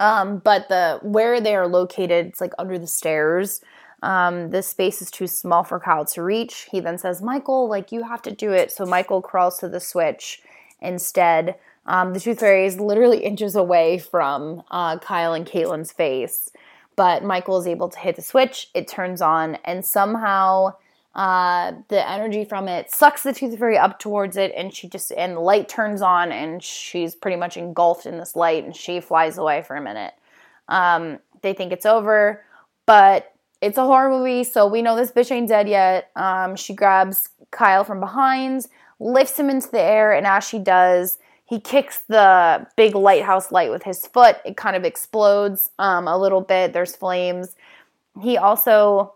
um, 0.00 0.38
but 0.38 0.68
the 0.68 0.98
where 1.02 1.40
they 1.40 1.54
are 1.54 1.66
located, 1.66 2.26
it's 2.26 2.40
like 2.40 2.52
under 2.58 2.78
the 2.78 2.86
stairs. 2.86 3.60
Um, 4.02 4.50
this 4.50 4.68
space 4.68 5.02
is 5.02 5.10
too 5.10 5.26
small 5.26 5.62
for 5.62 5.78
Kyle 5.78 6.06
to 6.06 6.22
reach. 6.22 6.68
He 6.70 6.80
then 6.80 6.98
says, 6.98 7.22
"Michael, 7.22 7.68
like 7.68 7.92
you 7.92 8.02
have 8.02 8.22
to 8.22 8.30
do 8.30 8.52
it." 8.52 8.72
So 8.72 8.84
Michael 8.86 9.22
crawls 9.22 9.58
to 9.58 9.68
the 9.68 9.80
switch 9.80 10.42
instead. 10.80 11.56
Um, 11.86 12.12
the 12.12 12.20
tooth 12.20 12.40
fairy 12.40 12.66
is 12.66 12.78
literally 12.78 13.18
inches 13.24 13.56
away 13.56 13.98
from 13.98 14.62
uh, 14.70 14.98
Kyle 14.98 15.32
and 15.32 15.46
Caitlin's 15.46 15.92
face 15.92 16.50
but 16.96 17.24
Michael 17.24 17.58
is 17.58 17.66
able 17.66 17.88
to 17.88 17.98
hit 17.98 18.16
the 18.16 18.22
switch, 18.22 18.68
it 18.74 18.88
turns 18.88 19.22
on, 19.22 19.56
and 19.64 19.84
somehow 19.84 20.74
uh, 21.14 21.72
the 21.88 22.08
energy 22.08 22.44
from 22.44 22.68
it 22.68 22.90
sucks 22.90 23.22
the 23.22 23.32
tooth 23.32 23.58
fairy 23.58 23.76
up 23.76 23.98
towards 23.98 24.36
it, 24.36 24.52
and 24.56 24.74
she 24.74 24.88
just 24.88 25.10
and 25.12 25.36
the 25.36 25.40
light 25.40 25.68
turns 25.68 26.02
on, 26.02 26.30
and 26.30 26.62
she's 26.62 27.14
pretty 27.14 27.36
much 27.36 27.56
engulfed 27.56 28.06
in 28.06 28.18
this 28.18 28.36
light, 28.36 28.64
and 28.64 28.76
she 28.76 29.00
flies 29.00 29.38
away 29.38 29.62
for 29.62 29.76
a 29.76 29.82
minute. 29.82 30.14
Um, 30.68 31.18
they 31.42 31.52
think 31.52 31.72
it's 31.72 31.86
over, 31.86 32.44
but 32.86 33.32
it's 33.60 33.78
a 33.78 33.84
horror 33.84 34.10
movie, 34.10 34.44
so 34.44 34.66
we 34.66 34.82
know 34.82 34.96
this 34.96 35.12
bitch 35.12 35.30
ain't 35.30 35.48
dead 35.48 35.68
yet. 35.68 36.10
Um, 36.16 36.56
she 36.56 36.74
grabs 36.74 37.28
Kyle 37.50 37.84
from 37.84 38.00
behind, 38.00 38.66
lifts 39.00 39.38
him 39.38 39.50
into 39.50 39.70
the 39.70 39.80
air, 39.80 40.12
and 40.12 40.26
as 40.26 40.46
she 40.46 40.58
does, 40.58 41.18
he 41.50 41.58
kicks 41.58 42.04
the 42.06 42.64
big 42.76 42.94
lighthouse 42.94 43.50
light 43.50 43.72
with 43.72 43.82
his 43.82 44.06
foot. 44.06 44.36
It 44.44 44.56
kind 44.56 44.76
of 44.76 44.84
explodes 44.84 45.68
um, 45.80 46.06
a 46.06 46.16
little 46.16 46.40
bit. 46.40 46.72
There's 46.72 46.94
flames. 46.94 47.56
He 48.22 48.36
also 48.36 49.14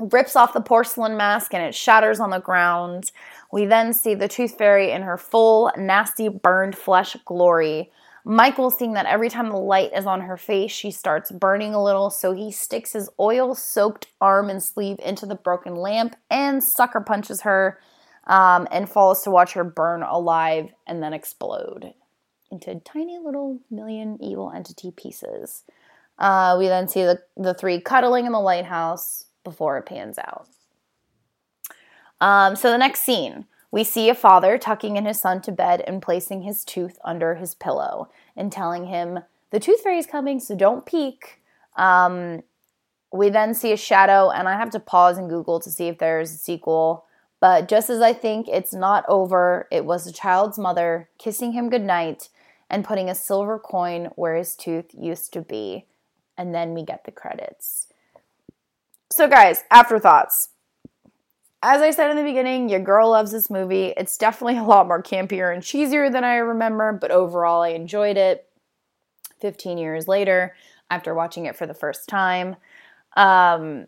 rips 0.00 0.34
off 0.34 0.52
the 0.52 0.60
porcelain 0.60 1.16
mask 1.16 1.54
and 1.54 1.62
it 1.62 1.72
shatters 1.72 2.18
on 2.18 2.30
the 2.30 2.40
ground. 2.40 3.12
We 3.52 3.64
then 3.64 3.92
see 3.92 4.16
the 4.16 4.26
tooth 4.26 4.58
fairy 4.58 4.90
in 4.90 5.02
her 5.02 5.16
full, 5.16 5.70
nasty, 5.78 6.28
burned 6.28 6.76
flesh 6.76 7.16
glory. 7.24 7.92
Michael, 8.24 8.72
seeing 8.72 8.94
that 8.94 9.06
every 9.06 9.30
time 9.30 9.48
the 9.48 9.56
light 9.56 9.92
is 9.94 10.04
on 10.04 10.22
her 10.22 10.36
face, 10.36 10.72
she 10.72 10.90
starts 10.90 11.30
burning 11.30 11.74
a 11.74 11.82
little, 11.82 12.10
so 12.10 12.32
he 12.32 12.50
sticks 12.50 12.92
his 12.92 13.08
oil 13.20 13.54
soaked 13.54 14.08
arm 14.20 14.50
and 14.50 14.60
sleeve 14.60 14.98
into 14.98 15.26
the 15.26 15.36
broken 15.36 15.76
lamp 15.76 16.16
and 16.28 16.64
sucker 16.64 17.00
punches 17.00 17.42
her 17.42 17.78
um, 18.26 18.66
and 18.70 18.88
falls 18.88 19.22
to 19.22 19.30
watch 19.30 19.52
her 19.52 19.64
burn 19.64 20.02
alive 20.02 20.72
and 20.86 21.02
then 21.02 21.12
explode 21.12 21.94
into 22.50 22.80
tiny 22.80 23.18
little 23.18 23.60
million 23.70 24.18
evil 24.20 24.52
entity 24.54 24.90
pieces. 24.90 25.64
Uh, 26.18 26.56
we 26.58 26.66
then 26.68 26.88
see 26.88 27.02
the, 27.02 27.20
the 27.36 27.54
three 27.54 27.80
cuddling 27.80 28.26
in 28.26 28.32
the 28.32 28.40
lighthouse 28.40 29.26
before 29.44 29.76
it 29.78 29.86
pans 29.86 30.18
out. 30.18 30.48
Um, 32.20 32.56
so 32.56 32.70
the 32.70 32.78
next 32.78 33.02
scene, 33.02 33.46
we 33.70 33.84
see 33.84 34.08
a 34.08 34.14
father 34.14 34.56
tucking 34.56 34.96
in 34.96 35.04
his 35.04 35.20
son 35.20 35.42
to 35.42 35.52
bed 35.52 35.82
and 35.86 36.00
placing 36.00 36.42
his 36.42 36.64
tooth 36.64 36.98
under 37.04 37.34
his 37.34 37.54
pillow 37.54 38.08
and 38.36 38.50
telling 38.50 38.86
him, 38.86 39.20
The 39.50 39.60
tooth 39.60 39.82
fairy 39.82 39.98
is 39.98 40.06
coming, 40.06 40.40
so 40.40 40.56
don't 40.56 40.86
peek. 40.86 41.42
Um, 41.76 42.42
we 43.12 43.28
then 43.28 43.54
see 43.54 43.72
a 43.72 43.76
shadow, 43.76 44.30
and 44.30 44.48
I 44.48 44.56
have 44.56 44.70
to 44.70 44.80
pause 44.80 45.18
and 45.18 45.28
Google 45.28 45.60
to 45.60 45.70
see 45.70 45.88
if 45.88 45.98
there's 45.98 46.32
a 46.32 46.36
sequel. 46.36 47.05
But 47.46 47.68
just 47.68 47.90
as 47.90 48.00
I 48.00 48.12
think 48.12 48.48
it's 48.48 48.74
not 48.74 49.04
over, 49.08 49.68
it 49.70 49.84
was 49.84 50.04
the 50.04 50.10
child's 50.10 50.58
mother 50.58 51.08
kissing 51.16 51.52
him 51.52 51.70
goodnight 51.70 52.28
and 52.68 52.84
putting 52.84 53.08
a 53.08 53.14
silver 53.14 53.56
coin 53.56 54.06
where 54.16 54.34
his 54.34 54.56
tooth 54.56 54.92
used 54.92 55.32
to 55.34 55.42
be. 55.42 55.86
And 56.36 56.52
then 56.52 56.74
we 56.74 56.82
get 56.82 57.04
the 57.04 57.12
credits. 57.12 57.86
So, 59.12 59.28
guys, 59.28 59.62
afterthoughts. 59.70 60.48
As 61.62 61.82
I 61.82 61.92
said 61.92 62.10
in 62.10 62.16
the 62.16 62.24
beginning, 62.24 62.68
your 62.68 62.80
girl 62.80 63.10
loves 63.10 63.30
this 63.30 63.48
movie. 63.48 63.94
It's 63.96 64.18
definitely 64.18 64.58
a 64.58 64.64
lot 64.64 64.88
more 64.88 65.00
campier 65.00 65.54
and 65.54 65.62
cheesier 65.62 66.10
than 66.10 66.24
I 66.24 66.38
remember, 66.38 66.94
but 66.94 67.12
overall, 67.12 67.62
I 67.62 67.68
enjoyed 67.68 68.16
it 68.16 68.48
15 69.40 69.78
years 69.78 70.08
later 70.08 70.56
after 70.90 71.14
watching 71.14 71.46
it 71.46 71.54
for 71.54 71.68
the 71.68 71.74
first 71.74 72.08
time. 72.08 72.56
Um, 73.16 73.86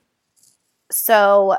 so, 0.93 1.57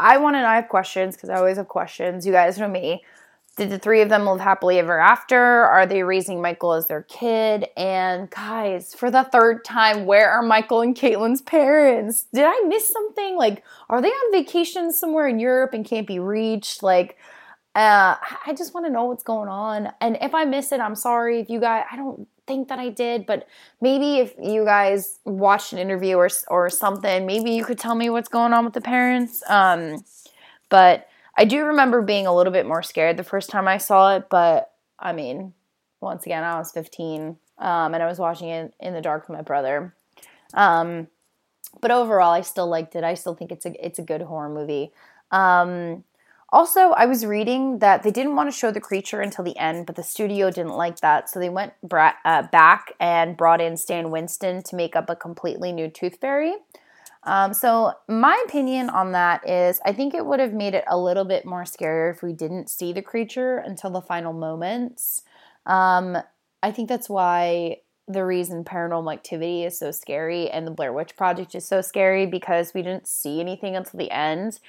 I 0.00 0.18
want 0.18 0.36
to 0.36 0.40
know, 0.40 0.48
I 0.48 0.56
have 0.56 0.68
questions 0.68 1.16
because 1.16 1.30
I 1.30 1.36
always 1.36 1.56
have 1.56 1.68
questions. 1.68 2.26
You 2.26 2.32
guys 2.32 2.58
know 2.58 2.68
me. 2.68 3.04
Did 3.56 3.70
the 3.70 3.78
three 3.78 4.02
of 4.02 4.08
them 4.08 4.24
live 4.24 4.38
happily 4.38 4.78
ever 4.78 5.00
after? 5.00 5.36
Are 5.36 5.84
they 5.84 6.04
raising 6.04 6.40
Michael 6.40 6.74
as 6.74 6.86
their 6.86 7.02
kid? 7.02 7.66
And 7.76 8.30
guys, 8.30 8.94
for 8.94 9.10
the 9.10 9.24
third 9.24 9.64
time, 9.64 10.06
where 10.06 10.30
are 10.30 10.42
Michael 10.42 10.80
and 10.80 10.94
Caitlin's 10.94 11.42
parents? 11.42 12.26
Did 12.32 12.44
I 12.46 12.62
miss 12.68 12.88
something? 12.88 13.36
Like, 13.36 13.64
are 13.88 14.00
they 14.00 14.10
on 14.10 14.32
vacation 14.32 14.92
somewhere 14.92 15.26
in 15.26 15.40
Europe 15.40 15.74
and 15.74 15.84
can't 15.84 16.06
be 16.06 16.20
reached? 16.20 16.84
Like, 16.84 17.16
uh, 17.74 18.14
I 18.46 18.54
just 18.56 18.74
want 18.74 18.86
to 18.86 18.92
know 18.92 19.06
what's 19.06 19.24
going 19.24 19.48
on. 19.48 19.92
And 20.00 20.18
if 20.20 20.36
I 20.36 20.44
miss 20.44 20.70
it, 20.70 20.78
I'm 20.78 20.94
sorry. 20.94 21.40
If 21.40 21.50
you 21.50 21.58
guys, 21.58 21.84
I 21.90 21.96
don't 21.96 22.28
think 22.48 22.68
that 22.68 22.80
I 22.80 22.88
did, 22.88 23.26
but 23.26 23.46
maybe 23.80 24.16
if 24.16 24.34
you 24.42 24.64
guys 24.64 25.20
watched 25.24 25.72
an 25.72 25.78
interview 25.78 26.16
or 26.16 26.28
or 26.48 26.68
something, 26.70 27.26
maybe 27.26 27.52
you 27.52 27.64
could 27.64 27.78
tell 27.78 27.94
me 27.94 28.10
what's 28.10 28.28
going 28.28 28.52
on 28.52 28.64
with 28.64 28.74
the 28.74 28.80
parents. 28.80 29.42
Um, 29.48 30.02
but 30.68 31.06
I 31.36 31.44
do 31.44 31.64
remember 31.64 32.02
being 32.02 32.26
a 32.26 32.34
little 32.34 32.52
bit 32.52 32.66
more 32.66 32.82
scared 32.82 33.16
the 33.16 33.22
first 33.22 33.50
time 33.50 33.68
I 33.68 33.78
saw 33.78 34.16
it, 34.16 34.28
but 34.28 34.72
I 34.98 35.12
mean, 35.12 35.52
once 36.00 36.26
again, 36.26 36.42
I 36.42 36.58
was 36.58 36.72
15 36.72 37.36
um, 37.58 37.94
and 37.94 38.02
I 38.02 38.06
was 38.06 38.18
watching 38.18 38.48
it 38.48 38.74
in 38.80 38.94
the 38.94 39.00
dark 39.00 39.28
with 39.28 39.36
my 39.36 39.42
brother. 39.42 39.94
Um, 40.54 41.08
but 41.80 41.90
overall, 41.90 42.32
I 42.32 42.40
still 42.40 42.66
liked 42.66 42.96
it. 42.96 43.04
I 43.04 43.14
still 43.14 43.34
think 43.34 43.52
it's 43.52 43.66
a 43.66 43.86
it's 43.86 43.98
a 43.98 44.02
good 44.02 44.22
horror 44.22 44.48
movie. 44.48 44.90
Um, 45.30 46.04
also, 46.50 46.90
I 46.90 47.06
was 47.06 47.26
reading 47.26 47.80
that 47.80 48.02
they 48.02 48.10
didn't 48.10 48.36
want 48.36 48.50
to 48.50 48.56
show 48.56 48.70
the 48.70 48.80
creature 48.80 49.20
until 49.20 49.44
the 49.44 49.56
end, 49.58 49.86
but 49.86 49.96
the 49.96 50.02
studio 50.02 50.50
didn't 50.50 50.76
like 50.76 51.00
that, 51.00 51.28
so 51.28 51.38
they 51.38 51.50
went 51.50 51.74
bra- 51.82 52.14
uh, 52.24 52.42
back 52.42 52.92
and 52.98 53.36
brought 53.36 53.60
in 53.60 53.76
Stan 53.76 54.10
Winston 54.10 54.62
to 54.62 54.76
make 54.76 54.96
up 54.96 55.10
a 55.10 55.16
completely 55.16 55.72
new 55.72 55.88
Tooth 55.88 56.18
Fairy. 56.20 56.54
Um, 57.24 57.52
so, 57.52 57.92
my 58.08 58.42
opinion 58.46 58.88
on 58.88 59.12
that 59.12 59.46
is 59.46 59.80
I 59.84 59.92
think 59.92 60.14
it 60.14 60.24
would 60.24 60.40
have 60.40 60.54
made 60.54 60.74
it 60.74 60.84
a 60.88 60.96
little 60.98 61.24
bit 61.24 61.44
more 61.44 61.64
scarier 61.64 62.14
if 62.14 62.22
we 62.22 62.32
didn't 62.32 62.70
see 62.70 62.92
the 62.92 63.02
creature 63.02 63.58
until 63.58 63.90
the 63.90 64.00
final 64.00 64.32
moments. 64.32 65.22
Um, 65.66 66.16
I 66.62 66.70
think 66.70 66.88
that's 66.88 67.10
why 67.10 67.78
the 68.08 68.24
reason 68.24 68.64
paranormal 68.64 69.12
activity 69.12 69.64
is 69.64 69.78
so 69.78 69.90
scary 69.90 70.48
and 70.48 70.66
the 70.66 70.70
Blair 70.70 70.94
Witch 70.94 71.14
Project 71.14 71.54
is 71.54 71.66
so 71.66 71.82
scary 71.82 72.24
because 72.24 72.72
we 72.72 72.80
didn't 72.80 73.06
see 73.06 73.38
anything 73.38 73.76
until 73.76 73.98
the 73.98 74.10
end. 74.10 74.60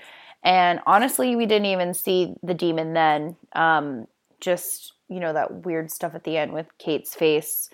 And 0.44 0.80
honestly, 0.86 1.36
we 1.36 1.46
didn't 1.46 1.66
even 1.66 1.94
see 1.94 2.36
the 2.44 2.54
demon 2.54 2.94
then. 2.94 3.36
Um, 3.54 4.08
just, 4.40 4.94
you 5.10 5.20
know, 5.20 5.34
that 5.34 5.66
weird 5.66 5.92
stuff 5.92 6.16
at 6.16 6.24
the 6.24 6.38
end 6.38 6.54
with 6.54 6.68
Kate's 6.78 7.14
face, 7.14 7.70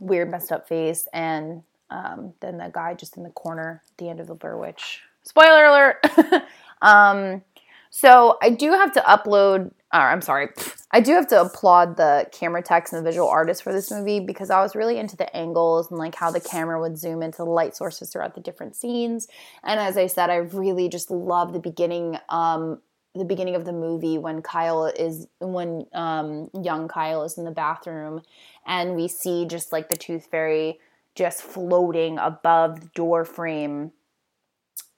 weird 0.00 0.30
messed 0.30 0.50
up 0.50 0.68
face, 0.68 1.06
and 1.12 1.62
um, 1.90 2.32
then 2.40 2.58
the 2.58 2.70
guy 2.72 2.94
just 2.94 3.16
in 3.16 3.22
the 3.22 3.30
corner 3.30 3.82
at 3.86 3.98
the 3.98 4.08
end 4.08 4.20
of 4.20 4.26
the 4.26 4.34
Blair 4.34 4.56
Witch. 4.56 5.02
Spoiler 5.24 5.66
alert! 5.66 6.04
um, 6.82 7.42
so 7.90 8.38
I 8.42 8.50
do 8.50 8.72
have 8.72 8.92
to 8.92 9.00
upload, 9.00 9.72
I'm 10.04 10.20
sorry, 10.20 10.48
I 10.90 11.00
do 11.00 11.12
have 11.12 11.26
to 11.28 11.40
applaud 11.40 11.96
the 11.96 12.26
camera 12.32 12.62
techs 12.62 12.92
and 12.92 13.04
the 13.04 13.08
visual 13.10 13.28
artists 13.28 13.62
for 13.62 13.72
this 13.72 13.90
movie 13.90 14.20
because 14.20 14.50
I 14.50 14.60
was 14.60 14.74
really 14.74 14.98
into 14.98 15.16
the 15.16 15.34
angles 15.36 15.90
and 15.90 15.98
like 15.98 16.14
how 16.14 16.30
the 16.30 16.40
camera 16.40 16.80
would 16.80 16.98
zoom 16.98 17.22
into 17.22 17.38
the 17.38 17.50
light 17.50 17.76
sources 17.76 18.10
throughout 18.10 18.34
the 18.34 18.40
different 18.40 18.76
scenes. 18.76 19.28
And 19.62 19.80
as 19.80 19.96
I 19.96 20.06
said, 20.06 20.30
I 20.30 20.36
really 20.36 20.88
just 20.88 21.10
love 21.10 21.52
the 21.52 21.60
beginning 21.60 22.18
um, 22.28 22.80
the 23.14 23.24
beginning 23.24 23.54
of 23.54 23.64
the 23.64 23.72
movie 23.72 24.18
when 24.18 24.42
Kyle 24.42 24.86
is 24.86 25.26
when 25.40 25.86
um, 25.94 26.50
young 26.62 26.88
Kyle 26.88 27.22
is 27.22 27.38
in 27.38 27.44
the 27.44 27.50
bathroom 27.50 28.22
and 28.66 28.94
we 28.94 29.08
see 29.08 29.46
just 29.46 29.72
like 29.72 29.88
the 29.88 29.96
tooth 29.96 30.26
fairy 30.26 30.78
just 31.14 31.42
floating 31.42 32.18
above 32.18 32.80
the 32.80 32.86
door 32.94 33.24
frame. 33.24 33.92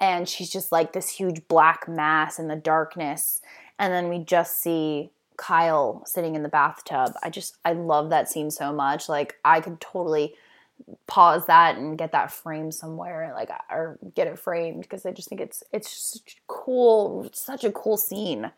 And 0.01 0.29
she's 0.29 0.51
just 0.51 0.71
like 0.71 0.93
this 0.93 1.11
huge 1.11 1.47
black 1.49 1.89
mass 1.89 2.39
in 2.39 2.49
the 2.49 2.57
darkness 2.57 3.41
and 3.79 3.93
then 3.93 4.09
we 4.09 4.19
just 4.19 4.63
see 4.63 5.11
Kyle 5.37 6.03
sitting 6.05 6.35
in 6.35 6.43
the 6.43 6.49
bathtub. 6.49 7.13
I 7.23 7.31
just 7.31 7.57
I 7.65 7.73
love 7.73 8.11
that 8.11 8.29
scene 8.29 8.51
so 8.51 8.73
much. 8.73 9.09
Like 9.09 9.37
I 9.45 9.61
could 9.61 9.81
totally 9.81 10.35
pause 11.07 11.47
that 11.47 11.77
and 11.77 11.99
get 11.99 12.13
that 12.13 12.31
framed 12.31 12.73
somewhere 12.73 13.33
like 13.35 13.51
or 13.69 13.99
get 14.15 14.29
it 14.29 14.39
framed 14.39 14.83
because 14.83 15.05
I 15.05 15.11
just 15.11 15.29
think 15.29 15.41
it's 15.41 15.63
it's 15.73 16.21
cool 16.47 17.29
such 17.33 17.65
a 17.65 17.73
cool 17.73 17.97
scene. 17.97 18.51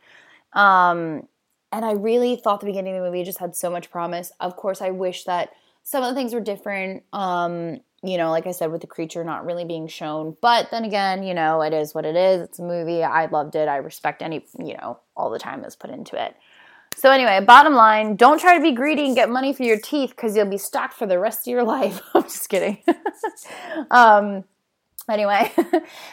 Um 0.53 1.29
and 1.73 1.85
I 1.85 1.93
really 1.93 2.37
thought 2.37 2.61
the 2.61 2.67
beginning 2.67 2.97
of 2.97 3.03
the 3.03 3.11
movie 3.11 3.25
just 3.25 3.39
had 3.39 3.55
so 3.55 3.71
much 3.71 3.91
promise. 3.91 4.33
Of 4.41 4.57
course, 4.57 4.83
I 4.83 4.91
wish 4.91 5.25
that 5.25 5.51
some 5.83 6.03
of 6.03 6.09
the 6.09 6.15
things 6.15 6.35
were 6.35 6.41
different. 6.41 7.05
Um, 7.13 7.81
you 8.03 8.17
know, 8.17 8.31
like 8.31 8.47
I 8.47 8.53
said, 8.53 8.73
with 8.73 8.81
the 8.81 8.87
creature 8.87 9.23
not 9.25 9.45
really 9.45 9.65
being 9.65 9.87
shown. 9.87 10.37
But 10.41 10.71
then 10.71 10.85
again, 10.85 11.23
you 11.23 11.35
know, 11.35 11.61
it 11.61 11.73
is 11.73 11.95
what 11.95 12.07
it 12.07 12.17
is. 12.17 12.43
It's 12.43 12.59
a 12.59 12.63
movie. 12.63 13.03
I 13.03 13.27
loved 13.27 13.55
it. 13.57 13.69
I 13.69 13.77
respect 13.77 14.23
any, 14.23 14.47
you 14.59 14.77
know, 14.77 14.99
all 15.17 15.31
the 15.31 15.39
time 15.39 15.61
that's 15.61 15.77
put 15.77 15.91
into 15.91 16.23
it. 16.23 16.35
So 16.97 17.11
anyway, 17.11 17.43
bottom 17.45 17.75
line, 17.75 18.17
don't 18.17 18.39
try 18.39 18.57
to 18.57 18.63
be 18.63 18.73
greedy 18.73 19.07
and 19.07 19.15
get 19.15 19.31
money 19.31 19.53
for 19.53 19.63
your 19.63 19.79
teeth 19.79 20.11
because 20.11 20.37
you'll 20.37 20.47
be 20.47 20.59
stuck 20.59 20.93
for 20.93 21.07
the 21.07 21.19
rest 21.19 21.47
of 21.47 21.51
your 21.51 21.63
life. 21.65 22.01
I'm 22.15 22.23
just 22.25 22.49
kidding. 22.49 22.79
um, 23.91 24.45
anyway, 25.09 25.53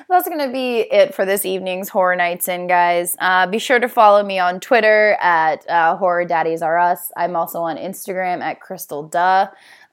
that's 0.10 0.28
going 0.28 0.46
to 0.46 0.52
be 0.52 0.80
it 0.80 1.16
for 1.16 1.26
this 1.26 1.46
evening's 1.46 1.90
Horror 1.90 2.16
Nights 2.16 2.48
In, 2.48 2.68
guys. 2.68 3.16
Uh, 3.20 3.48
be 3.48 3.60
sure 3.60 3.80
to 3.80 3.90
follow 3.90 4.24
me 4.24 4.40
on 4.40 4.60
Twitter 4.60 5.18
at 5.22 5.68
uh, 5.70 5.96
Horror 5.98 6.26
Daddies 6.26 6.62
Are 6.62 6.78
Us. 6.78 7.12
I'm 7.18 7.36
also 7.36 7.62
on 7.62 7.78
Instagram 7.78 8.42
at 8.42 8.62
Crystal 8.62 9.04
Duh. 9.04 9.48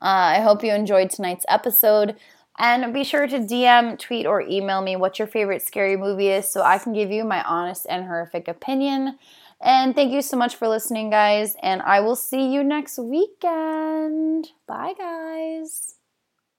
Uh, 0.05 0.37
I 0.37 0.41
hope 0.41 0.63
you 0.63 0.73
enjoyed 0.73 1.11
tonight's 1.11 1.47
episode. 1.49 2.17
And 2.59 2.95
be 2.95 3.03
sure 3.05 3.27
to 3.27 3.41
DM, 3.41 3.97
tweet, 3.97 4.27
or 4.27 4.43
email 4.43 4.83
me 4.83 4.97
what 4.97 5.19
your 5.19 5.27
favorite 5.27 5.63
scary 5.63 5.97
movie 5.97 6.29
is 6.29 6.49
so 6.49 6.63
I 6.63 6.79
can 6.79 6.93
give 6.93 7.11
you 7.11 7.25
my 7.25 7.43
honest 7.43 7.87
and 7.89 8.05
horrific 8.07 8.47
opinion. 8.47 9.19
And 9.61 9.95
thank 9.95 10.13
you 10.13 10.23
so 10.23 10.37
much 10.37 10.55
for 10.57 10.69
listening, 10.69 11.11
guys. 11.11 11.57
And 11.63 11.83
I 11.83 12.01
will 12.01 12.17
see 12.17 12.53
you 12.53 12.63
next 12.63 12.99
weekend. 12.99 14.51
Bye, 14.67 14.95
guys. 14.97 15.94